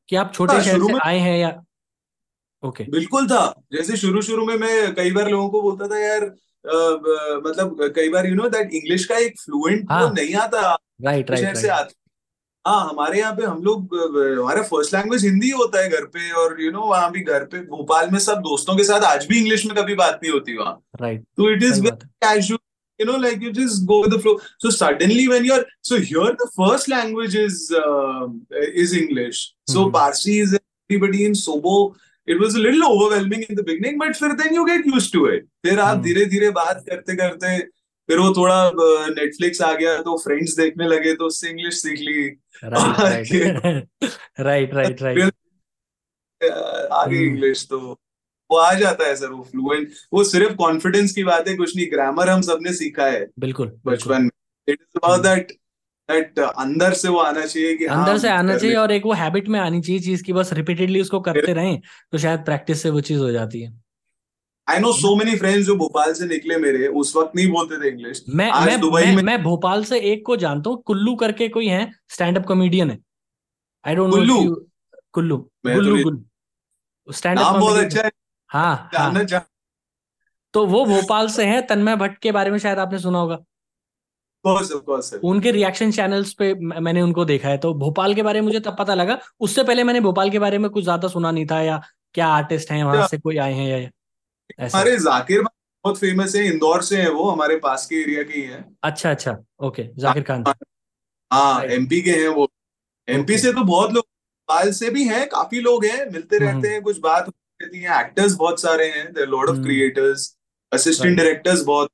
कि 0.08 0.16
आप 0.16 0.32
छोटे 0.34 0.54
हाँ, 0.54 0.62
शहर 0.62 0.86
से 0.86 0.98
आए 1.04 1.18
हैं 1.18 1.38
या 1.38 1.48
ओके 2.62 2.82
okay. 2.82 2.92
बिल्कुल 2.92 3.26
था। 3.26 3.44
जैसे 3.72 3.96
शुरू 3.96 4.22
शुरू 4.22 4.46
में 4.46 4.56
मैं 4.58 4.94
कई 4.94 5.10
बार 5.12 5.28
लोगों 5.30 5.48
को 5.48 5.62
बोलता 5.62 5.88
था 5.88 5.98
यार 5.98 6.24
आ, 6.24 6.76
मतलब 7.46 7.92
कई 7.96 8.08
बार 8.08 8.26
यू 8.26 8.34
नो 8.34 8.48
दैट 8.48 8.72
इंग्लिश 8.74 9.04
का 9.04 9.16
एक 9.18 9.38
फ्लुएंट 9.40 9.90
हाँ, 9.90 10.12
नहीं 10.12 10.34
आता। 10.34 10.72
राइट 11.04 11.30
राइट 11.30 11.56
से 11.56 11.68
आता 11.68 12.00
हाँ। 12.64 12.88
हमारे 12.88 13.18
यहाँ 13.18 13.32
पे 13.36 13.44
हम 13.44 13.62
लोग 13.62 13.94
हमारा 14.40 14.62
फ़र्स्ट 14.62 14.94
लैंग्वेज 14.94 15.24
हिंदी 15.24 15.50
होता 15.50 15.82
है 15.82 15.88
घर 15.88 16.04
पे 16.14 16.30
और 16.42 16.62
यू 16.62 16.70
नो 16.72 16.86
वहाँ 16.86 17.10
भी 17.12 17.22
घर 17.22 17.44
पे 17.44 17.58
भोपाल 17.66 18.10
में 18.10 18.18
सब 18.18 18.38
दोस्तों 18.42 18.76
के 18.76 18.84
साथ 18.84 19.04
आज 19.04 19.26
भी 19.26 19.38
इंग्लिश 19.38 19.66
में 19.66 19.74
कभी 19.76 19.94
बात 19.94 20.20
नहीं 20.22 20.32
होती 20.32 20.56
वहाँ। 20.56 20.80
राइट 21.00 21.24
तो 21.36 21.50
it 21.50 21.62
is 21.62 21.80
very 21.80 22.06
casual 22.24 22.63
you 22.99 23.05
know 23.05 23.17
like 23.17 23.41
you 23.41 23.51
just 23.51 23.85
go 23.85 24.01
with 24.01 24.11
the 24.11 24.19
flow 24.19 24.37
so 24.57 24.69
suddenly 24.69 25.27
when 25.27 25.45
you're 25.45 25.65
so 25.81 25.99
here 25.99 26.31
the 26.43 26.49
first 26.55 26.89
language 26.89 27.35
is 27.35 27.73
uh, 27.83 28.27
is 28.83 28.93
english 28.93 29.53
so 29.67 29.79
mm-hmm. 29.79 29.91
parsi 29.91 30.39
is 30.39 30.57
everybody 30.59 31.25
in 31.25 31.33
sobo 31.33 31.95
it 32.27 32.39
was 32.39 32.55
a 32.55 32.59
little 32.59 32.85
overwhelming 32.91 33.43
in 33.49 33.55
the 33.55 33.63
beginning 33.63 33.97
but 33.97 34.15
फिर 34.15 34.37
then 34.37 34.53
you 34.53 34.65
get 34.67 34.85
used 34.85 35.11
to 35.13 35.25
it 35.35 35.47
फिर 35.65 35.79
आप 35.79 36.01
धीरे 36.03 36.25
धीरे 36.33 36.49
बात 36.59 36.83
करते 36.89 37.15
करते 37.15 37.57
फिर 38.09 38.19
वो 38.19 38.29
थोड़ा 38.37 38.59
नेटफ्लिक्स 39.15 39.61
आ 39.61 39.73
गया 39.79 39.97
तो 40.03 40.17
फ्रेंड्स 40.17 40.55
देखने 40.57 40.87
लगे 40.87 41.13
तो 41.15 41.25
उससे 41.25 41.49
इंग्लिश 41.49 41.81
सीख 41.81 41.99
ली 41.99 42.27
राइट 44.39 44.73
राइट 44.73 45.01
राइट 45.01 45.21
आगे 47.01 47.19
इंग्लिश 47.25 47.65
तो 47.69 47.79
वो 48.50 48.56
आ 48.56 48.72
जाता 48.74 49.06
है 49.06 49.16
सर 49.16 49.28
वो 49.28 49.42
फ्लुएंट 49.42 49.92
वो 50.12 50.24
सिर्फ़ 50.24 50.54
कॉन्फिडेंस 50.54 51.12
की 51.12 51.24
बात 51.24 51.48
है 51.48 51.54
कुछ 51.56 51.76
नहीं 51.76 51.86
ग्रामर 51.92 52.28
हम 52.28 52.40
सबने 52.40 52.72
सीखा 52.72 53.06
है 53.06 53.26
बिल्कुल 53.38 53.72
बचपन 53.86 54.22
में। 54.22 54.30
It 54.68 54.78
is 54.80 54.98
about 55.04 55.22
that 55.22 55.52
that 56.08 56.38
अंदर 56.38 56.92
से 56.92 57.08
वो 57.08 57.18
आना 57.18 57.46
चाहिए 57.46 57.76
कि 57.76 57.84
अंदर 57.84 58.10
हाँ, 58.10 58.18
से 58.18 58.28
आना 58.28 58.56
चाहिए 58.58 58.76
और 58.76 58.92
एक 58.92 59.06
वो 59.06 59.12
हैबिट 59.12 59.48
में 59.48 59.58
आनी 59.60 59.80
चाहिए 59.80 60.00
चीज़ 60.00 60.22
की 60.22 60.32
बस 60.32 60.52
रिपीटेडली 60.52 61.00
उसको 61.00 61.20
करते 61.20 61.52
रहें 61.52 61.80
तो 62.12 62.18
शायद 62.18 62.40
प्रैक्टिस 62.40 62.82
से 62.82 62.90
वो 62.90 63.00
चीज़ 63.00 63.20
हो 63.20 63.30
जाती 63.30 63.62
है। 63.62 63.72
I 64.68 64.78
know 64.78 64.92
so 64.92 65.14
many 65.16 65.36
friends 65.36 65.66
जो 65.66 65.76
भोपाल 65.76 66.12
से 66.12 66.26
निकले 66.26 66.56
मेरे 66.56 66.86
उस 66.86 67.16
वक्त 67.16 67.32
नहीं 67.36 67.48
बोलते 67.48 67.82
थे 67.82 67.88
इंग्लिश 67.88 68.24
मैं 68.28 68.50
आज 68.50 68.68
मैं, 68.68 68.80
दुबई 68.80 69.02
मैं, 69.02 69.16
में 69.16 69.22
मैं 69.22 69.42
भोपाल 69.42 69.84
से 69.84 69.98
एक 70.12 70.24
को 70.26 70.36
जानता 70.36 70.70
हूँ 70.70 70.82
कुल्लू 70.82 71.14
करके 71.14 71.48
कोई 71.48 71.66
है 71.66 71.90
स्टैंड 72.08 72.38
अप 72.38 72.46
कॉमेडियन 72.46 72.90
है 72.90 72.98
I 73.84 73.94
don't 73.94 74.10
know 74.10 74.16
Kullu? 74.16 74.36
Kullu. 75.12 75.36
Kullu 75.66 76.02
Kullu. 76.02 77.12
Stand 77.12 77.38
up 77.38 77.56
बहुत 77.56 77.78
अच्छा 77.78 78.02
है। 78.02 78.10
हाँ, 78.54 78.90
हाँ। 78.94 79.46
तो 80.54 80.66
वो 80.66 80.84
भोपाल 80.84 81.28
से 81.28 81.44
हैं 81.44 81.66
तन्मय 81.66 81.96
भट्ट 81.96 82.18
के 82.18 82.32
बारे 82.32 82.50
में 82.50 82.58
शायद 82.58 82.78
आपने 82.78 82.98
सुना 82.98 83.18
होगा। 83.18 83.38
course, 84.44 84.70
of 84.72 84.82
course, 84.84 85.14
उनके 85.24 85.50
रिएक्शन 85.50 85.90
चैनल्स 85.90 86.32
पे 86.32 86.54
मैंने 86.54 87.02
उनको 87.02 87.24
देखा 87.24 87.48
है। 87.48 87.58
तो 87.58 87.74
भोपाल 87.74 88.14
के 88.14 88.22
बारे 88.22 88.40
में 88.40 88.46
मुझे 88.46 88.60
तब 88.60 88.76
पता 88.78 88.94
लगा। 88.94 89.18
उससे 89.40 89.64
पहले 89.64 89.84
मैंने 89.84 90.00
भोपाल 90.00 90.30
के 90.30 90.38
बारे 90.38 90.58
में 90.58 90.70
कुछ 90.70 90.84
ज़्यादा 90.84 91.08
सुना 91.08 91.30
नहीं 91.30 91.46
था 91.46 91.60
या 91.60 91.82
क्या 92.14 92.26
आर्टिस्ट 92.28 92.70
हैं 92.70 92.84
वहाँ 92.84 93.06
से 93.06 93.18
कोई 93.18 93.36
आए 93.36 93.52
हैं 93.52 93.68
या 93.68 93.88
हमारे 94.66 94.96
जाकिर 94.96 95.42
बहुत 95.42 95.98
फ़ेमस 95.98 96.36
है 96.36 96.44
इंदौर 96.46 96.82
से 96.82 97.02
है 97.02 97.10
वो 97.10 97.30
हमारे 97.30 97.56
पास 97.56 97.86
के 97.86 97.96
एरिया 97.96 98.22
के 98.22 98.38
ही 98.38 98.42
है। 98.42 98.64
अच्छा 98.82 99.10
अच्छा। 99.10 99.36
ओके 99.60 99.88
जाकिर 99.96 100.22
खान। 100.22 100.44
हाँ 101.30 101.64
एमपी 101.64 102.02
के 102.02 102.10
हैं 102.10 102.28
वो। 102.28 102.48
एमपी 103.08 103.38
से 103.38 103.52
तो 103.52 103.64
बहुत 103.64 103.92
लोग 103.92 104.04
भोपाल 104.04 104.70
से 104.72 104.90
भी 104.90 105.04
हैं 105.04 105.28
काफ़ी 105.28 105.60
लोग 105.60 105.84
हैं 105.84 106.10
मिलते 106.10 106.36
हम्म। 106.36 106.46
रहते 106.46 106.68
हैं 106.68 106.82
कुछ 106.82 106.98
बात 106.98 107.30
रहती 107.62 107.80
है 107.80 108.00
एक्टर्स 108.00 108.34
बहुत 108.36 108.60
सारे 108.60 108.86
हैं 108.90 109.26
lot 109.26 109.50
of 109.50 109.62
creators 109.64 110.26
assistant 110.72 111.16
directors 111.16 111.62
बहुत 111.64 111.90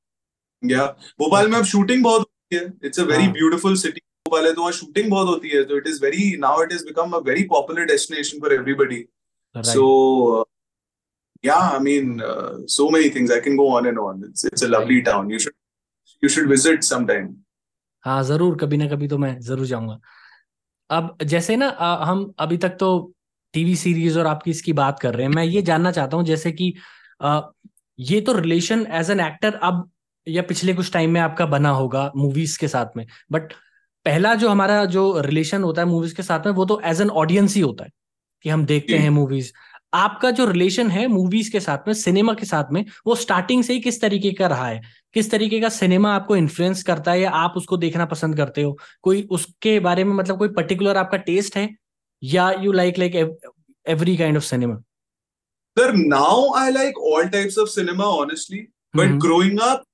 या 0.63 0.87
भोपाल 1.21 1.49
में 1.51 1.59
अब 1.59 1.65
शूटिंग 1.73 2.03
बहुत 2.05 2.21
होती 2.21 2.57
है 2.57 2.73
it's 2.87 3.01
a 3.01 3.05
very 3.13 3.29
beautiful 3.39 3.77
city 3.77 4.01
Bhopal 4.29 4.47
है 4.47 4.53
तो 4.55 4.61
वहाँ 4.61 4.73
शूटिंग 4.73 5.11
बहुत 5.11 5.29
होती 5.29 5.49
है 5.49 5.65
तो 5.65 5.77
it 5.77 5.87
is 5.87 6.03
very 6.05 6.37
now 6.47 6.63
it 6.65 6.73
is 6.73 6.85
become 6.87 7.13
a 7.13 7.19
very 7.29 7.45
popular 7.51 7.85
destination 7.93 8.41
for 8.41 8.55
everybody 8.55 9.05
so 9.55 10.47
yeah 11.45 11.69
i 11.75 11.77
mean 11.85 12.09
uh, 12.31 12.51
so 12.73 12.87
many 12.95 13.11
things 13.13 13.31
i 13.35 13.37
can 13.45 13.55
go 13.59 13.67
on 13.77 13.87
and 13.91 14.01
on 14.01 14.19
it's 14.27 14.43
it's 14.49 14.65
a 14.65 14.67
lovely 14.73 14.97
town 15.05 15.31
you 15.35 15.39
should 15.45 15.55
you 16.23 16.31
should 16.35 16.49
visit 16.51 16.85
sometime. 16.89 17.29
हाँ 18.05 18.23
ज़रूर 18.25 18.57
कभी 18.59 18.77
ना 18.77 18.89
कभी 18.89 19.09
तो 19.09 19.19
मैं 19.19 19.31
ज़रूर 19.41 19.67
जाऊँगा। 19.67 19.99
अब 20.91 21.17
जैसे 21.23 21.57
ना 21.57 21.69
हम 22.05 22.33
अभी 22.39 22.57
तक 22.57 22.77
तो 22.81 22.91
टीवी 23.55 23.77
सीरीज़ 23.77 24.19
और 24.19 24.27
आपकी 24.27 24.51
इसकी 24.51 24.73
बात 24.73 24.99
कर 25.01 25.15
रहे 25.15 25.27
हैं? 25.27 25.33
मैं 25.33 25.45
ये 25.45 25.63
जानना 25.63 25.91
चाहता 25.93 26.17
हूँ 26.17 26.25
जैसे 26.25 26.53
कि 26.53 26.75
आ, 27.23 27.41
ये 27.99 28.21
तो 28.21 28.33
रिलेशन 28.33 28.87
एज 28.91 29.11
एन 29.11 29.21
एक्टर 29.21 29.55
अब 29.63 29.91
या 30.27 30.43
पिछले 30.43 30.75
कुछ 30.75 30.93
टाइम 30.93 31.11
में 31.11 31.21
आपका 31.21 31.47
बना 31.47 31.71
होगा 31.71 32.11
मूवीज़ 32.17 32.59
के 32.59 32.69
साथ 32.69 32.97
में। 32.97 33.07
बट 33.33 33.53
पहला 34.07 34.35
जो 34.35 34.49
हमारा 34.49 34.85
जो 34.85 35.21
रिलेशन 35.21 35.63
होता 35.63 35.83
है 35.83 35.89
मूवीज़ 35.89 36.15
के 36.15 36.23
साथ 36.23 36.47
में 36.47 36.53
वो 36.53 36.65
तो 36.65 36.81
एज 36.85 37.01
एन 37.01 37.11
ऑडियंस 37.11 37.55
ही 37.55 37.61
होता 37.61 37.85
है 37.85 37.91
कि 38.45 38.49
हम 38.49 38.65
देखते 38.65 38.99
हैं 38.99 39.11
मूवीज़ 39.11 39.53
आपका 39.95 40.31
जो 40.31 40.45
रिलेशन 40.51 40.91
है 40.91 41.07
मूवीज़ 41.07 41.51
के 41.53 41.61
साथ 41.61 41.87
में 41.87 41.95
सिनेमा 41.95 42.35
के 42.35 42.47
साथ 42.47 42.65
में 42.73 42.85
वो 43.07 43.15
स्टार्टिंग 43.15 43.65
से 43.65 43.73
ही 43.73 43.81
किस 43.81 44.01
तरीके 44.01 44.33
का 44.33 44.47
रहा 44.47 44.67
है? 44.67 44.81
किस 45.15 45.31
तरीके 45.31 45.61
का 45.61 45.69
सिनेमा 45.69 46.15
आपको 46.15 46.37
इन्फ्लुएंस 46.37 46.83
करता 46.83 47.13
है 47.13 47.21
या 47.21 47.31
आप 47.31 47.55
उसको 47.57 47.77
देखना 47.77 48.05
पसंद 48.05 48.37
करते 48.37 48.63
हो? 48.63 48.79
कोई 49.03 49.23
उसके 49.31 49.79
बारे 49.81 50.05
में 50.05 50.15
मतलब 50.15 50.39
कोई 50.39 50.49
पर्टिकुलर 50.49 50.97
आपका 50.97 51.19
टेस्ट 51.19 51.57
है? 51.57 51.69
या 52.23 52.51
you 52.63 52.73
like 52.73 52.99
like 52.99 53.15
every 53.87 54.17
kind 54.17 54.37
of 54.37 54.45
cinema 54.45 54.77
sir 55.77 55.93
now 55.97 56.53
I 56.55 56.73
like 56.73 56.99
all 57.13 57.29
types 57.29 57.59
of 57.59 57.69
cinema 57.69 58.05
honestly 58.17 58.67
but 58.97 59.19
growing 59.23 59.61
up 59.63 59.85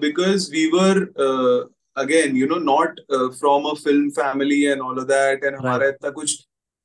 because 0.00 0.50
we 0.52 0.66
were 0.74 1.00
again 1.96 2.36
you 2.36 2.46
know 2.46 2.58
not 2.64 3.00
from 3.12 3.64
a 3.64 3.74
film 3.74 4.10
family 4.12 4.62
and 4.64 4.80
all 4.80 4.98
of 4.98 5.06
that 5.06 5.44
and 5.44 5.56
हमारा 5.56 5.88
इतना 5.88 6.10
कुछ 6.10 6.36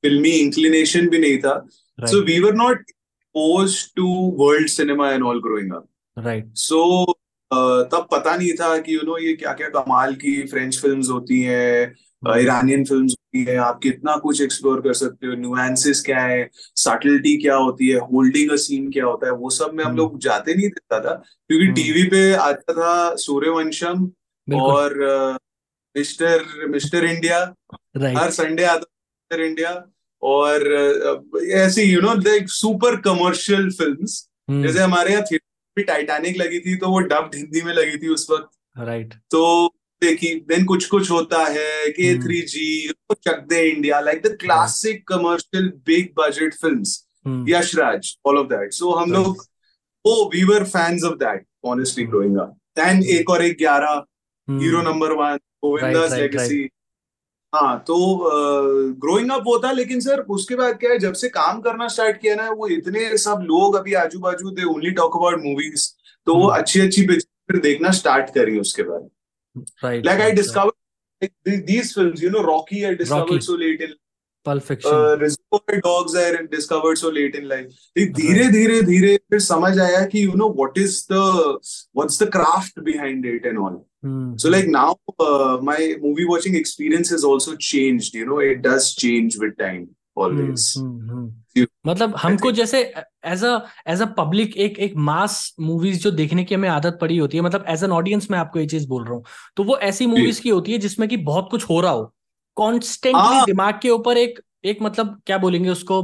फिल्मी 0.04 0.30
inclination 0.38 1.08
भी 1.08 1.18
नहीं 1.18 1.38
था 1.38 1.58
so 1.98 2.22
we 2.24 2.38
were 2.40 2.54
not 2.54 2.90
expose 3.34 3.84
to 3.96 4.06
world 4.38 4.68
cinema 4.68 5.10
and 5.12 5.22
all 5.22 5.40
growing 5.40 5.72
up 5.72 5.88
right 6.16 6.52
so 6.56 7.12
तब 7.50 8.06
पता 8.12 8.36
नहीं 8.36 8.52
था 8.54 8.76
कि 8.78 8.94
यू 8.94 9.00
नो 9.04 9.18
ये 9.18 9.34
क्या 9.36 9.52
क्या 9.52 9.68
कमाल 9.68 10.14
की 10.14 10.42
फ्रेंच 10.46 10.80
फिल्म्स 10.80 11.08
होती 11.10 11.40
हैं 11.42 11.94
ईरानियन 12.24 12.84
फ़िल्म 12.84 13.02
होती 13.02 13.44
है 13.44 13.56
आप 13.56 13.80
कितना 13.82 14.16
कुछ 14.16 14.40
एक्सप्लोर 14.42 14.80
कर 14.80 14.92
सकते 14.92 15.26
हो 15.26 15.34
न्यूएंसेस 15.34 16.02
क्या 16.06 16.20
है 16.20 16.50
सटलिटी 16.54 17.36
क्या 17.36 17.56
होती 17.56 17.88
है 17.88 17.98
होल्डिंग 17.98 18.50
अ 18.50 18.56
सीन 18.56 18.90
क्या 18.90 19.04
होता 19.04 19.26
है 19.26 19.32
वो 19.32 19.50
सब 19.50 19.70
में 19.74 19.84
हम 19.84 19.96
लोग 19.96 20.18
जाते 20.18 20.54
नहीं 20.54 20.68
देता 20.68 21.00
था 21.00 21.14
क्योंकि 21.48 21.66
टीवी 21.66 22.02
पे 22.02 22.32
आता 22.32 22.72
था 22.72 23.14
सूर्यवंशम 23.14 24.10
और 24.48 24.98
मिस्टर 25.96 26.44
मिस्टर 26.68 27.04
इंडिया 27.04 27.54
हर 27.98 28.30
संडे 28.30 28.64
आता 28.64 28.78
मिस्टर 28.78 29.40
इंडिया 29.40 29.84
और 30.22 30.62
ऐसी 31.44 31.82
you 31.82 32.00
know 32.00 32.14
like 32.14 32.50
super 32.50 32.96
commercial 32.96 33.70
films 33.70 34.28
जैसे 34.50 34.78
हमारे 34.78 35.10
यहाँ 35.10 35.22
थिएटर 35.22 35.46
भी 35.76 35.82
टाइटैनिक 35.82 36.36
लगी 36.36 36.60
थी 36.60 36.76
तो 36.76 36.88
वो 36.88 36.98
डब्ड 36.98 37.34
हिंदी 37.34 37.62
में 37.62 37.72
लगी 37.74 37.98
थी 37.98 38.08
उस 38.08 38.26
वक्त। 38.30 38.48
राइट 38.78 39.14
तो 39.14 39.74
देखी 40.02 40.34
देन 40.48 40.64
कुछ 40.64 40.86
कुछ 40.88 41.10
होता 41.10 41.44
है 41.44 41.88
K 41.90 42.14
three 42.22 42.40
G 42.48 42.66
Chak 43.12 43.44
De 43.48 43.62
India 43.70 44.00
like 44.00 44.22
the 44.22 44.36
classic 44.40 45.06
commercial 45.08 45.68
big 45.86 46.08
budget 46.18 46.54
film 46.54 47.44
Yash 47.48 47.74
Raj 47.76 48.16
all 48.26 48.38
of 48.38 48.46
that 48.46 48.72
so 48.72 48.90
हम 48.90 49.12
लोग 49.12 49.44
ओ 50.04 50.24
we 50.34 50.44
were 50.44 50.64
fans 50.64 51.04
of 51.04 51.14
that 51.18 51.44
honestly 51.64 52.04
growing 52.06 52.36
up 52.36 52.56
then 52.78 53.02
एक 53.18 53.30
और 53.30 53.44
एक 53.44 53.56
ग्यारह 53.58 54.04
hero 54.48 54.82
number 54.82 55.12
one 55.12 55.36
Govinda's 55.64 56.12
legacy 56.12 56.68
हाँ 57.52 57.78
तो 57.86 57.96
growing 59.00 59.30
up 59.32 59.46
होता 59.46 59.70
लेकिन 59.72 60.00
सर 60.00 60.20
उसके 60.30 60.54
बाद 60.56 60.78
क्या 60.80 60.90
है 60.90 60.98
जब 60.98 61.12
से 61.12 61.28
काम 61.28 61.60
करना 61.60 61.88
स्टार्ट 61.88 62.20
किया 62.20 62.34
ना 62.34 62.50
वो 62.50 62.66
इतने 62.68 63.16
सब 63.18 63.40
लोग 63.44 63.76
अभी 63.76 63.94
आजू 64.02 64.18
बाजू 64.18 64.50
they 64.50 64.64
only 64.64 64.90
talk 65.00 65.16
about 65.16 65.42
movies 65.44 65.88
तो 66.26 66.34
वो. 66.34 66.46
अच्छी 66.48 66.80
अच्छी 66.80 67.06
पिक्चर 67.06 67.58
देखना 67.60 67.90
स्टार्ट 67.90 68.30
करी 68.34 68.58
उसके 68.60 68.82
बाद। 68.82 69.08
Right. 69.81 70.03
Like 70.03 70.19
right, 70.19 70.31
I 70.31 70.33
discovered 70.33 70.73
like, 71.21 71.33
these 71.43 71.93
films, 71.93 72.21
you 72.21 72.29
know, 72.29 72.43
Rocky 72.43 72.85
I 72.85 72.93
discovered 72.95 73.31
Rocky. 73.31 73.41
so 73.41 73.53
late 73.53 73.81
in 73.81 73.93
Pulp 74.43 74.63
Fiction. 74.63 74.91
Uh, 74.93 75.17
Reservoir 75.17 75.81
Dogs 75.81 76.15
I 76.15 76.45
discovered 76.51 76.97
so 76.97 77.09
late 77.09 77.35
in 77.35 77.47
life. 77.47 77.73
धीरे 77.97 78.47
धीरे 78.51 78.81
धीरे 78.83 79.15
फिर 79.31 79.39
समझ 79.39 79.77
आया 79.79 80.05
कि 80.11 80.23
you 80.27 80.35
know 80.35 80.51
what 80.61 80.77
is 80.77 81.05
the 81.07 81.23
what's 81.93 82.17
the 82.17 82.27
craft 82.27 82.83
behind 82.83 83.25
it 83.25 83.45
and 83.45 83.57
all. 83.57 83.85
Hmm. 84.03 84.37
So 84.37 84.49
like 84.49 84.67
now 84.67 84.97
uh, 85.19 85.57
my 85.61 85.95
movie 86.01 86.25
watching 86.25 86.55
experience 86.55 87.09
has 87.09 87.23
also 87.23 87.55
changed. 87.55 88.13
You 88.13 88.25
know, 88.25 88.39
it 88.39 88.61
does 88.61 88.93
change 88.93 89.37
with 89.37 89.57
time 89.57 89.87
always. 90.15 90.73
Hmm, 90.73 91.09
hmm, 91.09 91.27
मतलब 91.86 92.14
हमको 92.16 92.50
जैसे 92.52 92.80
as 93.24 93.44
a 93.44 93.58
as 93.88 94.02
a 94.02 94.06
public 94.18 94.56
एक 94.56 94.78
एक 94.78 94.96
मास 94.96 95.54
movies 95.60 96.00
जो 96.02 96.10
देखने 96.10 96.44
की 96.44 96.54
हमें 96.54 96.68
आदत 96.68 96.98
पड़ी 97.00 97.16
होती 97.18 97.36
है 97.36 97.42
मतलब 97.42 97.64
एज 97.68 97.84
एन 97.84 97.92
ऑडियंस 97.92 98.30
मैं 98.30 98.38
आपको 98.38 98.58
ये 98.58 98.66
चीज़ 98.66 98.88
बोल 98.88 99.04
रहा 99.04 99.14
हूँ। 99.14 99.24
तो 99.56 99.64
वो 99.64 99.76
ऐसी 99.78 100.06
मूवीज़ 100.06 100.40
की 100.40 100.48
होती 100.48 100.72
है 100.72 100.78
जिसमें 100.78 101.08
कि 101.08 101.16
बहुत 101.16 101.48
कुछ 101.50 101.68
हो 101.70 101.80
रहा 101.80 101.92
हो। 101.92 102.12
कॉन्स्टेंटली 102.56 103.20
हाँ। 103.20 103.44
दिमाग 103.46 103.78
के 103.82 103.90
ऊपर 103.90 104.16
एक 104.16 104.40
एक 104.64 104.82
मतलब 104.82 105.20
क्या 105.26 105.38
बोलेंगे 105.38 105.70
उसको 105.70 106.02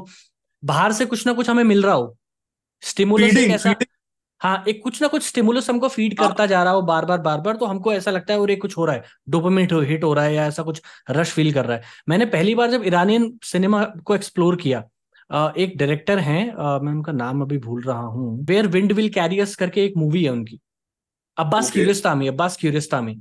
बाहर 0.63 0.93
से 0.93 1.07
कुछ 1.07 1.27
ना 1.27 1.33
कुछ 1.33 1.51
हमें 1.51 1.65
मिल 1.65 1.83
रहा 1.83 1.95
हो। 1.95 2.17
स्टिमुलस 2.83 3.37
ऐसा 3.37 3.75
हाँ 4.41 4.65
एक 4.69 4.83
कुछ 4.83 5.01
ना 5.03 5.09
कुछ 5.09 5.23
स्टिमुलस 5.23 5.69
हमको 5.71 5.89
फ़ीड 5.89 6.15
हाँ। 6.21 6.29
करता 6.29 6.47
जा 6.47 6.63
रहा 6.63 6.73
हो 6.73 6.83
बार 6.83 7.05
बार 7.05 7.19
बार 7.21 7.41
बार 7.41 7.57
तो 7.57 7.67
हमको 7.67 7.93
ऐसा 7.93 8.11
लगता 8.11 8.35
है 8.35 8.41
और 8.41 8.51
एक 8.51 8.61
कुछ 8.63 8.77
हो 8.79 8.85
रहा 8.85 8.97
है। 8.97 9.05
डोपामिन 9.29 9.69
हिट 9.85 10.05
हो 10.05 10.13
रहा 10.15 10.25
है 10.25 10.35
या 10.35 10.47
ऐसा 10.47 10.63
कुछ 10.63 10.81
रश 11.11 11.31
फील 11.33 11.53
कर 11.53 11.65
रहा 11.67 11.77
है। 11.77 11.83
मैंने 12.09 12.27
पहली 12.27 12.55
बार 12.55 12.71
जब 12.71 12.83
ईरानियन 12.87 13.33
सिनेमा 13.45 13.85
को 14.05 14.15
एक्सप्लोर 14.15 14.57
किया 14.57 14.83
एक 15.31 15.77
डायरेक्टर 15.79 16.19
हैं 16.19 16.45
मैं 16.81 16.93
उनका 16.93 17.13
नाम 17.13 17.41
अभी 17.43 17.59
भूल 17.59 17.83
रहा 17.83 18.01
हूँ। 18.01 18.45
वेयर 18.47 18.67
विंड 18.69 18.93
विल 18.93 19.09
कैरियस 19.09 19.55
करके 19.57 19.85
एक 19.85 19.97
मूवी 19.97 20.25
है 20.25 20.31
उनकी। 20.31 20.59
अब्बास 21.37 21.71
क्यूरियस्तामी 21.73 22.29
अब्बास 22.29 22.57
क्यूरियस्तामी 22.57 23.17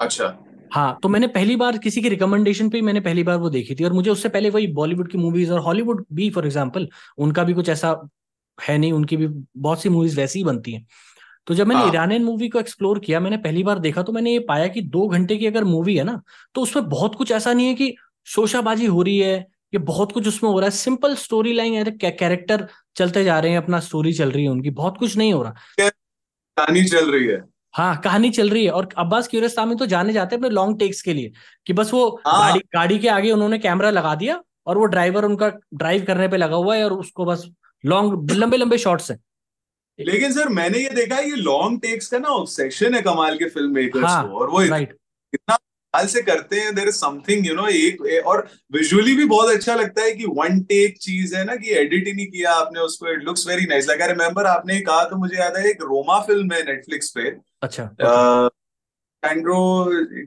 अच्छा। 0.00 0.36
हाँ 0.72 0.98
तो 1.02 1.08
मैंने 1.08 1.26
पहली 1.26 1.56
बार 1.56 1.78
किसी 1.78 2.02
की 2.02 2.08
रिकमेंडेशन 2.08 2.68
पे 2.70 2.80
मैंने 2.82 3.00
पहली 3.00 3.22
बार 3.22 3.36
वो 3.38 3.50
देखी 3.50 3.74
थी 3.74 3.84
और 3.84 3.92
मुझे 3.92 4.10
उससे 4.10 4.28
पहले 4.28 4.50
वही 4.50 4.66
बॉलीवुड 4.74 5.10
की 5.10 5.18
मूवीज़ 5.18 5.52
और 5.52 5.60
हॉलीवुड 5.60 6.04
भी 6.12 6.28
फॉर 6.30 6.46
एग्ज़ाम्पल 6.46 6.88
उनका 7.18 7.44
भी 7.44 7.54
कुछ 7.54 7.68
ऐसा 7.68 7.94
है 8.58 8.76
नहीं 8.78 8.92
उनकी 8.92 9.16
भी 9.16 9.26
बहुत 9.58 9.82
सी 9.82 9.88
मूवीज़ 9.88 10.16
वैसी 10.16 10.38
ही 10.38 10.44
बनती 10.44 10.72
हैं। 10.72 10.86
तो 11.46 11.54
जब 11.54 11.66
मैंने 11.66 11.86
ईरानियन 11.88 12.22
हाँ। 12.22 12.30
मूवी 12.30 12.48
को 12.48 12.60
एक्सप्लोर 12.60 12.98
किया 12.98 13.20
मैंने 13.20 13.36
पहली 13.36 13.62
बार 13.62 13.78
देखा 13.78 14.02
तो 14.02 14.12
मैंने 14.12 14.32
ये 14.32 14.38
पाया 14.48 14.66
कि 14.68 14.82
दो 14.82 15.06
घंटे 15.08 15.36
की 15.36 15.46
अगर 15.46 15.64
मूवी 15.64 15.96
है 15.96 16.04
ना 16.04 16.20
तो 16.54 16.60
उसमें 16.60 16.88
बहुत 16.88 17.14
कुछ 17.14 17.30
ऐसा 17.32 17.52
नहीं 17.52 17.66
है 17.66 17.74
कि 17.74 17.94
शोशाबाजी 18.26 18.86
हो 18.86 19.02
रही 19.02 19.18
है 19.18 19.46
ये 19.74 19.78
बहुत 19.78 20.12
कुछ 20.12 20.28
उसमें 20.28 20.50
हो 20.50 20.58
रहा 20.60 20.66
है। 20.66 20.70
सिंपल 20.70 21.14
स्टोरी 21.16 21.52
लाइन 21.52 21.74
है 21.74 22.10
कैरेक्टर 22.10 22.66
चलते 22.96 23.24
जा 23.24 23.38
रहे 23.40 23.50
हैं 23.50 23.58
अपना 23.58 23.80
स्टोरी 23.80 24.12
चल 24.12 24.30
रही 24.30 24.44
है 24.44 24.50
उनकी। 24.50 24.70
बहुत 24.70 24.98
कुछ 24.98 25.16
नहीं 25.16 25.32
हो 25.32 25.42
रहा। 25.42 25.54
कहानी 25.80 26.84
चल 26.84 27.10
रही 27.12 27.26
है? 27.26 27.42
हाँ 27.74 27.96
कहानी 28.00 28.30
चल 28.30 28.50
रही 28.50 28.64
है। 28.64 28.70
और 28.70 28.88
अब्बास 28.98 29.28
क्यूरस्तामी 29.28 29.74
तो 29.74 29.86
जाने 29.86 30.12
जाते 30.12 30.34
हैं 30.34 30.40
अपने 30.40 30.50
लॉन्ग 30.50 30.78
टेक्स 30.78 31.02
के 31.02 31.12
लिए 31.12 31.32
कि 31.66 31.72
बस 31.72 31.92
वो 31.94 32.08
हाँ। 32.26 32.40
गाड़ी 32.48 32.60
गाड़ी 32.74 32.98
के 32.98 33.08
आगे 33.08 33.30
उन्होंने 33.30 33.58
कैमरा 33.58 33.90
लगा 33.90 34.14
दिया 34.14 34.40
और 34.66 34.78
वो 34.78 34.84
ड्राइवर 34.84 35.24
उनका 35.24 35.48
ड्राइव 35.74 36.04
करने 36.04 36.28
पे 36.28 36.36
लगा 36.36 36.56
हुआ 36.56 36.76
है 36.76 36.84
और 36.84 36.92
उसको 36.92 37.24
बस 37.24 37.48
लॉन्ग 37.84 38.30
लंबे 38.30 38.56
लंबे 38.56 38.78
शॉट्स 38.78 39.10
हैं। 39.10 39.18
लेकिन 39.98 40.32
सर 40.32 40.48
मैंने 40.48 40.78
ये 40.78 40.90
देखा 40.90 41.16
है 41.16 41.28
ये 41.30 41.36
लॉन्ग 41.36 41.80
टेक्स 41.82 42.08
का 42.08 42.18
ना 42.18 42.28
ऑब्सेशन 42.28 42.94
है 42.94 43.02
कमाल 43.02 43.36
के 43.38 43.48
फ़िल्म 43.48 43.74
मेकर्स 43.74 44.04
हाँ, 44.04 44.28
को 44.28 44.38
और 44.38 44.50
वो 44.50 44.64
राइट 44.66 44.92
कितना 44.92 45.56
हाल 45.94 46.06
से 46.06 46.22
करते 46.22 46.60
हैं 46.60 46.74
there 46.74 46.88
is 46.88 46.96
something 46.96 47.46
you 47.46 47.54
know 47.54 47.66
एक 47.68 48.02
और 48.26 48.46
विजुअली 48.72 49.14
भी 49.16 49.24
बहुत 49.26 49.54
अच्छा 49.54 49.74
लगता 49.74 50.02
है 50.02 50.12
कि 50.12 50.24
वन 50.38 50.60
टेक 50.68 50.98
चीज़ 50.98 51.34
है 51.36 51.44
ना 51.44 51.56
कि 51.56 51.74
एडिट 51.74 52.06
ही 52.06 52.12
नहीं 52.12 52.26
किया 52.26 52.52
आपने 52.54 52.80
उसको 52.80 53.12
it 53.12 53.22
looks 53.24 53.46
very 53.48 53.66
nice 53.66 53.88
like 53.88 54.02
I 54.02 54.08
remember 54.08 54.46
आपने 54.46 54.80
कहा 54.80 55.04
तो 55.04 55.16
मुझे 55.16 55.36
याद 55.38 55.56
है 55.56 55.68
एक 55.70 55.82
रोमा 55.84 56.20
फ़िल्म 56.20 56.52
है 56.52 56.62
नेटफ्लिक्स 56.64 57.10
पे। 57.10 57.30
अच्छा। 57.62 58.50
एंड्रो 59.22 59.60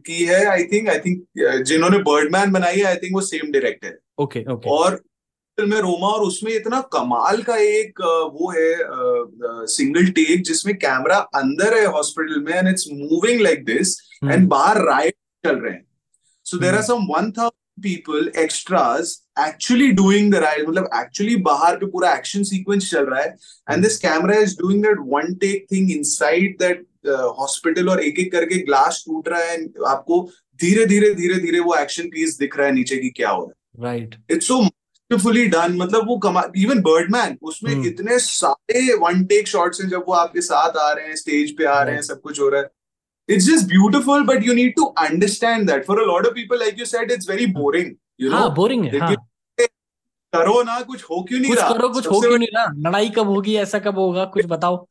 की 0.05 0.23
है 0.25 0.45
आई 0.45 0.63
थिंक 0.63 0.89
आई 0.89 0.99
थिंक 0.99 1.63
जिन्होंने 1.65 1.97
बर्डमैन 2.03 2.51
बनाई 2.51 2.75
है 2.75 2.85
आई 2.85 2.95
थिंक 2.95 3.13
वो 3.13 3.21
सेम 3.23 3.51
डायरेक्टर 3.51 3.97
ओके 4.19 4.43
ओके 4.53 4.69
और 4.69 4.95
फ़िल्म 5.57 5.73
है 5.73 5.81
रोमा 5.81 6.07
और 6.07 6.21
उसमें 6.21 6.51
इतना 6.53 6.79
कमाल 6.93 7.41
का 7.43 7.55
एक 7.57 8.01
वो 8.33 8.51
है 8.51 9.65
सिंगल 9.67 10.07
टेक 10.11 10.43
जिसमें 10.43 10.75
कैमरा 10.77 11.17
अंदर 11.35 11.77
है 11.77 11.85
हॉस्पिटल 11.93 12.41
में 12.41 12.53
and 12.53 12.67
it's 12.67 12.87
moving 12.91 13.41
like 13.41 13.63
this 13.65 13.95
and 14.23 14.47
बाहर 14.47 14.81
राइट 14.83 15.15
चल 15.43 15.55
रहे 15.55 15.73
हैं। 15.73 15.85
So 16.45 16.57
there 16.57 16.75
are 16.75 16.81
some 16.81 17.07
one 17.09 17.31
thousand 17.31 17.83
people 17.83 18.31
extras 18.37 19.15
actually 19.39 19.91
doing 19.91 20.31
the 20.33 20.35
ride 20.35 20.67
मतलब 20.69 20.89
एक्चुअली 20.95 21.35
बाहर 21.43 21.75
पे 21.77 21.85
पूरा 21.85 22.13
एक्शन 22.13 22.43
सीक्वेंस 22.43 22.89
चल 22.91 23.05
रहा 23.05 23.21
है। 23.21 23.35
And 23.71 23.83
this 23.83 23.97
camera 23.99 24.37
is 24.37 24.57
doing 24.57 24.83
that 24.83 24.97
one 25.07 25.33
take 25.41 25.65
thing 25.71 25.91
inside 25.91 26.57
that 26.59 26.85
hospital 27.39 27.89
और 27.89 28.01
एक 28.03 28.19
एक 28.19 28.31
करके 28.31 28.57
ग्लास 28.65 29.03
टूट 29.07 29.27
रहा 29.29 29.41
है 29.41 29.57
आपको 29.87 30.21
धीरे 30.59 30.85
धीरे 30.85 31.13
धीरे 31.13 31.35
धीरे 31.39 31.59
वो 31.59 31.75
एक्शन 31.75 32.07
पीस 32.07 32.37
दिख 32.39 32.57
रहा 32.57 32.67
है 32.67 32.73
नीचे 32.73 32.97
की 32.97 33.09
क्या 33.09 33.29
हो 33.29 33.45
रहा 33.45 33.89
है। 33.89 33.91
Right 33.91 34.15
it's 34.31 34.47
so 34.47 34.61
beautifully 34.61 35.45
done 35.47 35.75
मतलब 35.77 36.07
वो 36.07 36.17
कमा 36.17 36.41
इवन 36.57 36.79
बर्डमैन 36.81 37.37
उसमें 37.41 37.73
hmm. 37.73 37.85
इतने 37.85 38.17
सारे 38.19 38.93
वन 38.93 39.23
टेक 39.25 39.47
शॉट्स 39.47 39.81
हैं 39.81 39.89
जब 39.89 40.03
वो 40.07 40.13
आपके 40.13 40.41
साथ 40.41 40.77
आ 40.77 40.91
रहे 40.91 41.07
हैं 41.07 41.15
स्टेज 41.15 41.55
पे 41.57 41.65
आ 41.65 41.81
रहे 41.83 41.95
हैं 41.95 42.01
सब 42.01 42.21
कुछ 42.21 42.39
हो 42.39 42.49
रहा 42.49 42.61
है। 42.61 42.69
It's 43.27 43.45
just 43.45 43.67
beautiful 43.69 44.25
but 44.25 44.43
you 44.47 44.53
need 44.57 44.73
to 44.75 44.85
understand 45.05 45.69
that. 45.69 45.85
For 45.85 45.99
a 46.01 46.05
lot 46.09 46.27
of 46.27 46.33
people 46.35 46.59
like 46.59 46.77
you 46.77 46.85
said 46.85 47.11
it's 47.15 47.29
very 47.31 47.45
boring 47.45 47.95
you 48.17 48.29
know? 48.29 48.37
हाँ 48.37 48.53
बोरिंग 48.55 48.85
है 48.85 48.99
हाँ. 48.99 49.15
करो 50.33 50.61
ना 50.63 50.79
कुछ 50.81 51.03
हो 51.09 51.21
क्यों 51.27 51.39
नहीं 51.39 51.51
कुछ 51.51 51.59
रहा? 51.59 51.69
करो 51.73 51.89
कुछ 51.89 52.07
हो 52.07 52.19
क्यों 52.21 52.37
नहीं 52.37 52.47
रहा? 52.55 52.65
लड़ाई 52.87 53.09
कब 53.17 53.27
होगी 53.27 53.55
ऐसा 53.57 53.79
कब 53.79 53.97
होगा? 53.99 54.25
कुछ 54.35 54.45
बताओ। 54.45 54.87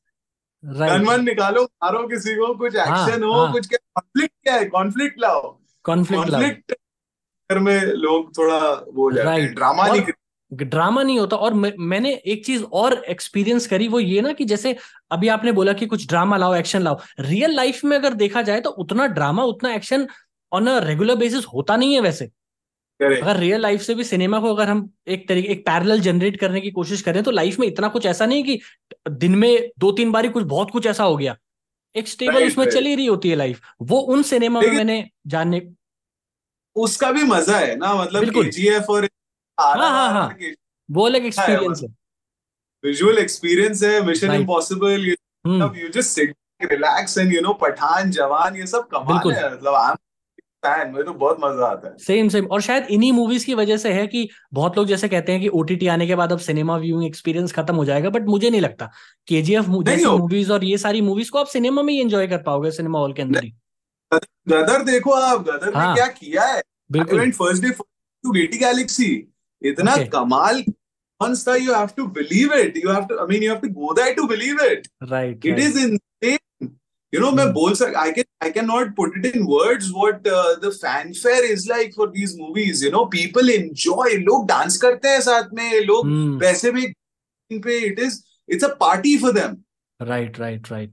गन 0.65 1.25
निकालो 1.25 1.63
मारो 1.65 2.07
किसी 2.09 2.35
को 2.35 2.55
कुछ 2.59 2.75
एक्शन 2.75 2.91
हाँ, 2.91 3.19
हो 3.19 3.33
हाँ. 3.33 3.53
कुछ 3.53 3.67
क्या 3.69 3.79
कॉन्फ्लिक्ट 3.95 4.35
क्या 4.43 4.55
है? 4.55 4.65
कॉन्फ्लिक्ट 4.77 5.21
लाओ। 5.21 5.59
कॉन्फ्लिक्ट 5.85 6.75
में 7.63 7.81
लोग 7.81 8.37
थोड़ा 8.39 8.59
वो 8.95 9.11
जाते 9.13 9.41
हैं 9.41 9.55
ड्रामा 9.55 9.87
नहीं 9.89 10.03
ड्रामा 10.53 11.03
नहीं 11.03 11.19
होता। 11.19 11.37
और 11.37 11.55
मैंने 11.55 12.13
एक 12.15 12.45
चीज़ 12.47 12.63
और 12.65 12.95
एक्सपीरियंस 13.09 13.67
करी 13.67 13.89
वो 13.89 14.01
ये 14.01 14.21
ना 14.21 14.33
कि 14.33 14.45
जैसे 14.45 14.77
अभी 15.11 15.29
आपने 15.29 15.53
बोला 15.53 15.73
कि 15.73 15.87
कुछ 15.87 16.07
ड्रामा 16.09 16.37
लाओ 16.37 16.55
एक्शन 16.55 16.83
लाओ। 16.83 16.99
रियल 17.21 17.55
लाइफ 17.57 17.85
में 17.85 17.97
अगर 17.97 18.15
देखा 18.15 18.43
जाए 18.43 18.61
तो 18.61 18.71
उतना 18.71 19.07
ड्रामा 19.09 19.45
उतना 19.45 19.75
action 19.75 20.07
on 20.53 20.67
a 20.67 20.79
regular 20.81 21.17
basis 21.17 21.45
होता 21.45 21.77
नहीं 21.77 21.95
है 21.95 22.01
वैसे। 22.01 22.31
अगर 23.01 23.37
रियल 23.37 23.61
लाइफ 23.61 23.81
से 23.81 23.95
भी 23.95 24.05
सिनेमा 24.05 24.39
को 24.41 24.55
अगर 24.55 24.69
हम 24.69 24.89
एक 25.09 25.27
तरीके 25.29 25.49
एक 25.49 25.65
पैरेलल 25.67 26.01
जनरेट 26.01 26.39
करने 26.41 26.61
की 26.61 26.71
कोशिश 26.71 27.03
करें 27.03 27.23
तो 27.23 27.31
लाइफ 27.31 27.59
में 27.59 27.67
इतना 27.67 27.89
कुछ 27.89 28.07
ऐसा 28.07 28.27
नहीं 28.27 28.45
कि 28.45 28.61
दिन 29.11 29.35
में 29.35 29.71
दो 29.79 29.91
तीन 29.93 30.13
बारी 30.13 30.29
कुछ 30.29 30.45
बहुत 30.45 30.71
कुछ 30.71 30.87
ऐसा 30.87 31.05
हो 31.05 31.17
गया। 31.17 31.37
एक 31.95 32.09
स्टेबल 32.09 32.47
उसमें 32.47 32.65
चली 32.67 32.95
रही 32.95 33.07
होती 33.07 33.31
है 33.31 33.37
लाइफ 33.37 33.61
वो 33.83 33.99
उन 33.99 34.23
सिनेमा 34.23 34.61
में 34.61 34.71
मैंने 34.71 35.09
जानने 35.27 35.61
उसका 36.77 37.11
भी 37.13 37.23
मज़ा 37.25 37.59
है 37.59 37.77
ना 37.77 37.95
मतलब 37.95 38.31
केजीएफ 38.33 38.91
और 38.91 39.09
हाँ 39.59 39.91
हाँ 39.91 40.09
हाँ 40.13 40.29
वो 40.89 41.07
अलग 41.07 41.25
एक्सपीरियंस 41.27 41.81
है। 41.83 41.89
विजुअल 42.85 43.19
एक्सपीरियंस 43.19 43.83
है 43.83 44.01
Mission 44.07 44.33
Impossible 44.33 45.07
you 45.07 45.89
just 45.91 46.11
sit 46.11 46.35
relax 46.63 47.19
and 47.19 47.33
you 47.33 47.41
know 47.43 47.53
Pathaan 47.63 48.11
Jawan 48.11 48.57
ये 48.57 48.67
सब 48.67 48.89
कमाल 48.89 49.33
है। 49.33 49.53
मतलब 49.53 49.75
आई 49.75 49.95
फ़ैन 50.65 50.91
मुझे 50.91 51.03
तो 51.05 51.13
बहुत 51.15 51.37
मज़ा 51.41 51.67
आता 51.67 51.89
है। 51.89 51.97
सेम 52.05 52.29
सेम 52.29 52.47
और 52.47 52.61
शायद 52.61 52.87
इन्हीं 52.91 53.13
मूवीज़ 53.13 53.45
की 53.47 53.55
वजह 53.55 53.77
से 53.77 53.93
है 53.93 54.07
कि 54.07 54.29
बहुत 54.55 54.79
लोग 54.79 54.87
जैसे 54.87 55.09
कहते 55.09 55.33
हैं 55.33 55.41
कि 55.41 55.49
ओटीटी 55.55 55.87
आने 55.89 56.07
के 56.07 56.15
बाद 56.15 56.33
अब 56.33 56.39
सिनेमा 56.39 56.77
व्यूइंग 56.77 57.07
एक्सपीरियंस 57.07 57.53
खत्म 57.53 57.75
हो 57.77 57.85
जाएगा 57.85 58.11
बट 58.11 58.27
मुझे 58.29 58.51
नहीं 58.51 58.61
लगता। 58.61 58.91
केजीएफ 59.29 59.65
जैसी 59.87 60.05
मूवीज़ 60.07 60.53
और 60.53 60.65
ये 60.65 60.79
सारी 60.79 61.01
मूवीज़ 61.03 61.31
को 61.31 61.39
आप 61.39 61.47
सिनेमा 61.49 61.83
में 61.83 61.93
ही 61.93 62.01
एंजॉय 62.01 62.27
कर 62.27 62.43
पाओगे 62.43 62.71
सिनेमा 62.71 62.99
हॉल 62.99 63.13
के 63.13 63.23
अंदर 63.23 63.45
ही। 63.45 63.53
गदर 64.49 64.83
देखो 64.85 65.13
आप 65.13 65.41
गदर 65.43 65.67
ने 65.67 65.79
हाँ। 65.79 65.95
क्या 65.95 66.07
किया 66.09 66.43
है? 66.45 66.63
बिल्कुल। 66.93 67.31
First 67.33 67.63
day 67.63 67.71
to 67.71 68.33
Gaiety 68.33 68.59
Galaxy 68.59 69.15
इतना 69.63 69.95
okay. 69.95 70.09
कमाल 70.09 70.65
था 71.21 71.55
you 71.57 71.75
have 71.75 71.89
to 71.97 72.07
believe 72.17 72.53
it 72.55 72.77
you 72.77 72.91
have 72.93 73.05
to 73.05 73.19
I 73.19 73.27
mean 73.29 73.43
you 73.43 73.53
have 73.53 73.61
to 73.61 73.69
go 73.75 73.93
there 73.95 74.15
to 74.15 74.27
believe 74.27 74.61
it 74.63 74.89
right 75.11 75.47
it 75.47 75.59
is 75.59 75.79
in 75.79 75.99
you 77.13 77.21
know 77.21 77.31
मैं 77.31 77.45
hmm. 77.45 77.53
बोल 77.55 77.75
सक 77.75 77.95
I 77.97 78.13
can 78.13 78.25
I 78.43 78.51
can 78.51 78.67
not 78.67 78.95
put 78.97 79.17
it 79.19 79.37
in 79.37 79.43
words 79.43 79.91
what 79.91 80.29
the 80.65 80.71
fanfare 80.75 81.45
is 81.45 81.69
like 81.69 81.95
for 81.95 82.09
these 82.11 82.35
movies 82.39 82.85
you 82.85 82.91
know 82.91 83.05
people 83.13 83.51
enjoy 83.51 84.17
लोग 84.19 84.47
dance 84.49 84.77
करते 84.77 85.09
हैं 85.09 85.21
साथ 85.21 85.55
में 85.55 85.81
लोग 85.81 86.07
mm. 86.07 86.41
पैसे 86.41 86.71
भी 86.71 86.87
पे 87.51 87.79
it 87.79 87.99
is 87.99 88.21
it's 88.49 88.65
a 88.65 88.75
party 88.81 89.17
for 89.19 89.33
them 89.33 89.57
right 90.01 90.39
right 90.39 90.73
right 90.73 90.93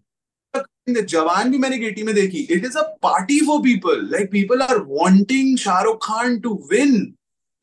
Jawan 0.87 1.51
भी 1.51 1.57
मैंने 1.57 1.77
गेटी 1.77 2.03
में 2.03 2.13
देखी 2.15 2.39
it 2.51 2.65
is 2.65 2.77
a 2.77 2.81
party 3.03 3.39
for 3.45 3.59
people 3.59 4.07
like 4.11 4.31
people 4.31 4.61
are 4.61 4.77
wanting 4.77 5.57
Shahrukh 5.57 6.05
Khan 6.05 6.39
to 6.39 6.53
win 6.71 7.13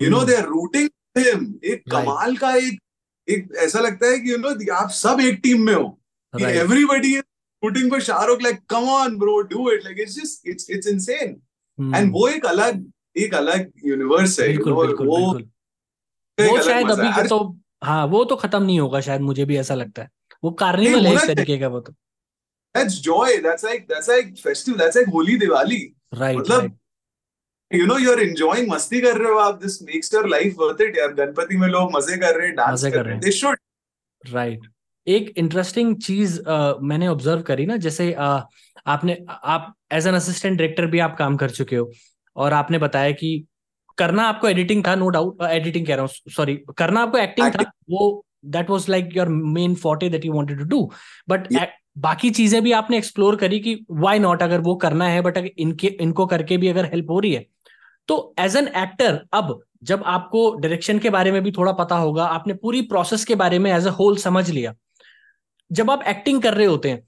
you 0.03 0.11
know 0.11 0.25
they 0.25 0.35
are 0.35 0.47
rooting 0.47 0.89
him 1.19 1.55
एक 1.65 1.83
कमाल 1.91 2.37
का 2.37 2.55
एक 2.57 2.79
एक 3.29 3.49
ऐसा 3.59 3.81
लगता 3.81 4.07
है 4.07 4.19
कि 4.19 4.33
यू 4.33 4.39
नो 4.39 4.75
आप 4.75 4.91
सब 4.91 5.21
एक 5.21 5.41
टीम 5.43 5.67
में 5.67 5.75
हो 5.75 5.99
everybody 6.41 7.15
is 7.15 7.23
rooting 7.65 7.91
for 7.91 8.01
Shahrukh 8.01 8.43
like 8.43 8.61
come 8.71 8.89
on 8.89 9.17
bro 9.19 9.41
do 9.55 9.71
it 9.71 9.85
like 9.85 10.01
it's 10.01 10.15
just 10.15 10.49
it's 10.49 10.71
it's 10.71 10.87
insane 10.87 11.41
and 11.97 12.13
वो 12.13 12.29
एक 12.29 12.47
अलग 12.47 12.85
एक 13.17 13.35
अलग 13.35 13.71
यूनिवर्स 13.85 14.41
है 14.41 14.49
बिल्कुल, 14.49 14.73
you 14.73 14.79
know, 14.79 14.87
बिल्कुल, 14.87 15.07
वो 15.07 15.33
बिल्कुल. 15.35 16.49
वो 16.51 16.63
शायद 16.63 16.91
अभी 16.91 17.29
तो 17.29 17.57
हाँ 17.85 18.07
वो 18.07 18.25
तो 18.25 18.37
खत्म 18.37 18.63
नहीं 18.63 18.81
होगा 18.81 19.01
शायद 19.01 19.21
मुझे 19.21 19.45
भी 19.45 19.57
ऐसा 19.57 19.75
लगता 19.75 20.03
है। 20.03 20.09
वो 20.45 20.51
कार्निवल 20.51 21.07
है 21.07 21.15
इस 21.15 21.27
तरीके 21.27 21.59
का 21.59 21.69
वो 21.69 21.81
तो। 21.81 21.93
That's 22.75 22.97
joy. 23.05 23.29
That's 23.45 23.65
like 23.65 23.87
that's 23.89 24.09
like 24.09 24.29
festive 24.43 24.77
that's 24.81 24.97
like 24.97 25.13
Holi 25.13 25.37
Diwali. 25.37 25.95
Right 26.15 26.39
मतलब. 26.39 26.80
You 27.73 27.87
know 27.87 27.99
you 27.99 28.13
are 28.13 28.21
enjoying 28.21 28.69
मस्ती 28.71 29.01
कर 29.01 29.17
रहे 29.19 29.33
हो 29.33 29.39
आप 29.39 29.59
this 29.63 29.83
makes 29.83 30.15
your 30.15 30.29
life 30.29 30.55
worth 30.59 30.81
it 30.81 30.97
यार। 30.99 31.13
गणपति 31.13 31.57
में 31.57 31.69
लोग 31.69 31.91
मज़े 31.97 32.17
कर 32.17 32.37
रहे 32.37 32.47
हैं 32.47 32.55
डांस 32.57 32.85
कर 32.85 33.05
रहे 33.05 33.15
हैं। 33.15 33.21
दे 33.21 33.33
शुड 33.33 33.59
राइट 34.25 34.67
एक 35.07 35.33
इंटरेस्टिंग 35.37 35.95
चीज़ 35.97 36.41
uh, 36.41 36.75
मैंने 36.83 37.09
ऑब्ज़र्व 37.09 37.43
करी 37.43 37.67
ना 37.67 37.77
जैसे 37.77 38.11
uh, 38.21 38.41
आपने 38.87 39.17
आप 39.29 39.75
एज 39.93 40.07
एन 40.07 40.15
असिस्टेंट 40.15 40.59
डायरेक्टर 40.59 40.87
भी 40.87 40.99
आप 40.99 41.17
काम 41.19 41.37
कर 41.37 41.51
चुके 41.51 41.77
हो 41.77 41.91
और 42.37 42.53
आपने 42.53 42.79
बताया 42.79 43.11
कि 43.13 43.31
करना 43.99 44.23
आपको 44.23 44.49
एडिटिंग 44.49 44.85
था 44.87 44.95
नो 44.95 45.09
डाउट 45.09 45.43
एडिटिंग 45.43 45.87
कह 45.87 45.95
रहा 45.95 46.05
हूँ 46.05 46.33
सॉरी 46.33 46.57
करना 46.79 47.01
आपको 47.01 47.19
एक्टिंग 47.19 47.51
था 47.51 47.71
वो 47.91 48.25
that 48.47 48.71
was 48.71 48.89
like 48.89 49.17
your 49.17 49.29
main 49.29 49.75
forte 49.75 50.09
that 50.09 50.25
you 50.25 50.33
wanted 50.33 50.59
to 50.59 50.65
do 50.65 50.91
but 51.29 51.49
बाकी 51.99 52.31
चीज़ें 52.31 52.63
भी 52.63 52.73
आपने 52.73 52.99
एक्सप्लोर 52.99 53.37
करी 53.37 53.59
कि 53.61 53.75
व्हाई 53.91 54.19
नॉट 54.19 54.43
अगर 54.43 54.61
वो 54.61 54.75
करना 54.77 55.09
है 55.09 55.21
बट 55.23 55.39
अगर 55.39 55.51
इनके 55.59 55.87
इनको 56.01 56.27
करके 56.27 56.57
भी 56.57 56.69
अगर 56.69 56.85
हेल्प 56.85 57.11
हो 57.11 57.19
रही 57.21 57.33
है 57.33 57.47
तो 58.09 58.35
एज 58.39 58.57
एन 58.57 58.69
एक्टर 58.77 59.21
अब 59.33 59.61
जब 59.83 60.03
आपको 60.07 60.51
डायरेक्शन 60.55 60.99
के 60.99 61.11
बारे 61.11 61.33
में 61.33 61.43
भी 61.43 61.53
थोड़ा 61.53 61.73
पता 61.73 61.97
होगा 61.97 62.25
आपने 62.29 62.55
पूरी 62.55 62.83
प्रोसेस 62.83 63.25
के 63.25 63.35
बारे 63.35 63.59
में 63.59 63.71
एज 63.73 63.87
अ 63.87 63.91
होल 63.91 64.17
समझ 64.17 64.49
लिया 64.51 64.75
जब 65.71 65.91
आप 65.91 66.03
एक्टिंग 66.09 66.43
कर 66.43 66.55
रहे 66.55 66.67
होते 66.67 66.91
हैं 66.91 67.07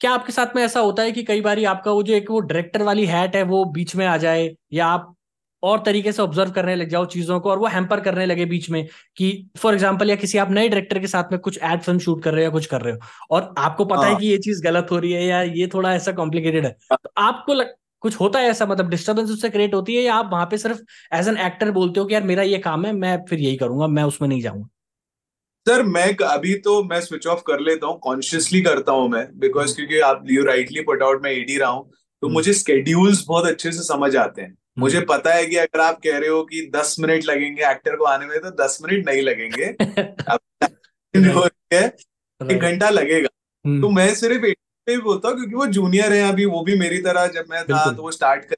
क्या 0.00 0.12
आपके 0.12 0.32
साथ 0.32 0.56
में 0.56 0.62
ऐसा 0.62 0.80
होता 0.80 1.02
है 1.02 1.12
कि 1.12 1.22
कई 1.22 1.40
बार 1.40 1.64
आपका 1.66 1.92
वो 1.92 2.02
जो 2.02 2.14
एक 2.14 2.30
वो 2.30 2.40
डायरेक्टर 2.40 2.82
वाली 2.82 3.06
हैट 3.06 3.36
है 3.36 3.42
वो 3.42 3.64
बीच 3.70 3.96
में 3.96 4.06
आ 4.06 4.16
जाए 4.16 4.50
या 4.72 4.86
आप 4.86 5.14
और 5.62 5.82
तरीके 5.86 6.12
से 6.12 6.22
ऑब्ज़र्व 6.22 6.50
करने 6.50 6.74
लग 6.76 6.88
जाओ 6.88 7.04
चीज़ों 7.06 7.38
को 7.40 7.50
और 7.50 7.58
वो 7.58 7.66
हैम्पर 7.66 8.00
करने 8.00 8.26
लगे 8.26 8.44
बीच 8.44 8.68
में 8.70 8.86
कि 9.16 9.30
फॉर 9.58 9.74
एग्ज़ाम्पल 9.74 10.10
या 10.10 10.16
किसी 10.16 10.38
आप 10.38 10.50
नए 10.50 10.68
डायरेक्टर 10.68 10.98
के 10.98 11.06
साथ 11.06 11.32
में 11.32 11.38
कुछ 11.40 11.58
एड 11.62 11.80
फ़िल्म 11.80 11.98
शूट 11.98 12.22
कर 12.22 12.34
रहे 12.34 12.44
हो 12.44 12.44
या 12.44 12.52
कुछ 12.52 12.66
कर 12.66 12.80
रहे 12.80 12.94
हो 12.94 13.00
और 13.30 13.54
आपको 13.58 13.84
पता 13.84 14.02
है 14.02 14.10
हाँ। 14.10 14.20
कि 14.20 14.26
ये 14.26 14.38
चीज़ 14.38 14.62
गलत 14.64 14.88
हो 14.90 14.98
रही 14.98 15.12
है 15.12 15.24
या 15.24 15.42
ये 15.42 15.66
थोड़ा 15.74 15.94
ऐसा 15.94 16.12
कॉम्प्लिकेटेड 16.12 16.66
है 16.66 16.76
तो 16.92 17.10
आपको 17.18 17.54
लग, 17.54 17.74
कुछ 18.02 18.20
होता 18.20 18.38
है 18.38 18.48
ऐसा 18.48 18.66
मतलब 18.66 18.90
डिस्टर्बेंस 18.90 19.30
उससे 19.30 19.50
क्रिएट 19.50 19.74
होती 19.74 19.94
है 19.96 20.02
या 20.02 20.14
आप 20.14 20.28
वहाँ 20.32 20.46
पे 20.46 20.58
सिर्फ़ 20.58 20.80
एज 21.12 21.28
एन 21.28 21.36
एक्टर 21.38 21.70
बोलते 21.70 22.00
हो 22.00 22.06
कि 22.06 22.14
यार 22.14 22.22
मेरा 22.24 22.42
ये 22.44 22.58
काम 22.60 22.84
है 22.86 22.92
मैं 22.94 23.16
फिर 23.24 23.38
यही 23.38 23.56
करूँगा 23.56 23.86
मैं 23.88 24.02
उसमें 24.04 24.28
नहीं 24.28 24.40
जाऊँगा 24.42 24.68
सर 25.66 25.82
मैं 25.84 26.04
अभी 26.26 26.54
तो 26.60 26.82
मैं 26.84 27.00
स्विच 27.00 27.26
ऑफ़ 27.26 27.42
कर 27.46 27.60
लेता 27.60 27.86
हूँ 27.86 27.98
कॉन्शियसली 27.98 28.60
करता 28.62 28.92
हूँ 28.92 29.08
मैं 29.08 29.26
बिकॉज़ 29.38 29.66
हम्म। 29.66 29.74
क्योंकि 29.76 30.00
आप 30.02 30.24
यू 30.28 30.44
राइटली 30.44 30.82
पुट 30.82 31.02
आउट 31.02 31.22
मैं 31.22 31.30
एडी 31.32 31.58
रहा 31.58 31.68
हूँ 31.68 31.90
तो 32.22 32.26
हम्म। 32.26 32.34
मुझे 32.34 32.52
स्केड्यूल्स 32.54 33.24
बहुत 33.28 33.46
अच्छे 33.46 33.72
से 33.72 33.82
समझ 33.84 34.14
आते 34.16 34.42
हैं 34.42 34.48
हम्म। 34.48 34.80
मुझे 34.80 35.00
पता 35.08 35.34
है 35.34 35.46
कि 35.46 35.56
अगर 35.58 35.80
आप 35.80 36.00
कह 36.04 36.18
रहे 36.18 36.28
हो 36.28 36.42
कि 36.44 36.70
दस 36.74 36.96
मिनट 37.00 37.24
लगेंगे 37.24 37.70
एक्टर 37.70 37.96
को 37.96 38.04
आने 38.06 38.26
में 38.26 38.38
तो 38.40 38.50
दस 38.62 38.78
मिनट 38.82 39.06
नहीं 39.06 39.22
लगेंगे 39.22 39.74
एक 42.42 42.58
घंटा 42.60 42.88
लगेगा 42.90 43.28
तो 43.64 43.88
मैं 43.90 44.12
सिर्फ़ 44.14 44.44
पे 44.86 44.96
भी 44.96 45.02
बोलता 45.02 45.28
हूँ 45.28 45.36
क्योंकि 45.36 45.54
वो 45.54 45.66
जूनियर 45.78 46.12
है 46.12 46.22
अभी 46.32 46.44
वो 46.46 46.62
भी 46.64 46.78
मेरी 46.78 46.98
तरह 47.02 47.26
जब 47.34 47.46
मैं 47.50 47.62
था 47.64 47.84
तो 47.92 48.02
वो 48.02 48.10
स्टार्ट 48.10 48.44
कर 48.44 48.56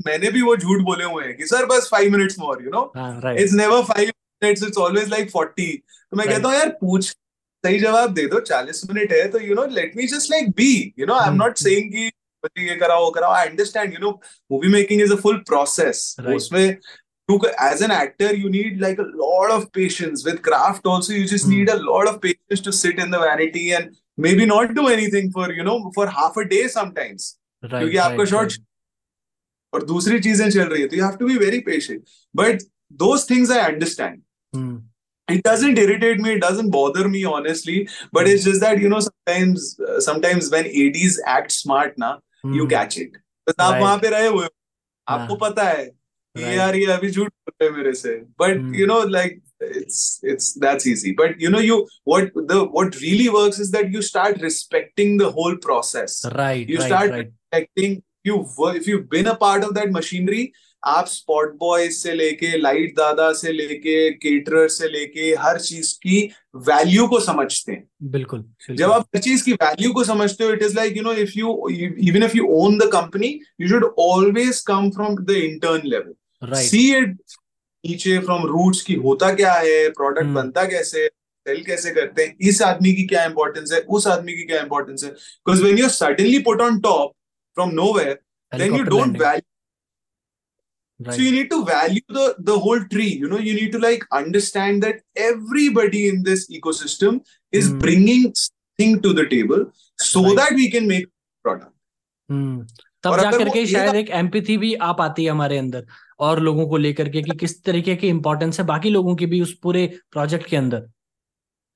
मैंने 0.00 0.30
भी 0.30 0.42
वो 0.42 0.56
झूठ 0.56 0.80
बोले 0.84 1.04
हुए 1.04 1.24
हैं 1.24 1.36
कि 1.36 1.46
सर 1.46 1.66
बस 1.66 1.88
five 1.90 2.12
minutes 2.12 2.38
more 2.38 2.62
you 2.64 2.70
know 2.70 3.32
it's 3.32 3.52
never 3.52 3.82
five 3.92 4.10
minutes 4.42 4.62
it's 4.62 4.78
always 4.78 5.08
like 5.10 5.30
forty 5.30 5.70
तो 5.76 6.16
मैं 6.16 6.28
कहता 6.28 6.48
हूँ 6.48 6.56
यार 6.56 6.68
पूछ 6.80 7.10
सही 7.64 7.78
जवाब 7.80 8.12
दे 8.14 8.26
दो 8.26 8.40
चालीस 8.40 8.82
मिनट 8.90 9.12
है 9.12 9.26
तो 9.28 9.40
you 9.40 9.54
know 9.54 9.64
let 9.76 9.96
me 9.96 10.06
just 10.06 10.30
like 10.30 10.50
be 10.56 10.72
you 10.98 11.06
know 11.06 11.14
I 11.14 11.28
am 11.28 11.36
not 11.36 11.56
saying 11.58 11.92
कि 11.92 12.10
ये 12.60 12.74
कराओ 12.76 13.04
वो 13.04 13.10
कराओ 13.10 13.32
I 13.32 13.46
understand 13.46 13.92
you 13.92 13.98
know 14.00 14.10
movie 14.52 14.68
making 14.72 15.02
is 15.02 15.12
a 15.12 15.16
full 15.16 15.36
process 15.48 16.14
उसमें 16.34 16.76
you 17.28 17.40
as 17.58 17.80
an 17.80 17.90
actor 17.90 18.34
you 18.34 18.50
need 18.50 18.80
like 18.80 18.98
a 18.98 19.06
lot 19.16 19.50
of 19.50 19.72
patience. 19.72 20.24
With 20.24 20.42
craft 20.42 20.86
also 20.86 21.12
you 21.12 21.26
just 21.26 21.46
mm. 21.46 21.50
need 21.50 21.70
a 21.70 21.76
lot 21.76 22.08
of 22.08 22.20
patience 22.20 22.60
to 22.60 22.72
sit 22.72 22.98
in 22.98 23.10
the 23.10 23.18
vanity 23.18 23.72
and 23.72 23.96
maybe 24.18 24.46
not 24.46 24.74
do 24.74 24.86
anything 24.88 25.32
for 25.36 25.46
you 25.52 25.64
know 25.64 25.78
for 25.94 26.06
half 26.18 26.36
a 26.42 26.44
day 26.50 26.66
sometimes 26.76 27.24
right, 27.62 27.80
क्योंकि 27.80 27.96
आपका 27.96 28.24
shot 28.32 28.52
और 29.74 29.84
दूसरी 29.86 30.18
चीज़ें 30.20 30.48
चल 30.50 30.68
रही 30.72 30.82
है 30.82 30.88
तो 30.88 30.96
you 30.96 31.04
have 31.04 31.16
to 31.20 31.26
be 31.26 31.36
very 31.38 31.58
patient 31.70 32.02
but 32.36 32.62
those 32.90 33.24
things 33.24 33.50
I 33.50 33.60
understand. 33.60 34.22
Mm. 34.54 34.82
It 35.28 35.42
doesn't 35.42 35.78
irritate 35.78 36.18
me. 36.18 36.32
It 36.32 36.40
doesn't 36.40 36.70
bother 36.70 37.08
me, 37.08 37.24
honestly. 37.24 37.88
But 38.12 38.26
mm. 38.26 38.34
it's 38.34 38.44
just 38.44 38.60
that 38.60 38.78
you 38.78 38.88
know 38.88 39.00
sometimes, 39.00 39.78
uh, 39.80 40.00
sometimes 40.00 40.50
when 40.50 40.66
ads 40.66 41.20
act 41.26 41.52
smart, 41.52 41.98
na 41.98 42.18
mm. 42.44 42.54
you 42.54 42.68
catch 42.68 42.98
it. 42.98 43.20
तो 43.46 43.52
आप 43.62 43.80
वहाँ 43.80 43.96
पे 43.98 44.08
रहे 44.10 44.26
हुए 44.26 44.46
आपको 45.08 45.34
पता 45.36 45.64
है 45.64 45.84
कि 46.36 46.56
यार 46.56 46.76
ये 46.76 46.86
अभी 46.92 47.10
झूठ 47.10 47.28
बोल 47.28 47.52
रहे 47.62 47.70
मेरे 47.76 47.92
से 47.94 48.14
but 48.40 48.74
you 48.76 48.86
know 48.86 49.02
like 49.08 49.42
it's 49.63 50.19
it's 50.23 50.53
that's 50.53 50.87
easy 50.87 51.13
but 51.13 51.39
you 51.39 51.49
know 51.49 51.59
you 51.59 51.87
what 52.03 52.31
the 52.33 52.59
what 52.77 52.99
really 53.01 53.29
works 53.29 53.59
is 53.59 53.71
that 53.71 53.89
you 53.89 54.01
start 54.01 54.41
respecting 54.41 55.17
the 55.17 55.31
whole 55.31 55.57
process 55.57 56.25
right 56.35 56.69
you 56.69 56.77
right, 56.77 56.87
start 56.87 57.11
right. 57.11 57.27
respecting 57.27 58.01
you 58.23 58.45
if 58.75 58.87
you've 58.87 59.09
been 59.09 59.27
a 59.27 59.35
part 59.35 59.63
of 59.63 59.73
that 59.73 59.91
machinery 59.91 60.51
आप 60.87 61.07
spot 61.07 61.55
boy 61.59 61.89
से 61.91 62.13
लेके 62.13 62.57
light 62.57 62.93
दादा 62.97 63.31
से 63.33 63.51
लेके 63.51 64.11
caterer 64.11 64.67
से 64.67 64.87
लेके 64.89 65.33
हर 65.39 65.59
चीज 65.59 65.91
की 66.03 66.21
वैल्यू 66.67 67.07
को 67.07 67.19
समझते 67.19 67.71
हैं 67.71 67.83
बिल्कुल, 68.03 68.39
बिल्कुल 68.39 68.75
जब 68.75 68.91
आप 68.91 69.07
हर 69.15 69.21
चीज 69.21 69.41
की 69.41 69.53
वैल्यू 69.53 69.91
को 69.93 70.03
समझते 70.03 70.43
हो 70.43 70.51
it 70.53 70.63
is 70.63 70.75
like 70.75 70.97
you 70.97 71.03
know 71.03 71.13
if 71.13 71.35
you 71.37 71.69
even 72.09 72.23
if 72.23 72.35
you 72.35 72.47
own 72.61 72.77
the 72.77 72.89
company 72.93 73.39
you 73.61 73.69
should 73.69 73.85
always 73.99 74.61
come 74.67 74.89
from 74.91 75.15
the 75.15 75.31
intern 75.43 75.87
level 75.89 76.13
see 76.61 76.89
it 76.97 77.17
नीचे 77.86 78.18
फ्रॉम 78.18 78.46
रूट्स 78.46 78.82
की 78.82 78.94
होता 79.06 79.32
क्या 79.34 79.52
है 79.52 79.88
प्रोडक्ट 79.90 80.26
hmm. 80.26 80.34
बनता 80.34 80.64
कैसे 80.68 81.06
सेल 81.46 81.62
कैसे 81.64 81.90
करते 81.94 82.24
हैं 82.24 82.36
इस 82.48 82.60
आदमी 82.62 82.92
की 82.94 83.06
क्या 83.06 83.24
इंपॉर्टेंस 83.24 83.72
है 83.72 83.80
उस 83.96 84.06
आदमी 84.06 84.32
की 84.36 84.44
क्या 84.46 84.60
इंपॉर्टेंस 84.62 85.04
है 85.04 85.10
because 85.10 85.62
when 85.62 85.78
you 85.78 85.88
suddenly 85.96 86.38
put 86.48 86.60
on 86.62 86.80
top 86.86 87.12
from 87.56 87.70
no 87.80 87.92
then 87.98 88.74
you 88.76 88.82
don't 88.84 89.20
value 89.22 89.50
Right. 91.00 91.14
So 91.14 91.22
you 91.22 91.30
need 91.32 91.48
to 91.50 91.64
value 91.68 92.02
the 92.08 92.24
the 92.48 92.56
whole 92.56 92.82
tree. 92.90 93.08
You 93.22 93.28
know, 93.30 93.38
you 93.38 93.54
need 93.54 93.72
to 93.72 93.78
like 93.78 94.04
understand 94.12 94.84
that 94.84 95.00
everybody 95.16 96.02
in 96.10 96.22
this 96.22 96.44
ecosystem 96.48 97.18
is 97.52 97.70
mm. 97.70 97.80
bringing 97.80 98.28
something 98.42 98.94
to 99.02 99.12
the 99.12 99.24
table 99.26 99.64
so 99.98 100.22
right. 100.22 100.36
that 100.36 100.52
we 100.52 100.70
can 100.70 100.86
make 100.86 101.08
product. 101.44 101.72
Hmm. 102.30 102.62
तब 103.04 103.20
जा 103.20 103.30
करके 103.30 103.66
शायद 103.66 103.94
एक 103.94 104.10
empathy 104.18 104.56
भी 104.58 104.74
आ 104.74 104.92
पाती 104.98 105.24
है 105.24 105.30
हमारे 105.30 105.58
अंदर 105.58 105.86
और 106.18 106.40
लोगों 106.40 106.68
को 106.68 106.76
लेकर 106.76 107.08
के 107.08 107.22
कि 107.22 107.36
किस 107.36 107.62
तरीके 107.64 107.96
की 107.96 108.08
इंपॉर्टेंस 108.08 108.60
है 108.60 108.66
बाकी 108.66 108.90
लोगों 108.90 109.16
की 109.16 109.26
भी 109.26 109.40
उस 109.40 109.58
पूरे 109.62 109.86
प्रोजेक्ट 110.12 110.46
के 110.46 110.56
अंदर। 110.56 110.80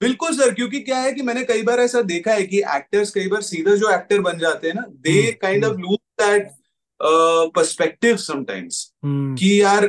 बिल्कुल 0.01 0.37
सर 0.37 0.55
क्योंकि 0.55 0.81
क्या 0.81 0.99
है 0.99 1.13
कि 1.13 1.23
मैंने 1.23 1.45
कई 1.45 1.63
बार 1.63 1.81
ऐसा 1.81 2.03
देखा 2.03 2.33
है 2.33 2.43
कि 2.43 2.59
एक्टर्स 2.59 3.11
कई 3.11 3.29
बार 3.29 3.43
सीधा 3.43 3.75
जो 3.75 3.91
एक्टर 3.91 4.21
बन 4.21 4.39
जाते 4.39 4.69
हैं 4.69 4.75
ना 4.75 4.85
they 4.89 5.33
kind 5.33 5.65
of 5.65 5.77
lose 5.77 5.99
that 6.21 6.51
perspective 7.55 8.17
sometimes 8.17 8.93
कि 9.05 9.63
यार 9.63 9.85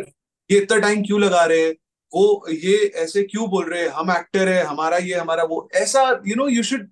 ये 0.52 0.58
इतना 0.58 0.78
टाइम 0.78 1.02
क्यों 1.02 1.22
लगा 1.22 1.44
रहे 1.46 1.62
हैं? 1.62 1.76
वो 2.14 2.46
ये 2.52 2.76
ऐसे 2.96 3.24
क्यों 3.24 3.50
बोल 3.50 3.70
रहे 3.70 3.82
हैं? 3.82 3.90
हम 3.90 4.12
एक्टर 4.12 4.48
है 4.48 4.64
हमारा 4.64 4.98
ये 4.98 5.14
हमारा 5.14 5.44
वो। 5.44 5.70
ऐसा 5.74 6.02
you 6.28 6.36
know 6.36 6.48
you 6.48 6.64
should 6.64 6.90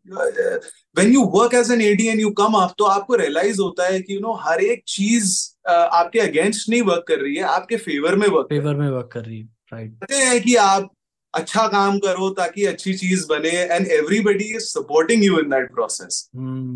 when 0.97 1.13
you 1.13 1.23
work 1.33 1.53
as 1.53 1.71
an 1.71 1.81
AD 1.81 2.07
and 2.07 2.19
you 2.19 2.29
come 2.37 2.53
up 2.59 2.73
तो 2.77 2.85
आपको 2.87 3.15
रियलाइज़ 3.15 3.61
होता 3.61 3.87
है 3.87 3.99
कि 4.01 4.13
यू 4.15 4.19
नो 4.19 4.33
हर 4.43 4.61
एक 4.63 4.83
चीज़ 4.87 5.37
आपके 5.69 6.19
अगेंस्ट 6.19 6.69
नहीं 6.69 6.81
वर्क 6.83 7.05
कर 7.07 7.19
रही 7.21 7.35
है 7.35 7.43
आपके 7.51 7.77
फेवर 7.79 8.15
में 8.15 8.27
वर्क 8.27 8.47
फेवर 8.49 8.75
में 8.75 8.89
वर्क 8.89 9.09
कर 9.13 9.25
रही 9.25 9.39
है 9.39 9.47
राइट 9.73 10.11
है 10.11 10.39
कि 10.39 10.55
आप 10.63 10.91
अच्छा 11.33 11.67
काम 11.67 11.97
करो 11.99 12.29
ताकि 12.33 12.65
अच्छी 12.65 12.93
चीज़ 12.95 13.25
बने 13.29 13.49
and 13.49 13.87
everybody 13.91 14.45
is 14.55 14.65
supporting 14.67 15.23
you 15.23 15.39
in 15.39 15.49
that 15.49 15.71
process 15.71 16.27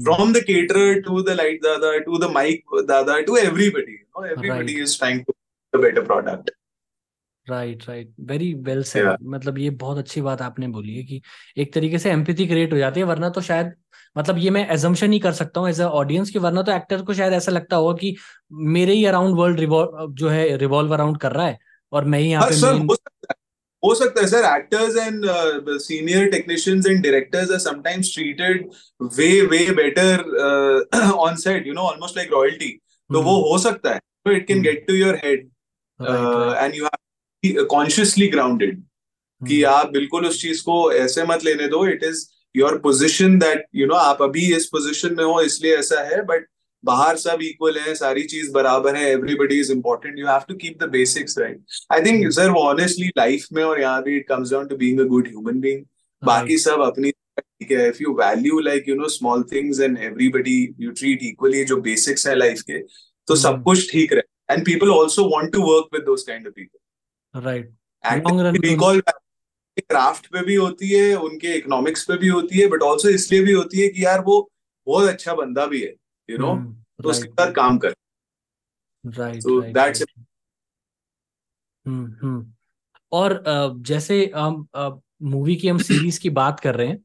from 0.04 0.34
the 0.34 0.44
caterer 0.44 1.02
to 1.02 1.22
the 1.22 1.36
light 1.38 1.62
दादा 1.64 1.98
टू 2.00 2.18
द 2.18 2.32
माइक 2.32 2.82
दादा 2.88 3.20
to 3.22 3.38
everybody 3.40 4.00
everybody 4.28 4.82
is 4.82 4.98
trying 4.98 5.24
to 5.24 5.80
better 5.82 6.04
product 6.04 6.52
right 7.48 7.84
right 7.88 8.14
very 8.22 8.54
well 8.64 8.84
said 8.84 9.08
मतलब 9.28 9.58
ये 9.58 9.70
बहुत 9.80 9.98
अच्छी 9.98 10.22
बात 10.22 10.42
आपने 10.42 10.68
बोली 10.70 10.96
है 10.96 11.04
कि 11.04 11.22
एक 11.58 11.74
तरीके 11.74 12.00
से 12.00 12.12
एम्पैथी 12.12 12.48
क्रिएट 12.48 12.74
हो 12.74 12.78
जाती 12.78 13.00
है 13.00 13.06
वरना 13.06 13.30
तो 13.30 13.42
शायद 13.42 13.74
मतलब 14.16 14.38
ये 14.38 14.50
मैं 14.50 14.68
एजम्पन 14.70 15.12
ही 15.12 15.20
कर 15.20 15.32
सकता 15.34 15.60
हूँ 15.60 15.70
एज 15.70 15.82
अ 15.82 15.86
ऑडियंस 16.00 16.30
की 16.30 16.40
वरना 16.40 16.62
तो 16.62 16.72
एक्टर 16.72 17.02
को 17.02 17.14
शायद 17.14 17.34
ऐसा 17.34 17.52
लगता 17.52 17.76
होगा 17.76 17.94
कि 17.98 18.16
मेरे 18.70 18.94
ही 18.94 19.06
अराउंड 19.06 19.36
वर्ल्ड 19.36 19.60
जो 20.16 20.30
है 20.30 20.56
रिवॉल्व 20.58 20.94
अराउंड 20.94 21.18
कर 21.18 21.32
रहा 21.32 21.46
है 21.46 21.58
और 21.94 22.06
मैं 22.06 22.20
ही 22.20 22.30
यहाँ 22.30 22.44
हाँ, 22.44 22.52
पे 22.52 23.40
हो 23.84 23.94
सकता 23.96 24.22
है 24.22 24.28
sir 24.28 24.44
actors 24.48 24.98
and 24.98 25.26
senior 25.80 26.28
technicians 26.30 26.88
and 26.88 27.02
directors 27.04 27.52
are 27.52 27.60
sometimes 27.60 28.14
treated 28.14 28.70
way 29.16 29.30
way 29.48 29.66
better 29.74 30.24
on 30.94 31.36
set 31.38 31.68
you 31.68 31.74
know 31.74 31.82
almost 31.84 32.18
like 32.18 32.30
royalty 32.34 32.70
तो 33.10 33.22
वो 33.22 33.40
हो 33.42 33.58
सकता 33.60 33.94
है 33.94 34.00
तो 34.26 34.32
it 34.32 34.48
can 34.48 34.62
get 34.62 34.86
to 34.88 34.94
your 34.94 35.16
head 35.26 35.50
and 36.00 36.76
you 36.76 36.86
have 36.86 37.66
consciously 37.66 38.28
grounded 38.28 38.82
कि 39.42 39.62
आप 39.66 39.92
बिल्कुल 39.92 40.26
उस 40.26 40.42
चीज़ 40.42 40.62
को 40.64 40.92
ऐसे 40.94 41.24
मत 41.24 41.44
लेने 41.44 41.68
दो 41.68 41.86
it 41.88 42.04
is 42.04 42.26
your 42.56 42.78
position 42.78 43.38
that 43.40 43.66
you 43.76 43.88
know 43.88 43.96
आप 43.96 44.22
अभी 44.22 44.56
इस 44.56 44.66
पोजिशन 44.66 45.16
में 45.18 45.24
हो 45.24 45.42
इसलिए 45.42 45.78
ऐसा 45.78 46.02
है 46.04 46.22
बट 46.26 46.46
बाहर 46.84 47.18
सब 47.18 47.42
इक्वल 47.42 47.78
है 47.78 47.94
सारी 47.96 48.24
चीज़ 48.24 48.52
बराबर 48.52 48.96
है 48.96 49.10
everybody 49.12 49.60
is 49.60 49.72
important 49.72 50.20
you 50.20 50.28
have 50.28 50.42
to 50.48 50.56
keep 50.56 50.84
the 50.84 50.90
basics 50.90 51.38
right 51.40 51.62
I 51.92 52.02
think 52.02 52.32
sir 52.34 52.50
वो 52.50 52.62
ऑनेस्टली 52.62 53.08
लाइफ 53.18 53.48
में 53.54 53.64
और 53.64 53.82
यहाँ 53.82 54.04
भी 54.04 54.16
it 54.18 54.28
comes 54.28 54.52
down 54.52 54.68
to 54.68 54.78
being 54.78 55.00
a 55.00 55.04
good 55.06 55.28
human 55.28 55.60
being 55.60 55.84
बाकी 56.24 56.58
सब 56.58 56.82
अपनी 56.82 57.12
ठीक 57.12 57.72
है 57.72 57.88
if 57.88 58.02
you 58.02 58.14
value 58.14 58.60
like 58.60 58.90
you 58.90 58.96
know 58.96 59.08
small 59.08 59.44
things 59.44 59.80
and 59.80 59.98
everybody 59.98 60.58
you 60.80 60.92
treat 60.92 61.24
equally 61.24 61.64
जो 61.64 61.78
बेसिक्स 61.82 62.28
है 62.28 62.36
लाइफ 62.36 62.62
के 62.62 62.80
तो 63.28 63.36
सब 63.36 63.56
hmm. 63.56 63.64
कुछ 63.64 63.92
ठीक 63.92 64.14
रहे. 64.14 64.54
And 64.54 64.66
people 64.66 64.90
also 64.90 65.24
want 65.30 65.52
to 65.54 65.62
work 65.64 65.94
with 65.94 66.04
those 66.04 66.24
kind 66.24 66.48
of 66.48 66.54
people 66.54 67.42
right 67.46 68.66
recall 68.66 69.02
craft 69.80 70.28
पे 70.28 70.46
भी 70.46 70.56
होती 70.56 70.90
है 70.90 71.16
उनके 71.16 71.48
इकोनॉमिक्स 71.48 72.04
पे 72.04 72.18
भी 72.18 72.28
होती 72.28 72.60
है 72.60 72.68
बट 72.68 72.82
ऑल्सो 72.82 73.10
इसलिए 73.10 73.42
भी 73.42 73.52
होती 73.52 73.82
है 73.82 73.88
कि 73.88 74.06
यार 74.06 74.22
वो 74.22 74.52
बहुत 74.88 75.10
अच्छा 75.10 75.34
बंदा 75.34 75.66
भी 75.66 75.82
है 75.82 75.94
यू 76.30 76.38
नो 76.38 76.54
hmm, 76.54 77.04
तो 77.04 77.10
उसके 77.10 77.30
साथ 77.30 77.52
काम 77.52 77.78
कर। 77.78 77.96
राइट 79.06 79.42
सो 79.42 79.62
दैट्स 79.62 80.04
हम्म 81.88 82.54
और 83.12 83.44
जैसे 83.78 84.32
हम 84.36 84.68
मूवी 85.22 85.56
की 85.56 85.68
हम 85.68 85.78
सीरीज़ 85.78 86.20
की 86.20 86.30
बात 86.30 86.60
कर 86.60 86.76
रहे 86.76 86.88
हैं 86.88 87.04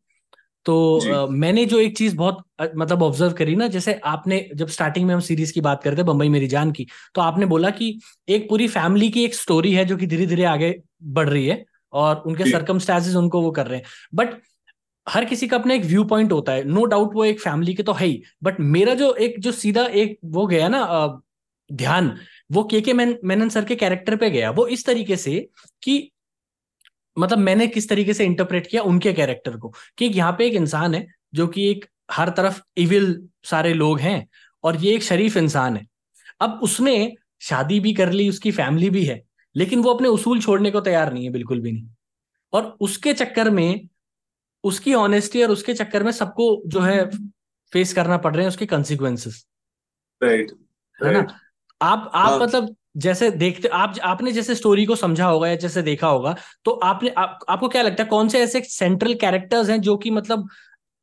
तो 0.65 1.29
मैंने 1.29 1.65
जो 1.65 1.79
एक 1.79 1.97
चीज़ 1.97 2.17
बहुत 2.17 2.45
मतलब 2.77 3.03
ऑब्ज़र्व 3.03 3.33
करी 3.33 3.57
ना 3.57 3.67
जैसे 3.67 3.95
आपने 3.95 4.51
जब 4.55 4.69
स्टार्टिंग 4.69 5.07
में 5.07 5.15
हम 5.15 5.21
सीरीज़ 5.21 5.53
की 5.53 5.61
बात 5.61 5.83
करते 5.83 6.03
बम्बई 6.03 6.29
मेरी 6.29 6.47
जान 6.47 6.73
की 6.73 6.87
तो 7.15 7.21
आपने 7.21 7.47
बोला 7.47 7.71
कि 7.71 8.01
एक 8.29 8.49
पूरी 8.49 8.69
फैमिली 8.69 9.11
की 9.11 9.25
एक 9.25 9.35
स्टोरी 9.35 9.73
है 9.73 9.85
जो 9.85 9.97
कि 9.97 10.07
धीरे 10.07 10.27
धीरे 10.27 10.45
आगे 10.45 10.83
बढ़ 11.03 11.29
रही 11.29 11.47
है 11.47 11.65
और 11.97 12.23
उनके 12.27 12.45
सरकमस्टांसेस 12.45 13.15
उनको 13.17 13.43
वो 13.43 13.51
कर 13.51 13.67
रहे 13.67 13.79
हैं। 13.79 13.87
बट 14.15 14.35
हर 15.07 15.25
किसी 15.25 15.47
का 15.49 15.57
अपना 15.57 15.75
एक 15.75 15.85
व्यू 15.85 16.05
पॉइंट 16.05 16.33
होता 16.33 16.53
है। 16.53 16.65
नो 16.65 16.81
no 16.81 16.87
डाउट 16.87 17.15
वो 17.15 17.25
एक 17.25 17.41
फैमिली 17.41 17.75
के 17.75 17.83
तो 17.83 17.93
है 17.93 18.07
ही। 18.07 18.23
बट 18.43 18.61
मेरा 18.61 18.95
जो 18.95 19.13
एक 19.17 19.41
जो 19.41 19.53
सीधा 19.53 19.85
एक 19.95 20.19
वो 20.27 20.47
गया 20.47 20.69
ना 20.69 20.85
ध्यान 21.71 22.17
वो 22.53 22.63
के 22.65 22.81
के 22.81 22.93
मेनन 22.93 23.49
सर 23.49 23.65
के 23.65 23.77
कैरेक्टर 23.77 24.17
पे 24.17 24.31
गया। 24.31 24.51
वो 24.51 24.67
इस 24.67 24.85
तरीके 24.87 25.17
से 25.17 25.49
कि 25.83 26.11
मतलब 27.17 27.39
मैंने 27.39 27.67
किस 27.67 27.89
तरीके 27.89 28.15
से 28.15 28.25
इंटरप्रेट 28.25 28.67
किया 28.67 28.83
उनके 28.83 29.13
कैरेक्टर 29.13 29.57
को 29.57 29.73
कि 29.99 30.05
यहाँ 30.07 30.33
पे 30.33 30.47
एक 30.47 30.55
इंसान 30.55 30.95
है 30.95 31.07
जो 31.35 31.47
कि 31.47 31.71
एक 31.71 31.85
हर 32.13 32.29
तरफ़ 32.31 32.61
इविल 32.77 33.07
सारे 33.45 33.73
लोग 33.75 34.01
हैं 34.01 34.27
और 34.65 34.77
ये 34.77 34.95
एक 34.95 35.03
शरीफ 35.03 35.37
इंसान 35.37 35.77
है। 35.77 35.87
अब 36.41 36.61
उसने 36.63 37.13
शादी 37.41 37.81
भी 37.81 37.93
कर 37.95 38.13
ली 38.13 38.29
उसकी 38.29 38.51
फैमिली 38.53 38.91
भी 38.91 39.05
है। 39.05 39.23
लेकिन 39.57 39.83
वो 39.83 39.95
अपने 39.95 40.09
उसूल 40.09 40.41
छोड़ने 40.41 40.71
को 40.71 40.81
तैयार 40.81 41.13
नहीं 41.13 41.25
है 41.25 41.31
बिल्कुल 41.31 41.61
भी 41.61 41.73
नहीं। 41.73 41.89
और 42.53 42.77
उसके 42.81 43.13
चक्कर 43.13 43.51
में 43.51 43.89
उसकी 44.65 44.95
ऑनेस्टी 44.95 45.43
और 45.43 45.51
उसके 45.51 45.75
चक्कर 45.75 46.03
में 46.03 46.13
सबको 46.13 46.63
जो 46.67 46.81
है 46.81 47.11
फेस 47.73 47.93
करना 47.93 48.17
पड़ 48.17 48.33
रहे 48.35 48.43
हैं 48.43 48.49
उसके 48.49 48.67
कंसिक्वेंसेस 48.67 49.47
राइट 50.23 50.53
है 51.05 51.13
ना? 51.13 51.19
आप 51.83 52.11
आप 52.15 52.31
हाँ। 52.31 52.39
मतलब 52.39 52.77
जैसे 52.97 53.31
देखते 53.31 53.69
आप 53.69 53.95
आपने 54.03 54.33
जैसे 54.33 54.55
स्टोरी 54.55 54.85
को 54.87 54.97
समझा 54.97 55.27
होगा 55.27 55.49
या 55.49 55.57
जैसे 55.57 55.83
देखा 55.83 56.09
होगा 56.09 56.37
तो 56.65 56.71
आपने 56.71 57.11
आप, 57.11 57.39
आपको 57.49 57.69
क्या 57.69 57.83
लगता 57.83 58.03
है 58.03 58.09
कौन 58.09 58.29
से 58.29 58.41
ऐसे 58.41 58.61
सेंट्रल 58.61 59.15
कैरेक्टर्स 59.15 59.69
हैं 59.69 59.81
जो 59.81 59.97
कि 59.97 60.11
मतलब 60.11 60.49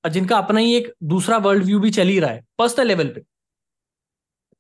जिनका 0.09 0.37
अपना 0.37 0.59
ही 0.59 0.75
एक 0.75 0.93
दूसरा 1.03 1.37
वर्ल्ड 1.37 1.63
व्यू 1.63 1.79
भी 1.79 1.91
चल 1.91 2.07
ही 2.07 2.19
रहा 2.19 2.31
है 2.31 2.43
पर्सनल 2.57 2.87
लेवल 2.87 3.07
पे? 3.07 3.21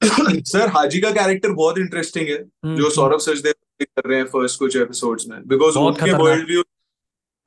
सर 0.43 0.67
हाजी 0.67 0.99
का 1.01 1.11
कैरेक्टर 1.11 1.49
बहुत 1.49 1.77
इंटरेस्टिंग 1.77 2.27
है 2.27 2.35
हम्म, 2.35 2.75
जो 2.75 2.83
हम्म। 2.83 2.93
सौरभ 2.93 3.19
सचदेव 3.19 3.53
कर 3.85 4.09
रहे 4.09 4.19
हैं 4.19 4.25
फ़र्स्ट 4.27 4.59
कुछ 4.59 4.77
एपिसोड्स 4.77 5.27
में। 5.27 5.39
बिकॉज़ 5.47 5.77
उनके 5.79 6.13
वर्ल्ड 6.13 6.47
व्यू 6.47 6.63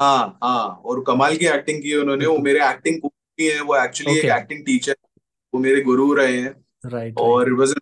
हाँ 0.00 0.38
हाँ 0.42 0.66
और 0.84 1.02
कमाल 1.06 1.36
की 1.36 1.46
एक्टिंग 1.48 1.82
की 1.82 1.90
है 1.90 1.98
उन्होंने। 1.98 2.26
वो 2.26 2.38
मेरे 2.40 2.64
एक्टिंग 2.64 3.00
की 3.02 3.46
है 3.46 3.60
वो 3.62 3.76
एक्चुअली 3.76 4.18
एक 4.18 4.24
एक्टिंग 4.32 4.64
टीचर 4.66 4.96
वो 5.52 5.60
मेरे 5.60 5.80
गुरु 5.82 6.12
रहे 6.14 6.36
हैं। 6.36 6.54
राइट 6.84 7.18
और 7.18 7.48
it 7.48 7.58
was 7.58 7.74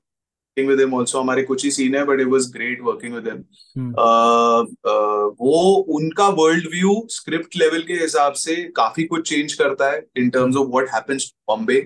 with 0.57 0.81
him 0.81 0.95
also 0.95 1.21
हमारे 1.21 1.43
कुछ 1.43 1.65
ही 1.65 1.71
सीन 1.71 1.95
है 1.95 2.05
but 2.07 2.21
it 2.21 2.27
was 2.29 2.51
great 2.53 2.83
working 2.83 3.15
with 3.15 3.29
him 3.29 3.91
वो 5.41 5.63
उनका 5.97 6.29
वर्ल्ड 6.37 6.69
व्यू 6.73 6.95
स्क्रिप्ट 7.11 7.57
लेवल 7.57 7.83
के 7.83 7.95
हिसाब 7.95 8.33
से 8.43 8.55
काफ़ी 8.77 9.05
कुछ 9.05 9.29
चेंज 9.29 9.53
करता 9.55 9.91
है 9.91 10.03
in 10.17 10.31
terms 10.31 10.57
of 10.57 10.69
what 10.69 10.89
happens 10.95 11.33
Bombay 11.49 11.81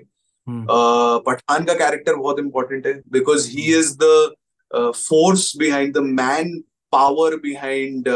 Pathan 0.46 1.64
का 1.64 1.74
कैरेक्टर 1.74 2.14
बहुत 2.16 2.38
इंपॉर्टेंट 2.38 2.86
है। 2.86 2.92
Because 3.12 3.48
he 3.50 3.74
is 3.78 3.96
the 4.02 4.34
force 4.74 5.52
behind 5.56 5.94
the 5.94 5.98
man 5.98 6.58
power 6.92 7.36
behind 7.42 8.08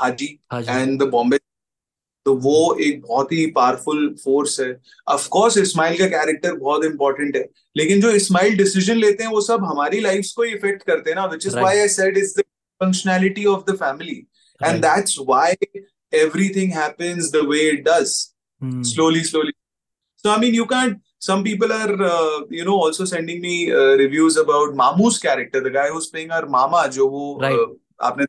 Haji 0.00 0.26
and 0.54 1.02
the 1.02 1.08
Bombay 1.10 1.38
तो 2.26 2.34
वो 2.44 2.76
एक 2.82 3.00
बहुत 3.00 3.32
ही 3.32 3.46
पावरफुल 3.56 4.08
फोर्स 4.24 4.58
है। 4.60 4.68
ऑफ़ 5.08 5.28
कोर्स 5.28 5.56
इस्माइल 5.58 5.98
का 5.98 6.06
कैरेक्टर 6.14 6.54
बहुत 6.56 6.84
इंपॉर्टेंट 6.84 7.36
है। 7.36 7.44
लेकिन 7.76 8.00
जो 8.00 8.10
इस्माइल 8.10 8.56
डिसीज़न 8.56 8.96
लेते 8.96 9.24
हैं 9.24 9.30
वो 9.30 9.40
सब 9.40 9.64
हमारी 9.64 10.00
लाइफ 10.00 10.32
को 10.36 10.44
इफ़ेक्ट 10.44 10.82
करते 10.82 11.10
हैं 11.10 11.16
ना 11.16 11.24
which 11.34 11.46
is 11.46 11.58
why 11.58 11.78
I 11.78 11.88
said 11.88 12.18
is 12.18 12.34
the 12.38 12.44
functionality 12.82 13.44
of 13.44 13.70
the 13.70 13.76
family 13.76 14.16
and 14.60 14.80
that's 14.82 15.16
why 15.28 15.54
everything 16.12 16.72
happens 16.72 17.30
the 17.36 17.44
way 17.52 17.62
it 17.74 17.84
does. 17.84 18.16
Hmm. 18.62 18.82
slowly 18.82 19.22
slowly. 19.24 19.52
So 20.24 20.30
i 20.34 20.36
mean 20.42 20.54
you 20.54 20.66
can't 20.66 21.00
some 21.20 21.42
people 21.42 21.72
are 21.72 21.94
uh, 22.12 22.38
you 22.50 22.64
know 22.64 22.78
also 22.86 23.04
sending 23.04 23.40
me 23.40 23.56
uh, 23.72 23.92
reviews 23.96 24.36
about 24.36 24.74
mamu's 24.80 25.18
character 25.18 25.60
the 25.60 25.76
guy 25.76 25.88
who's 25.90 26.08
playing 26.14 26.30
our 26.30 26.46
mama 26.56 26.88
jo 26.96 27.12
wo 27.18 27.28
aapne 27.42 28.26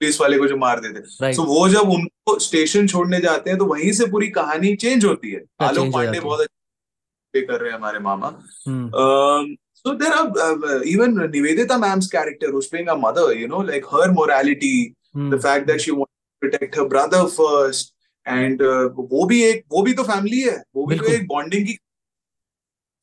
police 0.00 0.20
वाले 0.20 0.36
को 0.38 0.46
जो 0.48 0.56
मार 0.56 0.80
देते 0.80 0.98
हैं। 0.98 1.32
सो 1.34 1.42
वो 1.44 1.68
जब 1.68 1.88
उनको 1.90 2.38
station 2.40 2.86
छोड़ने 2.88 3.18
जाते 3.20 3.50
हैं 3.50 3.58
तो 3.58 3.64
वहीं 3.66 3.92
से 3.92 4.06
पूरी 4.10 4.28
कहानी 4.36 4.74
चेंज 4.82 5.04
होती 5.04 5.30
है। 5.30 5.40
आलोक 5.60 5.92
पांडे 5.94 6.20
बहुत 6.20 6.40
अच्छे 6.40 7.40
कर 7.46 7.60
रहे 7.60 7.70
हैं 7.70 7.78
हमारे 7.78 7.98
मामा। 7.98 8.30
So 9.78 9.94
there 10.02 10.12
are 10.12 10.82
even 10.88 11.18
Nivedita 11.32 11.78
ma'am's 11.78 12.06
character 12.12 12.52
उस 12.60 12.66
पे 12.74 12.84
mother 13.00 13.36
you 13.38 13.48
know 13.48 13.62
like 13.72 13.86
her 13.94 14.10
morality 14.20 14.72
the 15.16 15.40
fact 15.42 15.66
that 15.66 15.80
she 15.80 15.90
want 15.90 16.06
to 16.06 16.48
protect 16.48 16.78
her 16.78 16.84
brother 16.94 17.26
first 17.40 17.94
and 18.28 18.62
वो 18.62 19.24
भी 19.26 19.42
एक 19.44 19.64
वो 19.72 19.82
भी 19.82 19.94
तो 19.94 20.02
फैमिली 20.12 20.40
है। 20.40 20.56
वो 20.76 20.86
भी 20.86 20.98
तो 20.98 21.12
एक 21.14 21.26
बॉन्डिंग 21.28 21.66
की 21.66 21.78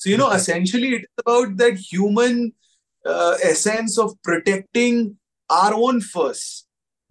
so 0.05 0.11
you 0.11 0.17
know 0.17 0.27
okay. 0.27 0.37
essentially 0.37 0.89
it 0.95 1.01
is 1.01 1.23
about 1.25 1.57
that 1.57 1.77
human 1.77 2.53
uh, 3.05 3.35
essence 3.43 3.97
of 3.97 4.11
protecting 4.23 5.17
our 5.49 5.73
own 5.87 6.01
first 6.11 6.61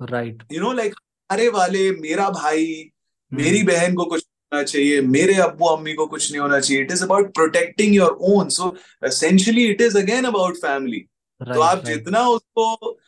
right 0.01 0.43
you 0.53 0.61
know 0.61 0.73
like 0.73 0.95
अरे 1.31 1.49
वाले 1.49 1.91
मेरा 1.91 2.29
भाई 2.31 2.65
मेरी 3.33 3.59
hmm. 3.59 3.69
बहन 3.69 3.95
को 3.95 4.05
कुछ 4.05 4.25
होना 4.53 4.63
चाहिए 4.63 5.01
मेरे 5.01 5.35
अब्बू 5.43 5.67
अम्मी 5.67 5.93
को 5.95 6.07
कुछ 6.07 6.31
नहीं 6.31 6.41
होना 6.41 6.59
चाहिए 6.61 6.83
it 6.83 6.93
is 6.93 7.03
about 7.05 7.33
protecting 7.35 7.95
your 7.95 8.19
own 8.31 8.49
so 8.57 8.75
essentially 9.07 9.65
it 9.67 9.81
is 9.81 9.99
again 9.99 10.25
about 10.25 10.57
family 10.57 11.01
तो 11.41 11.61
आप 11.61 11.77
right. 11.77 11.87
जितना 11.87 12.27
उसको 12.29 12.99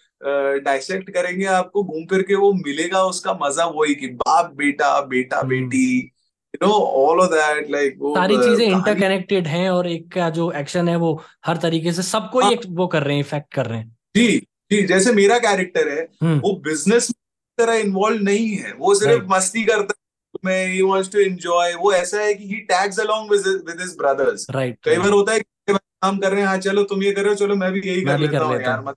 डाइसेक्ट 0.64 1.08
uh, 1.08 1.14
करेंगे 1.14 1.44
आपको 1.44 1.82
घूम 1.84 2.04
फिर 2.10 2.22
के 2.22 2.34
वो 2.34 2.52
मिलेगा 2.52 3.02
उसका 3.04 3.38
मज़ा 3.42 3.66
वही 3.74 3.94
कि 3.94 4.08
बाप 4.22 4.54
बेटा 4.56 5.00
बेटा 5.00 5.40
hmm. 5.40 5.48
बेटी 5.48 6.12
you 6.56 6.68
know 6.68 6.74
all 7.02 7.20
of 7.20 7.30
that 7.30 7.70
like 7.70 7.96
वो 8.00 8.14
सारी 8.16 8.36
चीज़ें 8.38 8.66
इंटरकनेक्टेड 8.66 9.46
हैं 9.46 9.68
और 9.70 9.86
एक 9.86 10.12
का 10.12 10.30
जो 10.30 10.50
एक्शन 10.52 10.88
है 10.88 10.96
वो 10.96 11.12
हर 11.46 11.56
तरीके 11.56 11.92
से 11.92 12.02
सबको 12.02 12.40
हाँ। 12.40 12.50
ही 12.50 12.58
वो 12.70 12.86
कर 12.86 13.02
रहे 13.02 13.14
हैं 13.14 13.20
इफ़ेक्ट 13.20 13.52
कर 13.54 13.66
रहे 13.66 13.78
हैं। 13.78 13.96
जी 14.16 14.38
जी 14.72 14.82
जैसे 14.86 15.12
मेरा 15.12 15.38
कैरेक्टर 15.38 15.88
है 15.88 16.08
हम्म। 16.22 16.38
वो 16.38 16.52
बिज़नेस 16.64 17.10
तरह 17.58 17.74
इन्वॉल्व 17.74 18.22
नहीं 18.22 18.48
है। 18.48 18.72
वो 18.72 18.94
सिर्फ़ 18.94 19.24
मस्ती 19.28 19.64
करता 19.64 19.94
है 19.98 20.04
में 20.44 20.66
ही 20.66 20.80
वांट्स 20.82 21.12
टू 21.12 21.18
एंजॉय 21.18 21.74
वो 21.74 21.92
ऐसा 21.92 22.20
है 22.20 22.34
कि 22.34 22.44
he 22.44 22.56
tags 22.70 23.00
along 23.00 23.30
with 23.30 23.80
his 23.80 23.96
brothers 23.98 24.46
right 24.50 24.78
कई 24.84 24.98
बार 24.98 25.10
होता 25.10 25.32
है 25.32 25.40
काम 25.68 26.18
कर 26.18 26.30
रहे 26.30 26.40
हैं 26.40 26.48
हाँ 26.48 26.58
चलो 26.58 26.82
तुम 26.84 27.02
ये 27.02 27.12
कर 27.12 27.22
रहे 27.22 27.30
हो 27.30 27.34
चलो 27.36 27.54
मैं 27.56 27.72
भी 27.72 27.80
यही 27.80 28.02
कर 28.02 28.18
लेता 28.18 28.38
हूँ 28.38 28.60
यार 28.62 28.80
मत 28.80 28.96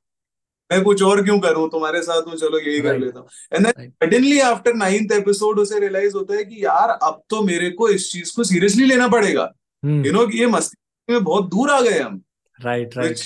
मैं 0.71 0.81
कुछ 0.83 1.01
और 1.03 1.23
क्यों 1.23 1.39
करूँ? 1.39 1.69
तुम्हारे 1.69 2.01
साथ 2.01 2.21
हूँ 2.21 2.35
चलो 2.35 2.59
यही 2.59 2.79
कर 2.81 2.97
लेता 2.99 3.19
हूँ। 3.19 3.27
And 3.53 3.67
then 3.67 3.89
suddenly 4.03 4.39
after 4.39 4.73
ninth 4.73 5.11
episode 5.11 5.59
उसे 5.59 5.79
रियलाइज़ 5.79 6.15
होता 6.15 6.35
है 6.35 6.43
कि 6.43 6.63
यार 6.65 6.89
अब 7.03 7.21
तो 7.29 7.41
मेरे 7.41 7.69
को 7.69 7.89
इस 7.89 8.11
चीज़ 8.11 8.35
को 8.35 8.43
सीरियसली 8.43 8.85
लेना 8.85 9.07
पड़ेगा। 9.07 9.51
यू 9.83 10.11
नो 10.11 10.27
कि 10.27 10.39
ये 10.39 10.47
मस्ती 10.47 11.13
में 11.13 11.23
बहुत 11.23 11.49
दूर 11.49 11.71
आ 11.71 11.81
गए 11.81 11.99
हम। 11.99 12.21
राइट 12.59 12.97
राइट 12.97 13.17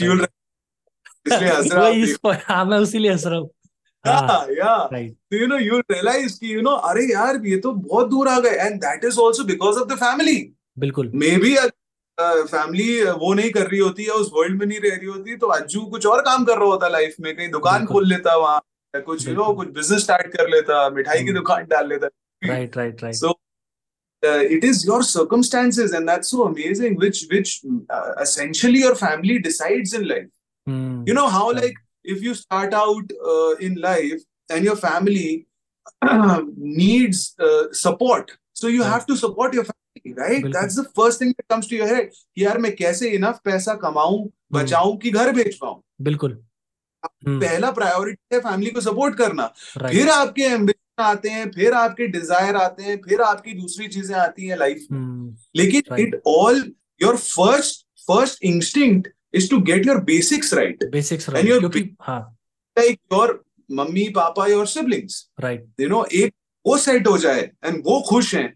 हाँ। 2.49 2.65
मैं 2.65 2.77
उसीलिए 2.77 3.11
हंस 3.11 3.23
रहा 3.25 3.39
हूँ। 3.39 3.49
यू। 5.33 5.47
नो 5.47 5.57
यू 5.57 5.79
रियलाइज़ 5.79 6.39
कि 6.39 6.55
यू 6.55 6.61
नो 6.61 6.69
अरे 6.69 7.03
यार 7.05 7.41
ये 7.45 7.57
तो 7.57 7.71
बहुत 7.71 8.09
दूर 8.09 8.27
आ 8.27 8.39
गए। 8.39 8.49
And 8.49 8.79
that 8.81 9.05
is 9.05 9.19
also 9.19 9.43
because 9.43 9.77
of 9.77 9.87
the 9.87 9.97
family 9.97 10.35
बिल्कुल। 10.79 11.11
मे 11.15 11.37
बी 11.37 11.55
फैमिली 12.17 13.03
वो 13.03 13.33
नहीं 13.33 13.49
कर 13.51 13.67
रही 13.67 13.79
होती 13.79 14.03
है 14.03 14.11
उस 14.13 14.29
वर्ल्ड 14.33 14.59
में 14.59 14.65
नहीं 14.65 14.79
रह 14.79 14.95
रही 14.95 15.07
होती 15.07 15.35
तो 15.37 15.47
अज्जू 15.49 15.81
कुछ 15.85 16.05
और 16.05 16.21
काम 16.21 16.43
कर 16.45 16.57
रहा 16.57 16.65
होता 16.65 16.87
लाइफ 16.87 17.15
में 17.19 17.35
कहीं 17.35 17.49
दुकान 17.51 17.85
खोल 17.85 18.07
लेता 18.09 18.35
वहाँ 18.35 18.61
कुछ 18.93 19.27
यू 19.27 19.33
नो 19.35 19.53
कुछ 19.53 19.69
बिज़नेस 19.69 20.01
स्टार्ट 20.03 20.27
कर 20.35 20.49
लेता 20.49 20.89
मिठाई 20.89 21.17
की 21.17 21.23
हम्म। 21.23 21.33
दुकान 21.33 21.65
डाल 21.65 21.87
लेता। 21.89 22.07
Right 22.41 22.77
right 22.77 23.03
right 23.03 23.15
so 23.15 23.39
it 24.23 24.65
is 24.65 24.85
your 24.87 25.03
circumstances 25.03 25.93
and 25.95 26.09
that's 26.09 26.31
so 26.31 26.43
amazing 26.43 26.99
which 26.99 27.23
which 27.31 27.59
essentially 28.21 28.81
your 28.81 28.95
family 28.95 29.37
decides 29.39 29.93
in 29.95 30.05
life 30.05 30.29
you 31.09 31.13
know 31.13 31.25
how 31.29 31.51
like 31.51 31.79
if 32.05 32.23
you 32.23 32.33
start 32.33 32.73
out 32.73 33.13
in 33.61 33.77
life 33.79 34.23
and 34.51 34.65
your 34.65 34.75
family 34.77 35.45
needs 36.05 37.27
support 37.77 38.31
so 38.55 38.69
you 38.69 38.83
have 38.83 39.05
to 39.07 39.15
support 39.17 39.55
your 39.55 39.63
family 39.63 39.82
right? 40.11 40.45
That's 40.55 40.79
the 40.79 40.85
first 40.97 41.21
thing 41.21 41.33
that 41.33 41.53
comes 41.53 41.69
to 41.69 41.75
your 41.75 41.87
head. 41.87 42.07
कि 42.35 42.45
यार 42.45 42.57
मैं 42.57 42.75
कैसे 42.75 43.09
enough 43.09 43.39
पैसा 43.45 43.73
कमाऊं 43.73 44.29
बचाऊं 44.53 44.97
कि 44.97 45.11
घर 45.11 45.31
भेज 45.31 45.57
पाऊँ? 45.57 45.81
बिल्कुल। 46.01 46.43
पहला 47.25 47.71
प्रायोरिटी 47.71 48.35
है 48.35 48.39
फैमिली 48.39 48.71
को 48.71 48.81
सपोर्ट 48.81 49.15
करना। 49.15 49.45
फिर 49.77 50.09
आपके 50.09 50.41
एम्बिशन 50.41 51.03
आते 51.03 51.29
हैं 51.29 51.51
फिर 51.51 51.73
आपके 51.73 52.07
डिज़ायर 52.07 52.55
आते 52.55 52.83
हैं 52.83 53.01
फिर 53.01 53.21
आपकी 53.21 53.53
दूसरी 53.53 53.87
चीज़ें 53.87 54.15
आती 54.15 54.47
हैं 54.47 54.57
लाइफ 54.57 54.85
में। 54.91 55.35
लेकिन 55.55 55.95
it 55.99 56.21
all 56.27 56.71
your 57.01 57.17
first 57.17 57.85
first 58.07 58.43
instinct 58.43 59.07
is 59.33 59.49
to 59.49 59.61
get 59.61 59.87
your 59.87 60.01
basics 60.01 60.53
right 60.53 60.83
basics 60.91 61.29
your 61.29 61.59
क्योंकि 61.59 61.95
हाँ। 62.01 62.37
like 62.79 62.99
your 63.13 63.29
mummy 63.71 64.07
papa 64.09 64.47
your 64.47 64.67
siblings. 64.67 65.13
Right 65.39 65.65
You 65.81 65.89
know 65.91 66.05
एक 66.13 66.33
वो 66.65 66.77
सेट 66.77 67.07
हो 67.07 67.17
जाए 67.17 67.41
एंड 67.65 67.81
वो 67.85 68.01
खुश 68.09 68.35
हैं। 68.35 68.53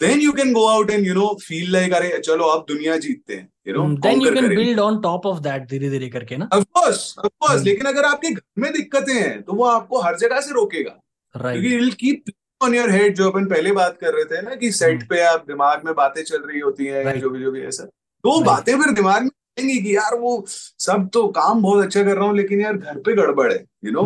Then 0.00 0.20
you 0.20 0.32
can 0.32 0.52
go 0.52 0.68
out 0.68 0.90
and 0.90 1.06
you 1.06 1.14
know 1.14 1.28
feel 1.42 1.70
like 1.72 1.92
अरे 1.92 2.18
चलो 2.18 2.44
अब 2.44 2.64
दुनिया 2.68 2.96
जीतते 2.96 3.34
हैं 3.34 3.48
you 3.68 3.76
know 3.76 3.84
mm, 3.86 4.00
then 4.02 4.20
you 4.20 4.32
can 4.32 4.48
build 4.48 4.80
on 4.86 5.00
top 5.02 5.28
of 5.30 5.42
that 5.42 5.68
धीरे 5.70 5.90
धीरे 5.90 6.08
करके 6.08 6.36
ना 6.36 6.48
of 6.48 6.66
course 6.78 7.04
of 7.18 7.30
course 7.42 7.56
hmm. 7.56 7.64
लेकिन 7.64 7.86
अगर 7.86 8.04
आपके 8.04 8.30
घर 8.30 8.42
में 8.58 8.72
दिक्कतें 8.72 9.14
हैं 9.14 9.42
तो 9.42 9.52
वो 9.52 9.64
आपको 9.64 10.00
हर 10.00 10.18
जगह 10.18 10.40
से 10.40 10.54
रोकेगा 10.54 10.96
right. 11.34 11.60
क्योंकि 11.60 11.86
it 11.86 11.94
keep 11.94 12.32
on 12.62 12.74
your 12.74 12.90
head 12.90 13.14
जो 13.14 13.30
अपन 13.30 13.46
पहले 13.46 13.72
बात 13.72 13.98
कर 14.00 14.14
रहे 14.14 14.24
थे 14.24 14.42
ना 14.42 14.54
कि 14.54 14.70
सेट 14.72 14.98
hmm. 14.98 15.08
पे 15.10 15.20
आप 15.20 15.44
दिमाग 15.48 15.84
में 15.84 15.94
बातें 15.94 16.22
चल 16.22 16.42
रही 16.42 16.60
होती 16.60 16.86
हैं 16.86 17.04
right. 17.04 17.20
जो 17.20 17.30
भी 17.30 17.40
जो 17.40 17.50
भी 17.50 17.62
ऐसा 17.62 17.84
तो 17.84 18.30
right. 18.30 18.46
बातें 18.46 18.72
फिर 18.82 18.92
दिमाग 18.92 19.22
में 19.22 19.30
कि 19.58 19.96
यार 19.96 20.18
वो 20.18 20.44
सब 20.48 21.08
तो 21.12 21.26
काम 21.28 21.62
बहुत 21.62 21.84
अच्छा 21.84 22.02
कर 22.02 22.16
रहा 22.16 22.24
हूँ 22.24 22.36
लेकिन 22.36 22.60
यार 22.60 22.76
घर 22.76 22.98
पे 22.98 23.14
गड़बड़ 23.14 23.52
है 23.52 23.64
यू 23.84 23.92
नो 23.92 24.02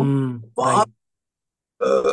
वहाँ 0.57 0.85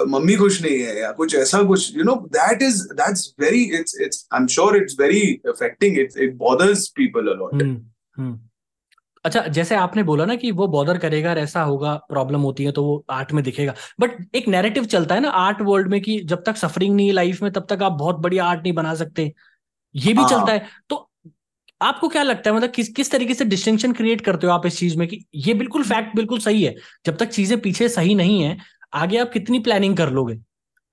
मम्मी 0.09 0.35
खुश 0.35 0.63
नहीं 0.63 0.79
है 0.79 1.01
या 1.01 1.13
कुछ 1.13 1.35
ऐसा 1.35 1.63
कुछ 1.63 1.97
you 1.97 2.05
know 2.05 2.15
that 2.15 2.63
is 2.63 2.83
that's 2.93 3.35
very 3.41 3.63
it's 3.79 4.01
it's 4.01 4.29
I 4.35 4.41
am 4.41 4.47
sure 4.47 4.77
it's 4.77 4.97
very 5.01 5.21
affecting 5.49 5.99
it 5.99 6.17
it 6.19 6.35
bothers 6.35 6.89
people 6.89 7.29
a 7.29 7.35
lot 7.35 7.63
अच्छा 9.25 9.41
जैसे 9.47 9.75
आपने 9.75 10.03
बोला 10.03 10.25
ना 10.25 10.35
कि 10.37 10.51
वो 10.51 10.67
बॉदर 10.67 10.99
करेगा 10.99 11.33
ऐसा 11.33 11.63
होगा 11.63 11.95
प्रॉब्लम 12.09 12.41
होती 12.41 12.65
है 12.65 12.73
तो 12.73 12.85
वो 12.85 13.05
आर्ट 13.11 13.33
में 13.33 13.43
दिखेगा। 13.45 13.75
बट 14.01 14.37
एक 14.37 14.49
नैरेटिव 14.49 14.85
चलता 14.85 15.15
है 15.15 15.21
ना 15.21 15.29
आर्ट 15.29 15.61
वर्ल्ड 15.63 15.89
में 15.89 16.01
कि 16.01 16.19
जब 16.25 16.43
तक 16.47 16.57
सफरिंग 16.57 16.95
नहीं 16.97 17.07
है 17.07 17.13
लाइफ 17.13 17.43
में 17.43 17.51
तब 17.53 17.67
तक 17.71 17.83
आप 17.83 17.93
बहुत 17.93 18.17
बढ़िया 18.17 18.45
आर्ट 18.45 18.63
नहीं 18.63 18.73
बना 18.73 18.95
सकते। 18.95 19.33
ये 19.95 20.13
भी 20.13 20.21
हाँ. 20.21 20.29
चलता 20.31 20.53
है। 20.53 20.67
तो 20.91 21.11
आपको 21.81 22.09
क्या 22.09 22.23
लगता 22.23 22.51
है 22.51 22.57
मतलब 22.57 22.71
किस 22.71 22.89
किस 22.89 23.11
तरीके 23.11 23.35
से 23.35 23.45
डिस्टिंक्शन 23.45 23.93
क्रिएट 23.93 24.21
करते 24.21 24.47
हो 24.47 24.53
आप 24.53 24.67
इस 24.67 24.79
चीज़ 24.79 24.97
में 24.99 25.07
कि 25.09 25.25
ये 25.35 25.55
बिल्कुल 25.55 25.83
फैक्ट 25.83 26.17
बिल्कुल 26.17 26.39
सही 26.39 26.63
है? 26.65 26.75
जब 27.07 27.17
तक 27.17 27.29
चीज़ें 27.29 27.61
पीछे 27.61 27.89
सही 27.89 28.15
नहीं 28.15 28.43
है 28.43 28.57
आगे 28.93 29.19
आप 29.19 29.31
कितनी 29.33 29.59
प्लानिंग 29.61 29.97
कर 29.97 30.11
लोगे? 30.11 30.39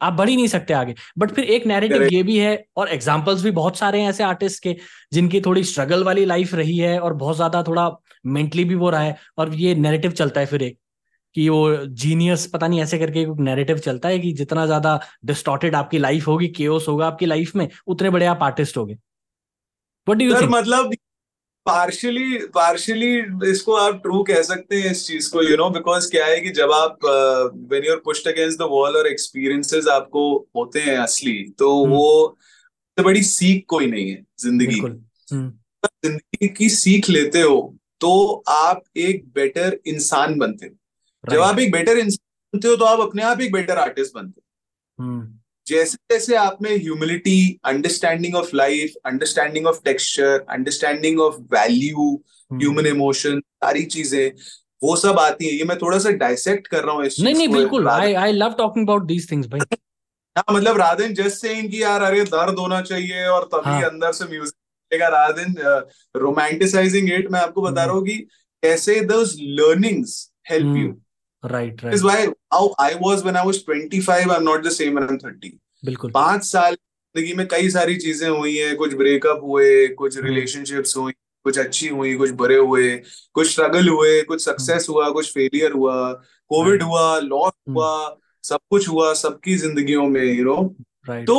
आप 0.02 0.14
बढ़ 0.14 0.30
ही 0.30 0.36
नहीं 0.36 0.48
सकते 0.48 0.74
आगे। 0.74 0.96
बट 1.18 1.32
फिर 1.32 1.44
एक 1.46 1.66
नैरेटिव 1.68 2.04
ये 2.04 2.22
भी 2.24 2.38
है 2.40 2.66
और 2.78 2.90
एग्जाम्पल्स 2.90 3.44
भी 3.44 3.52
बहुत 3.52 3.78
सारे 3.78 4.02
हैं 4.02 4.10
ऐसे 4.10 4.24
आर्टिस्ट 4.24 4.64
के 4.64 4.76
जिनकी 5.14 5.42
थोड़ी 5.42 5.64
स्ट्रगल 5.64 6.04
वाली 6.04 6.26
लाइफ 6.26 6.54
रही 6.54 6.78
है 6.78 7.00
और 7.00 7.14
बहुत 7.16 7.36
ज़्यादा 7.36 7.64
थोड़ा 7.64 7.90
मेंटली 8.28 8.64
भी 8.64 8.76
वो 8.76 8.90
रहा 8.90 9.02
है 9.02 9.18
और 9.38 9.54
ये 9.56 9.76
नैरेटिव 9.76 10.12
चलता 10.14 10.40
है 10.40 10.46
फिर 10.46 10.64
एक 10.64 10.78
कि 11.36 11.48
वो 11.50 11.76
जीनियस 11.86 12.46
पता 12.48 12.68
नहीं 12.68 12.82
ऐसे 12.82 12.98
करके 13.00 13.22
एक 13.22 13.30
नैरेटिव 13.40 13.78
चलता 13.78 14.10
है 14.10 14.20
कि 14.20 14.32
जितना 14.34 14.66
ज़्यादा 14.66 15.00
डिस्टॉर्टेड 15.26 15.76
आपकी 15.76 15.98
लाइफ 15.98 16.28
होगी 16.28 16.48
केओस 16.48 16.88
होगा 16.88 17.08
आपकी 17.08 17.26
लाइफ 17.26 17.56
में 17.56 17.68
उतने 17.88 18.10
बड़े 18.10 18.26
आप 18.26 18.44
आर्टिस्ट 18.44 18.78
होगे। 18.78 18.94
व्हाट 18.94 20.18
डू 20.18 20.26
यू 20.26 20.40
थिंक 20.42 20.52
मतलब 20.52 20.94
पार्शियली 21.66 22.38
पार्शियली 22.56 23.50
इसको 23.50 23.76
आप 23.76 24.00
ट्रू 24.02 24.22
कह 24.24 24.42
सकते 24.44 24.82
हैं 24.82 24.92
इस 24.92 25.06
चीज़ 25.08 25.30
को 25.32 25.44
यू 25.44 25.56
नो 25.58 25.70
बिकॉज़ 25.70 26.10
क्या 26.12 26.26
है 26.26 26.40
कि 26.42 26.50
जब 26.52 26.72
आप 26.72 27.06
when 27.06 27.86
you 27.86 27.92
are 27.92 28.02
pushed 28.06 28.28
against 28.28 28.60
the 28.60 28.68
wall 28.70 28.98
और 28.98 29.08
एक्सपीरियंसेस 29.08 29.88
आपको 29.92 30.26
होते 30.56 30.80
हैं 30.80 30.98
असली 30.98 31.38
तो 31.60 31.70
hmm. 31.76 31.92
वो 31.92 32.38
तो 32.98 33.04
बड़ी 33.04 33.24
सीख 33.24 33.66
कोई 33.70 33.88
नहीं 33.88 34.10
है 34.10 34.24
ज़िंदगी 34.40 34.80
hmm. 34.80 35.50
ज़िंदगी 36.06 36.48
की 36.50 36.70
सीख 36.72 37.10
लेते 37.10 37.42
हो 37.42 37.58
तो 38.02 38.44
आप 38.50 38.84
एक 39.00 39.26
बेटर 39.36 39.80
इंसान 39.88 40.38
बनते 40.40 40.66
हो 40.66 41.34
जब 41.34 41.42
आप 41.42 41.60
एक 41.60 41.72
बेटर 41.72 41.98
इंसान 41.98 42.54
बनते 42.54 42.68
हो 42.68 42.76
तो 42.76 42.86
आप 42.86 43.00
अपने 43.00 43.24
आप 43.24 43.42
एक 43.42 43.52
बेटर 43.52 43.78
आर्टिस्ट 43.80 44.16
बनते 44.16 44.42
हो 44.42 45.06
हम्म। 45.06 45.40
जैसे 45.68 45.98
जैसे 46.12 46.36
आप 46.36 46.58
में 46.62 46.76
humility 46.76 47.38
understanding 47.66 48.36
of 48.36 48.50
life 48.56 48.94
understanding 49.06 49.68
of 49.68 49.80
texture 49.86 50.46
understanding 50.50 51.20
of 51.20 51.36
value 51.54 52.14
human 52.52 52.86
emotion 52.86 53.40
सारी 53.40 53.84
चीज़ें 53.86 54.32
वो 54.82 54.96
सब 54.96 55.20
आती 55.20 55.48
है। 55.48 55.54
ये 55.54 55.64
मैं 55.64 55.78
थोड़ा 55.78 56.00
सा 56.00 56.10
डायसेक्ट 56.18 56.68
कर 56.68 56.84
रहा 56.84 56.96
हूँ 56.96 57.06
इस 57.06 57.20
नहीं 57.20 57.34
नहीं 57.36 57.48
बिल्कुल। 57.48 57.88
I 57.88 58.14
I 58.16 58.32
love 58.32 58.54
talking 58.58 58.86
about 58.88 59.06
these 59.06 59.32
things 59.32 59.48
भाई। 59.48 59.60
हाँ 60.38 60.56
मतलब 60.56 60.78
राधन 60.78 61.14
जस्ट 61.14 61.42
सेइंग 61.42 61.70
कि 61.72 61.82
यार 61.84 62.02
अरे 62.02 62.24
दर्द 62.26 62.60
होना 62.60 62.82
चाहिए 62.82 63.26
और 63.28 63.44
तभी 63.54 63.70
हाँ. 63.70 63.82
अंदर 63.84 64.12
से 64.12 64.26
म्यूज़िक 64.26 65.02
राधन 65.02 65.56
रोमांटिसाइजिंग 66.16 67.10
इट 67.14 67.32
मैं 67.32 67.40
आपको 67.40 67.62
बता 67.62 67.82
हम्म। 67.82 67.90
रहा 67.90 67.98
हूँ 67.98 68.06
कि 68.06 68.18
कैसे 68.64 69.00
those 69.06 69.36
learnings 69.40 70.14
help 70.50 70.78
you 70.78 70.94
right 71.46 71.84
right 71.84 71.96
is 71.96 72.04
why 72.04 72.26
how 72.54 72.74
I 72.80 72.94
was 73.02 73.24
when 73.24 73.36
I 73.36 73.46
was 73.46 73.64
25 73.70 74.10
I 74.10 74.22
am 74.22 74.32
not 74.44 74.66
the 74.66 74.70
same 74.72 74.98
when 74.98 75.10
I 75.10 75.16
am 75.16 75.40
30 75.40 75.52
बिल्कुल 75.84 76.12
पाँच 76.12 76.44
साल 76.44 76.74
ज़िंदगी 76.74 77.34
में 77.34 77.48
कई 77.48 77.70
सारी 77.70 77.96
चीज़ें 77.96 78.28
हुई 78.30 78.56
हैं 78.58 78.76
कुछ 78.78 78.94
ब्रेकअप 78.94 79.42
हुए 79.44 79.88
कुछ 79.94 80.18
रिलेशनशिप्स 80.18 80.96
हम्म। 80.98 81.04
हुई 81.04 81.14
कुछ 81.46 81.58
अच्छी 81.60 81.88
हुई 81.88 82.16
कुछ 82.16 82.30
बुरे 82.34 82.56
हुए 82.58 82.96
कुछ 83.34 83.52
स्ट्रगल 83.52 83.90
हुए 83.90 84.22
कुछ 84.22 84.44
सक्सेस 84.46 84.88
हुआ 84.90 85.10
कुछ 85.10 85.34
फेलियर 85.34 85.72
हुआ 85.72 86.12
कोविड 86.52 86.84
हुआ 86.84 87.20
लॉस 87.20 87.52
हम्म। 87.68 87.74
हुआ 87.74 88.18
सब 88.44 88.60
कुछ 88.70 88.88
हुआ 88.90 89.14
सबकी 89.14 89.56
जिंदगियों 89.58 90.08
में 90.08 90.24
यू 90.24 90.44
नो 90.46 91.24
तो 91.24 91.38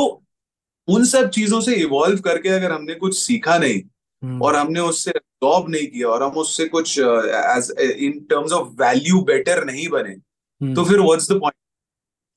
उन 0.87 1.05
सब 1.05 1.29
चीज़ों 1.29 1.61
से 1.61 1.75
इवॉल्व 1.75 2.19
करके 2.19 2.49
अगर 2.49 2.71
हमने 2.71 2.93
कुछ 2.95 3.17
सीखा 3.17 3.57
नहीं. 3.57 3.81
हम्म। 4.27 4.41
और 4.43 4.55
हमने 4.55 4.79
उससे 4.79 5.11
जॉब 5.43 5.69
नहीं 5.69 5.87
किया 5.87 6.07
और 6.09 6.23
हम 6.23 6.37
उससे 6.41 6.65
कुछ 6.67 6.97
in 6.99 8.19
terms 8.29 8.51
of 8.53 8.67
value 8.81 9.21
better 9.25 9.63
नहीं 9.65 9.87
बने। 9.89 10.09
हम्म। 10.11 10.73
तो 10.75 10.83
फिर 10.85 10.99
व्हाट्स 10.99 11.31
द 11.31 11.39
पॉइंट 11.39 11.55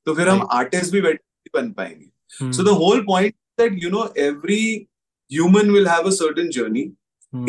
तो 0.07 0.15
फिर 0.15 0.29
हम 0.29 0.47
आर्टिस्ट 0.53 0.93
भी 0.93 1.01
बेटर 1.01 1.23
नहीं 1.23 1.61
बन 1.61 1.71
पाएँगे। 1.73 2.53
So 2.53 2.63
the 2.65 2.77
whole 2.79 3.01
point 3.07 3.35
that 3.61 3.83
you 3.83 3.91
know 3.91 4.13
every 4.19 4.63
human 5.31 5.71
will 5.71 5.89
have 5.89 6.07
a 6.07 6.11
certain 6.15 6.51
journey 6.53 6.81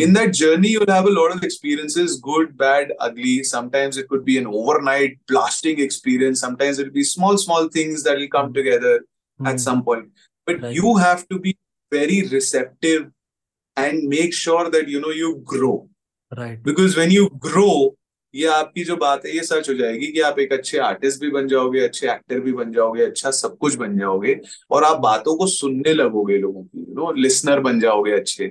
in 0.03 0.13
that 0.13 0.31
journey 0.41 0.67
you 0.67 0.81
have 0.89 1.07
a 1.07 1.11
lot 1.11 1.31
of 1.31 1.45
experiences 1.45 2.19
good 2.23 2.51
bad 2.57 2.91
ugly 3.01 3.41
sometimes 3.51 3.97
it 3.99 4.07
could 4.07 4.23
be 4.23 4.37
an 4.37 4.45
overnight 4.47 5.17
blasting 5.29 5.79
experience 5.79 6.41
sometimes 6.41 6.79
it 6.79 6.91
be 6.93 7.03
small 7.13 7.37
small 7.45 7.69
things 7.75 8.03
that 8.03 8.17
will 8.17 8.27
come 8.33 8.53
together 8.53 8.99
at 9.39 9.59
some 9.59 9.81
point 9.87 10.11
but 10.47 10.63
you 10.75 10.97
have 10.97 11.23
to 11.29 11.39
be 11.39 11.55
very 11.91 12.21
receptive 12.33 13.11
and 13.85 14.03
make 14.09 14.33
sure 14.33 14.69
that 14.71 14.89
you 14.89 14.99
know 14.99 15.11
you 15.13 15.33
grow 15.53 15.73
right 16.31 16.63
because 16.63 16.99
when 16.99 17.11
you 17.11 17.25
grow 17.45 17.71
ये 18.33 18.47
आपकी 18.47 18.83
जो 18.83 18.95
बात 18.95 19.25
है 19.25 19.35
ये 19.35 19.43
सच 19.43 19.69
हो 19.69 19.73
जाएगी 19.75 20.07
कि 20.07 20.19
आप 20.21 20.39
एक 20.39 20.53
अच्छे 20.53 20.77
आर्टिस्ट 20.79 21.21
भी 21.21 21.29
बन 21.31 21.47
जाओगे 21.47 21.79
अच्छे 21.79 22.07
एक्टर 22.11 22.39
भी 22.39 22.51
बन 22.53 22.71
जाओगे 22.71 23.03
अच्छा 23.03 23.31
सब 23.31 23.57
कुछ 23.57 23.75
बन 23.75 23.97
जाओगे 23.99 24.39
और 24.71 24.83
आप 24.83 24.99
बातों 24.99 25.35
को 25.37 25.47
सुनने 25.47 25.93
लगोगे 25.93 26.37
लोगों 26.37 26.63
की 26.63 26.79
यू 26.79 26.93
नो 26.95 27.11
लिस्नर 27.13 27.59
बन 27.59 27.79
जाओगे 27.79 28.11
अच्छे। 28.11 28.45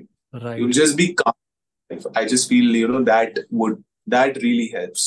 You 0.59 0.70
just 0.72 0.97
be 0.97 1.07
calm 1.22 2.11
I 2.18 2.26
just 2.26 2.49
feel 2.49 2.76
you 2.76 2.89
know 2.89 3.01
that 3.05 3.45
would 3.55 3.83
that 4.09 4.39
really 4.39 4.70
helps 4.74 5.07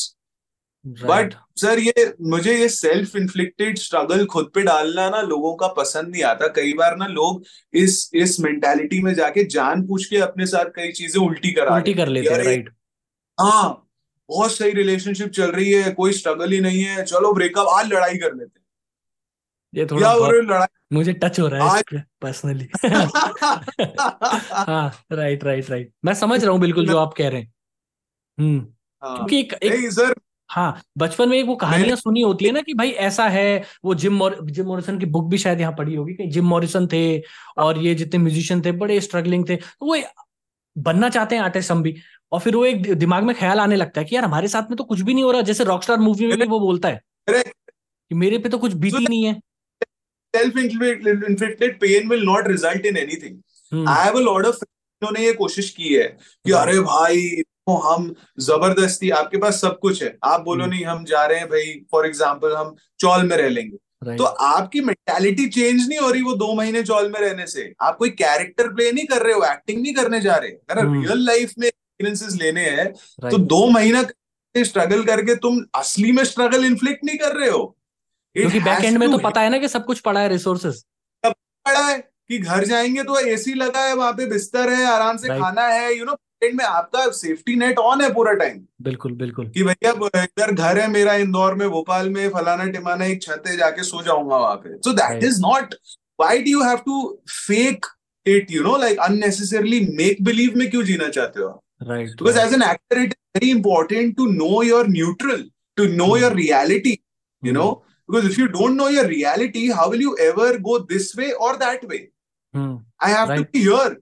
but 0.85 1.33
sir 1.55 1.79
ये 1.79 2.13
मुझे 2.21 2.55
ये 2.59 2.67
सेल्फ 2.69 3.15
इन्फ्लिक्टेड 3.15 3.77
स्ट्रगल 3.77 4.25
खुद 4.25 4.49
पे 4.55 4.61
डालना 4.61 5.09
ना 5.09 5.21
लोगों 5.21 5.55
का 5.55 5.67
पसंद 5.67 6.09
नहीं 6.09 6.23
आता। 6.23 6.47
कई 6.47 6.73
बार 6.73 6.95
ना 6.97 7.07
लोग 7.07 7.43
इस 7.73 8.09
इस 8.13 8.39
मेंटालिटी 8.39 9.01
में 9.01 9.13
जाके 9.13 9.43
जान 9.43 9.85
पूछ 9.87 10.05
के 10.05 10.17
अपने 10.17 10.45
साथ 10.45 10.65
कई 10.65 10.91
चीज़ें 10.91 11.21
उल्टी 11.21 11.51
करा 11.51 11.75
उल्टी 11.75 11.93
कर 11.93 12.07
लेते 12.07 12.33
हैं 12.33 12.43
राइट 12.43 12.69
हाँ 13.37 13.87
बहुत 14.29 14.51
सही 14.51 14.71
रिलेशनशिप 14.71 15.29
चल 15.29 15.51
रही 15.51 15.71
है 15.71 15.91
कोई 15.91 16.13
स्ट्रगल 16.13 16.51
ही 16.51 16.59
नहीं 16.59 16.83
है 16.83 17.03
चलो 17.03 17.33
ब्रेकअप 17.33 17.67
आज 17.67 17.91
लड़ाई 17.93 18.17
कर 18.17 18.35
लेते 18.35 18.59
हैं। 18.59 18.65
ये 19.73 19.85
थोड़ा 19.85 20.13
लड़ाई 20.15 20.67
मुझे 20.93 21.13
टच 21.13 21.39
हो 21.39 21.47
रहा 21.47 21.75
है 21.75 22.03
पर्सनली 22.21 22.67
हाँ 24.53 25.05
राइट 25.11 25.43
राइट 25.43 25.69
राइट 25.69 25.91
मैं 26.05 26.13
समझ 26.13 26.43
रहा 26.43 26.51
हूँ 26.51 26.59
बिल्कुल 26.61 26.87
जो 26.87 26.97
आप 26.97 27.13
कह 27.13 27.29
रहे 27.29 27.41
हैं। 27.41 27.53
हम्म 28.37 28.59
हाँ। 29.03 29.15
क्योंकि 29.15 29.39
एक, 29.39 29.53
एक 29.53 29.91
सर 29.91 30.13
हाँ 30.53 30.81
बचपन 30.97 31.29
में 31.29 31.43
वो 31.43 31.55
कहानियाँ 31.55 31.95
सुनी 31.97 32.21
होती 32.21 32.45
है 32.45 32.51
ना 32.51 32.61
कि 32.61 32.73
भाई 32.73 32.89
ऐसा 33.03 33.27
है 33.27 33.63
वो 33.85 33.95
जिम 33.95 34.13
मॉर, 34.13 34.37
जिम 34.43 34.65
मॉरिसन 34.65 34.99
की 34.99 35.05
बुक 35.05 35.29
भी 35.29 35.37
शायद 35.37 35.61
यहाँ 35.61 35.73
पढ़ी 35.73 35.95
होगी 35.95 36.13
कि 36.13 36.27
जिम 36.27 36.45
मॉरिसन 36.45 36.87
थे 36.87 37.01
और 37.57 37.77
ये 37.77 37.95
जितने 37.95 38.19
म्यूजिशियन 38.19 38.61
थे 38.61 38.71
बड़े 38.71 38.99
स्ट्रगलिंग 39.01 39.49
थे 39.49 39.55
तो 39.55 39.85
वो 39.85 39.97
बनना 40.77 41.09
चाहते 41.09 41.35
हैं 41.35 41.43
आर्टिस्ट 41.43 41.71
हम 41.71 41.81
भी 41.83 41.95
और 42.31 42.39
फिर 42.39 42.55
वो 42.55 42.65
एक 42.65 42.93
दिमाग 42.95 43.23
में 43.23 43.35
ख्याल 43.35 43.59
आने 43.59 43.75
लगता 43.75 44.01
है 44.01 44.05
कि 44.05 44.15
यार 44.15 44.25
हमारे 44.25 44.47
साथ 44.47 44.69
में 44.69 44.75
तो 44.75 44.83
कुछ 44.83 45.01
भी 45.01 45.13
नहीं 45.13 45.23
हो 45.23 45.31
रहा 45.31 45.41
जैसे 45.41 45.63
रॉकस्टार 45.63 45.97
मूवी 45.97 46.27
में 46.27 46.37
भी 46.39 46.45
वो 46.45 46.59
बोलता 46.59 46.89
है 46.89 47.01
कि 47.29 48.15
मेरे 48.15 48.37
पे 48.37 48.49
तो 48.49 48.57
कुछ 48.57 48.73
बीती 48.73 49.03
नहीं 49.03 49.23
है 49.23 49.39
self-inflicted 50.33 51.73
pain 51.81 52.07
will 52.09 52.23
not 52.25 52.47
result 52.47 52.85
in 52.85 52.95
anything. 52.97 53.33
Hmm. 53.71 53.87
I 53.87 53.97
have 54.03 54.15
a 54.15 54.23
lot 54.29 54.45
of 54.45 54.61
ने 55.03 55.25
ये 55.25 55.33
कोशिश 55.33 55.69
की 55.69 55.93
है 55.93 56.03
कि 56.03 56.51
hmm. 56.51 56.61
अरे 56.61 56.79
भाई 56.79 57.43
हम 57.67 58.13
ज़बरदस्ती 58.39 59.09
आपके 59.11 59.37
पास 59.37 59.61
सब 59.61 59.79
कुछ 59.79 60.01
है। 60.03 60.17
आप 60.23 60.41
बोलो 60.41 60.63
hmm. 60.63 60.73
नहीं 60.73 60.85
हम 60.85 61.03
जा 61.05 61.25
रहे 61.25 61.39
हैं 61.39 61.47
भाई 61.49 61.73
फॉर 61.91 62.05
एग्ज़ाम्पल 62.05 62.55
हम 62.55 62.75
चौल 62.99 63.23
में 63.23 63.35
रह 63.37 63.49
लेंगे। 63.49 64.15
तो 64.17 64.23
आपकी 64.23 64.81
मेंटेलिटी 64.81 65.45
चेंज 65.47 65.87
नहीं 65.89 65.99
हो 65.99 66.09
रही 66.09 66.21
वो 66.21 66.33
दो 66.35 66.53
महीने 66.53 66.81
चौल 66.83 67.11
में 67.11 67.19
रहने 67.19 67.45
से। 67.47 67.73
आप 67.81 67.97
कोई 67.97 68.09
कैरेक्टर 68.11 68.67
प्ले 68.73 68.91
नहीं 68.91 69.05
कर 69.05 69.21
रहे 69.21 69.33
हो 69.33 69.43
एक्टिंग 69.43 69.81
नहीं 69.81 69.93
करने 69.93 70.19
जा 70.21 70.35
रहे। 70.35 70.49
अगर 70.49 70.85
रियल 70.87 71.25
लाइफ 71.25 71.53
में 71.59 71.67
एक्सपीरियंसेस 71.67 72.35
लेने 72.41 72.65
हैं 72.69 72.91
तो 73.29 73.37
दो 73.37 73.65
महीना 73.69 74.03
स्ट्रगल 74.55 75.03
करके 75.03 75.35
तुम 75.35 75.63
असली 75.75 76.11
में 76.11 76.23
स्ट्रगल 76.23 76.65
इन्फ्लिक्ट 76.65 77.03
नहीं 77.03 77.17
कर 77.17 77.35
रहे 77.35 77.49
हो। 77.49 77.65
क्योंकि 78.35 78.59
बैक 78.59 78.83
एंड 78.85 78.97
में 78.97 79.09
तो 79.11 79.17
पता 79.19 79.41
है 79.41 79.49
ना 79.49 79.57
कि 79.57 79.67
सब 79.67 79.85
कुछ 79.85 79.99
पड़ा 79.99 80.19
है 80.19 80.29
रिसोर्सेज 80.29 80.73
सब 80.73 81.33
पड़ा 81.65 81.85
है 81.87 81.97
कि 81.99 82.37
घर 82.37 82.65
जाएँगे 82.65 83.03
तो 83.03 83.19
एसी 83.19 83.53
लगा 83.53 83.85
है 83.85 83.93
वहाँ 83.95 84.11
पे 84.13 84.25
बिस्तर 84.25 84.69
है 84.69 84.85
आराम 84.85 85.17
से 85.17 85.27
खाना 85.29 85.67
है 85.67 85.97
यू 85.97 86.05
नो 86.05 86.17
में 86.51 86.63
आपका 86.65 87.05
सेफ्टी 87.11 87.55
नेट 87.55 87.77
ऑन 87.79 88.01
है 88.01 88.13
पूरा 88.13 88.33
टाइम 88.33 88.59
बिल्कुल 88.81 89.13
बिल्कुल 89.15 89.47
कि 89.47 89.63
भैया 89.63 89.91
इधर 90.23 90.51
घर 90.53 90.79
है 90.79 90.87
मेरा 90.91 91.13
इंदौर 91.25 91.55
में 91.55 91.69
भोपाल 91.69 92.09
में 92.09 92.27
फलाना 92.29 92.65
टिमाना 92.71 93.05
एक 93.05 93.21
छत 93.21 93.43
है 93.47 93.57
जाके 93.57 93.83
सो 93.83 94.03
जाऊँगा 94.03 94.37
वहाँ 94.37 94.55
पे 94.63 94.77
so 94.77 94.93
that 94.93 95.23
is 95.23 95.41
not 95.41 95.75
why 96.21 96.39
do 96.39 96.51
you 96.51 96.63
have 96.63 96.77
to 96.85 97.01
fake 97.29 97.85
it 98.25 98.51
you 98.51 98.63
know 98.63 98.77
like 98.77 98.99
unnecessarily 98.99 99.79
make 99.97 100.23
believe 100.23 100.57
में 100.57 100.69
क्यों 100.71 100.83
जीना 100.83 101.09
चाहते 101.09 101.41
हो 101.41 101.49
right 101.83 102.09
because 102.11 102.39
as 102.39 102.53
an 102.53 102.63
actor 102.63 102.99
it 102.99 103.13
is 103.13 103.39
very 103.39 103.51
important 103.51 104.15
to 104.17 104.27
know 104.31 104.61
your 104.63 104.87
neutral 104.89 105.49
to 105.77 105.87
know 105.95 106.15
your 106.17 106.35
reality 106.35 106.99
you 107.43 107.53
know 107.53 107.71
Because 108.09 108.25
if 108.25 108.37
you 108.37 108.47
don't 108.47 108.75
know 108.75 108.89
your 108.89 109.07
reality, 109.07 109.71
how 109.71 109.89
will 109.89 110.01
you 110.01 110.17
ever 110.17 110.59
go 110.59 110.79
this 110.79 111.15
way 111.15 111.33
or 111.33 111.57
that 111.57 111.87
way? 111.87 112.09
Hmm. 112.53 112.75
I 112.99 113.09
have 113.09 113.29
right. 113.29 113.37
to 113.39 113.45
be 113.45 113.59
here. 113.59 113.97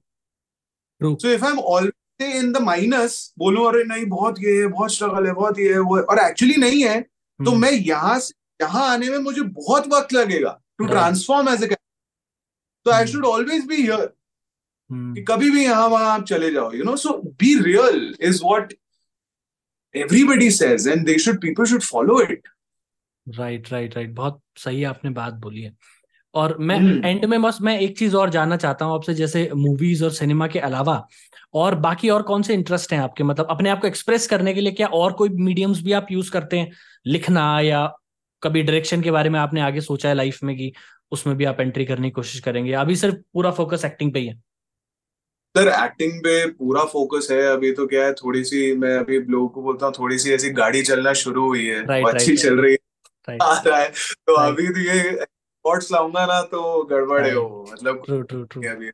True. 1.01 1.17
So 1.19 1.27
if 1.27 1.43
I'm 1.43 1.59
always 1.59 1.91
in 2.39 2.53
the 2.53 2.61
minus 2.63 3.33
बोलूँ 3.39 3.67
अरे 3.67 3.83
नहीं 3.83 4.05
बहुत 4.09 4.39
ये 4.43 4.59
है 4.61 4.67
बहुत 4.67 4.93
struggle 4.93 5.27
है 5.27 5.33
बहुत 5.33 5.59
ये 5.59 5.71
है 5.73 5.79
वो 5.79 5.99
और 6.01 6.19
एक्चुअली 6.19 6.55
नहीं 6.61 6.83
है. 6.83 6.99
तो 7.39 7.51
मैं 7.55 7.71
यहाँ 7.71 8.19
से 8.19 8.33
यहाँ 8.61 8.87
आने 8.89 9.09
में 9.09 9.17
मुझे 9.19 9.41
बहुत 9.41 9.87
वक्त 9.93 10.13
लगेगा 10.13 10.59
टू 10.77 10.85
ट्रांसफॉर्म 10.87 11.49
एज 11.49 11.63
ए 11.63 11.75
तो 12.85 12.91
I 12.91 13.07
should 13.07 13.25
always 13.25 13.65
be 13.67 13.75
here 13.75 14.05
कि 14.89 15.21
कभी 15.27 15.49
भी 15.51 15.63
यहाँ 15.63 15.87
वहाँ 15.89 16.11
आप 16.13 16.25
चले 16.25 16.51
जाओ 16.51 16.71
you 16.73 16.83
know 16.83 16.95
so 16.95 17.17
be 17.41 17.53
real 17.63 18.13
is 18.21 18.41
what 18.43 18.73
everybody 19.95 20.49
says 20.51 20.85
and 20.91 21.07
they 21.07 21.17
should 21.21 21.39
people 21.45 21.65
should 21.69 21.83
follow 21.85 22.19
it. 22.25 22.47
Right 23.27 23.71
right 23.71 23.95
right 23.95 24.13
बहुत 24.15 24.39
सही 24.57 24.83
आपने 24.83 25.09
बात 25.11 25.33
बोली 25.41 25.61
है। 25.61 25.75
और 26.33 26.57
मैं 26.57 26.75
एंड 26.75 27.05
हम्म। 27.05 27.29
में 27.29 27.41
बस 27.41 27.57
मैं 27.61 27.79
एक 27.79 27.97
चीज़ 27.99 28.15
और 28.15 28.29
जानना 28.29 28.57
चाहता 28.57 28.85
हूँ 28.85 28.95
आपसे 28.95 29.13
जैसे 29.13 29.49
मूवीज़ 29.55 30.03
और 30.03 30.11
सिनेमा 30.11 30.47
के 30.47 30.59
अलावा 30.59 31.07
और 31.53 31.75
बाकी 31.75 32.09
और 32.09 32.21
कौन 32.21 32.41
से 32.41 32.53
इंटरेस्ट 32.53 32.93
हैं 32.93 32.99
आपके? 32.99 33.23
मतलब 33.23 33.47
अपने 33.49 33.69
आप 33.69 33.81
को 33.81 33.87
एक्सप्रेस 33.87 34.27
करने 34.27 34.53
के 34.53 34.61
लिए 34.61 34.71
क्या 34.71 34.87
और 34.87 35.13
कोई 35.13 35.29
मीडियम्स 35.29 35.81
भी 35.81 35.91
आप 35.91 36.07
यूज़ 36.11 36.31
करते 36.31 36.59
हैं? 36.59 36.71
लिखना 37.07 37.59
या 37.59 37.93
कभी 38.43 38.63
डायरेक्शन 38.63 39.01
के 39.01 39.11
बारे 39.11 39.29
में 39.29 39.39
आपने 39.39 39.61
आगे 39.61 39.81
सोचा 39.81 40.09
है 40.09 40.15
लाइफ 40.15 40.43
में 40.43 40.57
कि 40.57 40.73
उसमें 41.11 41.37
भी 41.37 41.45
आप 41.45 41.59
एंट्री 41.59 41.85
करने 41.85 42.07
की 42.07 42.11
कोशिश 42.11 42.39
करेंगे? 42.39 42.73
अभी 42.73 42.95
सिर्फ़ 42.95 43.15
पूरा 43.15 43.51
फोकस 43.51 43.85
एक्टिंग 43.85 44.13
पे 44.13 44.19
ही 44.19 44.27
है। 44.27 44.43
सर 45.57 45.67
एक्टिंग 45.67 46.19
पे 46.19 46.45
पूरा 46.47 46.83
फोकस 46.83 47.27
है। 47.31 47.41
अभी 47.41 47.71
तो 47.71 47.87
क्या 47.87 48.05
है 48.05 48.13
थोड़ी 48.13 48.43
सी 48.43 48.75
मैं 48.75 48.97
अभी 48.97 49.19
लोगों 49.19 49.47
को 49.47 49.61
बोलता 49.61 49.85
हूँ 49.85 49.93
थोड़ी 49.99 50.19
सी 50.19 50.31
ऐसी 50.31 50.49
गाड़ी 50.49 50.81
चलना 50.81 51.13
शुरू 51.13 51.47
हुई 51.47 51.65
है। 51.65 51.85
Right, 51.85 52.13
अच्छी 52.13 52.31
right, 52.31 52.43
चल 52.43 52.59
रही 52.59 52.71
है। 52.71 53.37
आ 53.41 53.61
रहा 53.67 53.79
है। 53.79 53.89
तो 54.27 54.33
अभी 54.33 54.67
तो 54.67 54.79
ये 54.79 55.25
थॉट्स 55.65 55.91
लाऊँगा 55.91 56.25
ना 56.25 56.41
तो 56.51 56.83
गड़बड़ 56.85 57.21
है 57.21 57.35
वो 57.35 57.65
मतलब 57.71 58.01
ट्रू 58.05 58.21
ट्रू 58.21 58.43
ट्रू 58.43 58.61
अभी 58.71 58.89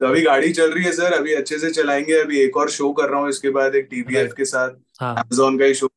तो 0.00 0.06
अभी 0.06 0.22
गाड़ी 0.22 0.52
चल 0.52 0.70
रही 0.70 0.84
है 0.84 0.92
सर 0.92 1.12
अभी 1.12 1.34
अच्छे 1.34 1.58
से 1.58 1.70
चलाएँगे। 1.70 2.14
अभी 2.20 2.40
एक 2.40 2.56
और 2.56 2.70
शो 2.70 2.92
कर 2.92 3.08
रहा 3.08 3.20
हूँ 3.20 3.28
इसके 3.28 3.50
बाद 3.50 3.74
एक 3.74 3.86
टीवीएफ 3.90 4.32
के 4.36 4.44
साथ। 4.44 4.70
अमेजोन 5.02 5.50
हाँ। 5.50 5.58
का 5.58 5.64
ही 5.64 5.74
शो 5.74 5.90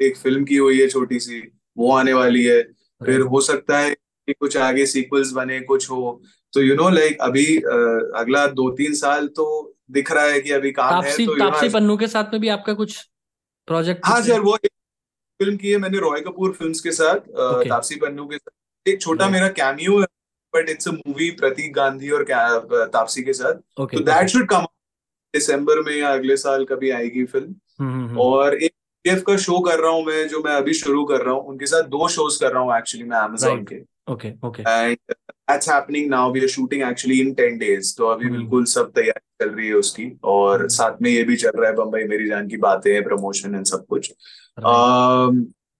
एक 0.00 0.16
फ़िल्म 0.16 0.44
की 0.44 0.56
हुई 0.56 0.80
है 0.80 0.88
छोटी 0.88 1.20
सी 1.20 1.40
वो 1.76 1.92
आने 1.92 2.12
वाली 2.12 2.44
है। 2.44 2.62
फिर 3.00 3.20
हो 3.22 3.40
सकता 3.40 3.78
है 3.78 3.94
कि 3.94 4.32
कुछ 4.32 4.56
आगे 4.56 4.86
सीक्वल्स 4.86 5.32
बने 5.32 5.60
कुछ 5.62 5.90
हो। 5.90 6.20
तो 6.52 6.62
यू 6.62 6.74
नो 6.74 6.88
लाइक 6.90 7.20
अभी 7.20 7.56
अगला 7.56 8.46
दो 8.52 8.70
तीन 8.76 8.94
साल 8.94 9.26
तो 9.36 9.46
दिख 9.90 10.12
रहा 10.12 10.24
है 10.24 10.40
कि 10.40 10.50
अभी 10.52 10.72
काम 10.72 10.90
तापसी, 10.90 11.22
है 11.22 11.28
तो 11.28 11.38
तापसी 11.38 11.68
पन्नू 11.68 11.96
के 11.96 12.06
साथ 12.06 12.32
में 12.32 12.40
भी 12.40 12.48
आपका 12.48 12.74
कुछ 12.74 13.00
प्रोजेक्ट 13.68 14.06
हाँ 14.06 14.20
सर 14.22 14.40
वो 14.40 14.56
फ़िल्म 14.56 15.56
की 15.56 15.70
है 15.70 15.78
मैंने 15.78 15.98
रॉय 15.98 16.20
कपूर 16.20 16.52
फिल्म्स 16.52 16.80
के 16.80 16.92
साथ. 16.92 17.16
तापसी 17.68 17.96
पन्नू 17.96 18.26
के 18.26 18.36
साथ। 18.36 18.50
एक 18.88 19.00
छोटा 19.02 19.28
मेरा 19.28 19.48
कैमियो 19.58 19.98
है 20.00 20.06
but 20.54 20.68
it's 20.70 20.88
a 20.88 20.92
movie 20.92 21.30
Pratik 21.40 21.72
Gandhi 21.74 22.10
और 22.10 22.24
तापसी 22.92 23.22
के 23.22 23.32
साथ। 23.32 23.54
तो 23.78 24.00
दैट 24.00 24.28
शुड 24.28 24.48
कम 24.48 24.66
दिसंबर 25.34 25.80
में 25.80 25.94
या 25.96 26.12
अगले 26.12 26.36
साल 26.36 26.64
कभी 26.64 26.90
आएगी 26.90 27.24
फ़िल्म 27.24 27.54
हम्म, 27.80 27.92
हम्म, 27.92 28.06
हम्म। 28.06 28.18
और 28.20 28.54
एक 28.62 28.72
का 29.26 29.36
शो 29.36 29.58
कर 29.60 29.78
रहा 29.80 29.90
हूँ 29.90 30.04
मैं 30.04 30.26
जो 30.28 30.42
मैं 30.44 30.52
अभी 30.52 30.72
शुरू 30.74 31.04
कर 31.04 31.22
रहा 31.22 31.34
हूँ। 31.34 31.44
उनके 31.48 31.66
साथ 31.66 31.82
दो 31.88 32.08
शोज़ 32.08 32.38
कर 32.40 32.52
रहा 32.52 32.62
हूँ 32.62 32.76
एक्चुअली 32.76 33.04
मैं 33.08 33.18
अमेजोन 33.18 33.62
के। 33.64 33.76
Okay 34.12 34.32
okay 34.46 34.62
and 34.62 34.96
that's 35.10 35.68
happening 35.70 36.08
now 36.10 36.32
we 36.32 36.40
are 36.40 36.48
shooting 36.48 36.82
actually 36.82 37.20
in 37.20 37.32
10 37.34 37.58
days 37.58 37.94
तो 37.98 38.06
अभी 38.06 38.30
बिल्कुल 38.30 38.64
सब 38.64 38.90
तैयारी 38.94 39.44
चल 39.44 39.54
रही 39.54 39.68
है 39.68 39.74
उसकी। 39.74 40.10
और 40.24 40.68
साथ 40.70 41.02
में 41.02 41.10
ये 41.10 41.22
भी 41.24 41.36
चल 41.36 41.50
रहा 41.56 41.70
है 41.70 41.76
बम्बई 41.76 42.04
मेरी 42.04 42.28
जान 42.28 42.48
की 42.48 42.56
बातें 42.56 43.02
प्रमोशन 43.04 43.54
एंड 43.54 43.64
सब 43.64 43.86
कुछ। 43.86 44.12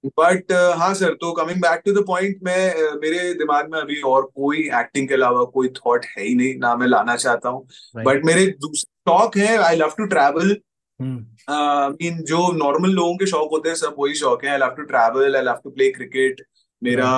बट 0.05 0.53
uh, 0.53 0.79
हाँ 0.79 0.93
सर 0.95 1.15
तो 1.21 1.33
coming 1.33 1.61
back 1.61 1.83
to 1.85 1.93
the 1.93 2.05
point 2.07 2.37
मैं 2.45 2.75
uh, 2.75 3.01
मेरे 3.03 3.33
दिमाग 3.35 3.71
में 3.73 3.79
अभी 3.81 4.01
और 4.07 4.23
कोई 4.35 4.59
एक्टिंग 4.81 5.09
के 5.09 5.15
अलावा 5.15 5.45
कोई 5.55 5.69
थॉट 5.77 6.05
है 6.07 6.25
ही 6.25 6.35
नहीं 6.35 6.55
ना 6.59 6.75
मैं 6.77 6.87
लाना 6.87 7.17
चाहता 7.17 7.49
हूँ। 7.49 7.67
बट 7.97 8.25
मेरे 8.25 8.47
दूसरे 8.61 9.13
शौक 9.13 9.37
है 9.37 9.57
I 9.57 9.77
love 9.77 9.95
to 9.99 10.05
travel 10.07 10.57
mean 11.01 12.23
जो 12.29 12.51
नॉर्मल 12.57 12.91
लोगों 12.91 13.17
के 13.17 13.27
शौक 13.27 13.49
होते 13.53 13.69
हैं 13.69 13.77
सब 13.77 13.95
वही 13.99 14.15
शौक 14.15 14.45
है। 14.45 14.51
I 14.51 14.59
love 14.59 14.75
to 14.77 14.83
travel 14.85 15.37
I 15.37 15.43
love 15.43 15.61
to 15.65 15.71
play 15.71 15.91
cricket 15.93 16.43
मेरा 16.83 17.09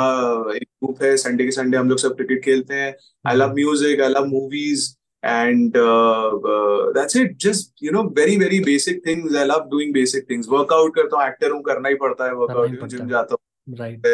एक 0.56 0.62
ग्रुप 0.62 1.02
है 1.02 1.16
संडे 1.16 1.44
के 1.44 1.50
संडे 1.50 1.76
हम 1.76 1.88
लोग 1.88 1.98
सब 1.98 2.16
क्रिकेट 2.16 2.44
खेलते 2.44 2.74
हैं। 2.74 2.94
I 3.24 3.36
love 3.36 3.54
music 3.54 4.00
I 4.00 4.08
love 4.08 4.26
movies 4.26 4.88
and 5.22 5.76
uh, 5.76 6.30
uh, 6.30 6.92
that's 6.92 7.14
it. 7.14 7.36
Just 7.38 7.72
you 7.80 7.92
know 7.92 8.08
very 8.08 8.36
very 8.38 8.60
basic 8.60 9.04
things. 9.04 9.34
I 9.36 9.44
love 9.44 9.70
doing 9.70 9.92
basic 9.92 10.26
things. 10.28 10.48
Workout 10.48 10.94
करता 10.94 11.16
हूँ 11.16 11.26
एक्टर 11.28 11.50
हूँ 11.50 11.62
करना 11.62 11.88
ही 11.88 11.94
पड़ता 11.94 12.24
है. 12.24 12.32
वर्कआउट 12.34 12.84
जिम 12.84 13.08
जाता 13.08 13.34
हूँ. 13.34 13.76
Right 13.78 14.06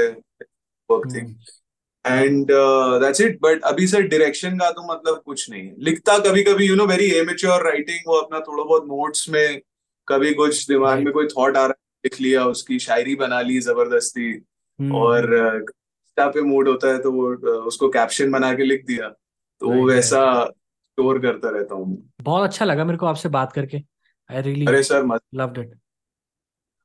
work 0.90 1.14
thing 1.14 1.34
and 2.06 2.46
that's 3.02 3.20
it 3.20 3.38
but 3.42 3.62
अभी 3.62 3.86
sir 3.86 4.02
direction 4.02 4.58
का 4.58 4.70
तो 4.70 4.92
मतलब 4.92 5.22
कुछ 5.26 5.50
नहीं 5.50 5.66
है. 5.66 5.74
लिखता 5.78 6.18
कभी 6.18 6.42
कभी 6.42 6.66
you 6.66 6.76
know 6.76 6.86
very 6.86 7.10
amateur 7.10 7.64
writing 7.64 7.98
वो 8.06 8.14
अपना 8.14 8.40
थोड़ा 8.40 8.64
बहुत 8.64 8.84
नोट्स 8.84 9.28
में 9.28 9.60
कभी 10.08 10.34
कुछ 10.34 10.68
दिमाग 10.68 10.98
में 10.98 11.12
कोई 11.12 11.26
थॉट 11.26 11.56
आ 11.56 11.60
रहा 11.60 11.68
है 11.68 11.74
लिख 12.04 12.20
लिया 12.20 12.44
उसकी 12.46 12.78
शायरी 12.78 13.14
बना 13.14 13.40
ली 13.40 13.60
ज़बरदस्ती 13.60 14.40
hmm. 14.82 14.94
और 14.94 15.22
uh, 16.18 16.32
पे 16.32 16.40
मूड 16.40 16.68
होता 16.68 16.88
है 16.88 16.98
तो 16.98 17.12
वो 17.12 17.34
uh, 17.34 17.66
उसको 17.66 17.88
कैप्शन 17.88 18.30
बना 18.30 18.54
के 18.54 18.62
लिख 18.62 18.86
दिया. 18.86 19.08
तो 19.60 19.86
वैसा 19.86 20.52
स्टोर 20.96 21.18
करता 21.20 21.50
रहता 21.50 21.74
हूँ। 21.74 21.96
बहुत 22.22 22.48
अच्छा 22.48 22.64
लगा 22.64 22.84
मेरे 22.84 22.98
को 22.98 23.06
आपसे 23.06 23.28
बात 23.30 23.52
करके। 23.52 23.82
आई 24.30 24.42
रियली 24.42 24.66
अरे 24.66 24.82
सर 24.82 25.18
लव्ड 25.34 25.58
इट 25.58 25.74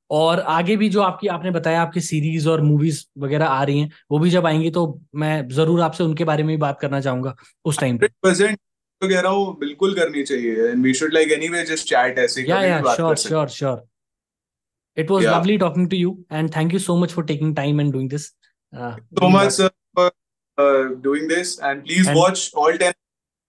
और 0.09 0.39
आगे 0.51 0.75
भी 0.77 0.87
जो 0.89 1.01
आपकी 1.01 1.27
आपने 1.29 1.51
बताया 1.51 1.81
आपकी 1.81 2.01
सीरीज़ 2.01 2.47
और 2.49 2.61
मूवीज़ 2.61 3.03
वगैरह 3.17 3.45
आ 3.47 3.63
रही 3.63 3.79
हैं 3.79 3.91
वो 4.11 4.19
भी 4.19 4.29
जब 4.29 4.45
आएँगी 4.45 4.71
तो 4.71 4.81
मैं 5.15 5.47
ज़रूर 5.49 5.81
आपसे 5.81 6.03
उनके 6.03 6.23
बारे 6.23 6.43
में 6.43 6.49
भी 6.49 6.57
बात 6.61 6.79
करना 6.79 6.99
चाहूँगा 7.01 7.35
उस 7.65 7.79
टाइम 7.79 7.97
पे। 7.97 8.07
तो 8.07 9.07
कह 9.07 9.19
रहा 9.19 9.31
हूँ 9.31 9.57
बिल्कुल 9.59 9.93
करनी 9.95 10.23
चाहिए। 10.23 10.67
And 10.67 10.83
we 10.83 10.93
should 10.93 11.13
like 11.13 11.31
anyway 11.31 11.63
just 11.65 11.87
chat 11.89 12.19
ऐसे 12.19 12.43
या 12.49 12.61
या 12.63 12.81
sure 12.95 13.15
sure 13.17 13.47
sure 13.49 13.83
it 14.97 15.11
was 15.11 15.25
lovely 15.25 15.57
talking 15.57 15.89
to 15.89 15.97
you 15.97 16.11
and 16.31 16.55
thank 16.55 16.73
you 16.73 16.79
so 16.79 16.97
much 16.97 17.11
for 17.11 17.25
taking 17.25 17.55
time 17.55 17.81
and 17.81 17.91
doing 17.93 18.09
this 18.09 18.25
so 18.25 19.29
much 19.29 19.61
for 19.61 20.11
doing 21.03 21.29
this 21.29 21.59
and 21.59 21.83
please 21.83 22.11
watch 22.11 22.51
all 22.57 22.77
10 22.77 22.93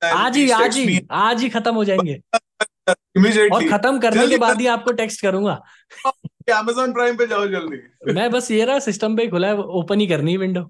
आज 0.04 0.36
ही 0.36 0.50
आज 0.50 0.76
ही 0.76 1.00
आज 1.10 1.42
ही 1.42 1.48
खत्म 1.48 1.74
हो 1.74 1.84
जाएँगे। 1.84 2.20
और 2.88 3.68
खत्म 3.68 3.98
करने 4.00 4.26
के 4.28 4.36
बाद 4.38 4.60
ही 4.60 4.66
आपको 4.66 4.92
टेक्स्ट 4.92 5.20
करूँगा। 5.22 5.52
अमेजोन 6.54 6.92
प्राइम 6.92 7.16
पे 7.16 7.26
जाओ 7.26 7.46
जल्दी। 7.48 8.12
मैं 8.12 8.30
बस 8.30 8.50
ये 8.50 8.64
रहा 8.64 8.78
सिस्टम 8.80 9.16
पे 9.16 9.26
खुला 9.28 9.48
है 9.48 9.62
ओपन 9.80 10.00
ही 10.00 10.06
करनी 10.06 10.36
विंडो 10.36 10.62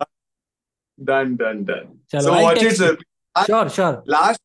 डन 0.98 1.34
डन 1.36 1.64
डन 1.64 1.88
चलो 2.10 2.34
watch 2.34 2.62
it 2.62 2.72
sir 2.72 2.96
sure 3.36 3.68
sure 3.68 4.02
last 4.08 4.40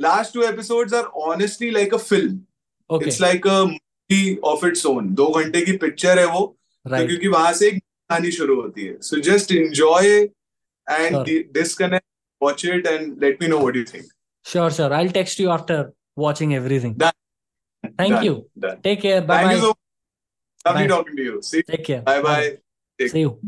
last 0.00 0.34
two 0.34 0.42
episodes 0.42 0.94
are 0.94 1.04
honestly 1.24 1.70
like 1.70 1.94
a 1.94 1.98
film 1.98 3.00
it's 3.02 3.20
like 3.20 3.46
a 3.46 3.62
movie 3.64 4.36
of 4.44 4.66
its 4.66 4.86
own 4.86 5.14
दो 5.14 5.26
घंटे 5.32 5.60
की 5.62 5.76
पिक्चर 5.78 6.18
है 6.18 6.26
वो 6.26 6.46
तो 6.86 7.06
क्योंकि 7.06 7.28
वहाँ 7.28 7.52
से 7.52 7.68
एक 7.68 7.78
कहानी 7.78 8.30
शुरू 8.32 8.60
होती 8.60 8.84
है। 8.84 8.96
So 9.00 9.20
just 9.20 9.52
enjoy 9.52 10.06
and 10.86 11.16
disconnect 11.52 12.06
watch 12.42 12.64
it 12.64 12.86
and 12.86 13.20
let 13.20 13.40
me 13.40 13.48
know 13.48 13.60
what 13.64 13.74
you 13.74 13.84
think. 13.84 14.06
Sure, 14.44 14.70
sure. 14.70 14.92
I'll 14.92 15.08
text 15.18 15.38
you 15.38 15.50
after 15.50 15.92
watching 16.16 16.54
everything. 16.54 16.94
Done. 16.94 17.12
Thank 17.98 18.14
Done. 18.14 18.24
you. 18.24 18.34
Done. 18.58 18.80
Take 18.82 19.02
care. 19.02 19.20
Bye 19.22 19.36
Thank 19.36 19.48
bye. 19.48 19.54
you 19.54 19.60
so 19.60 19.68
much. 19.68 19.76
Lovely 20.66 20.82
bye. 20.82 20.88
talking 20.96 21.16
to 21.16 21.22
you. 21.22 21.42
See 21.42 21.62
Take 21.62 21.84
care. 21.84 22.02
Bye 22.02 22.22
bye. 22.22 22.58
bye. 22.98 23.06
See 23.06 23.20
you. 23.20 23.38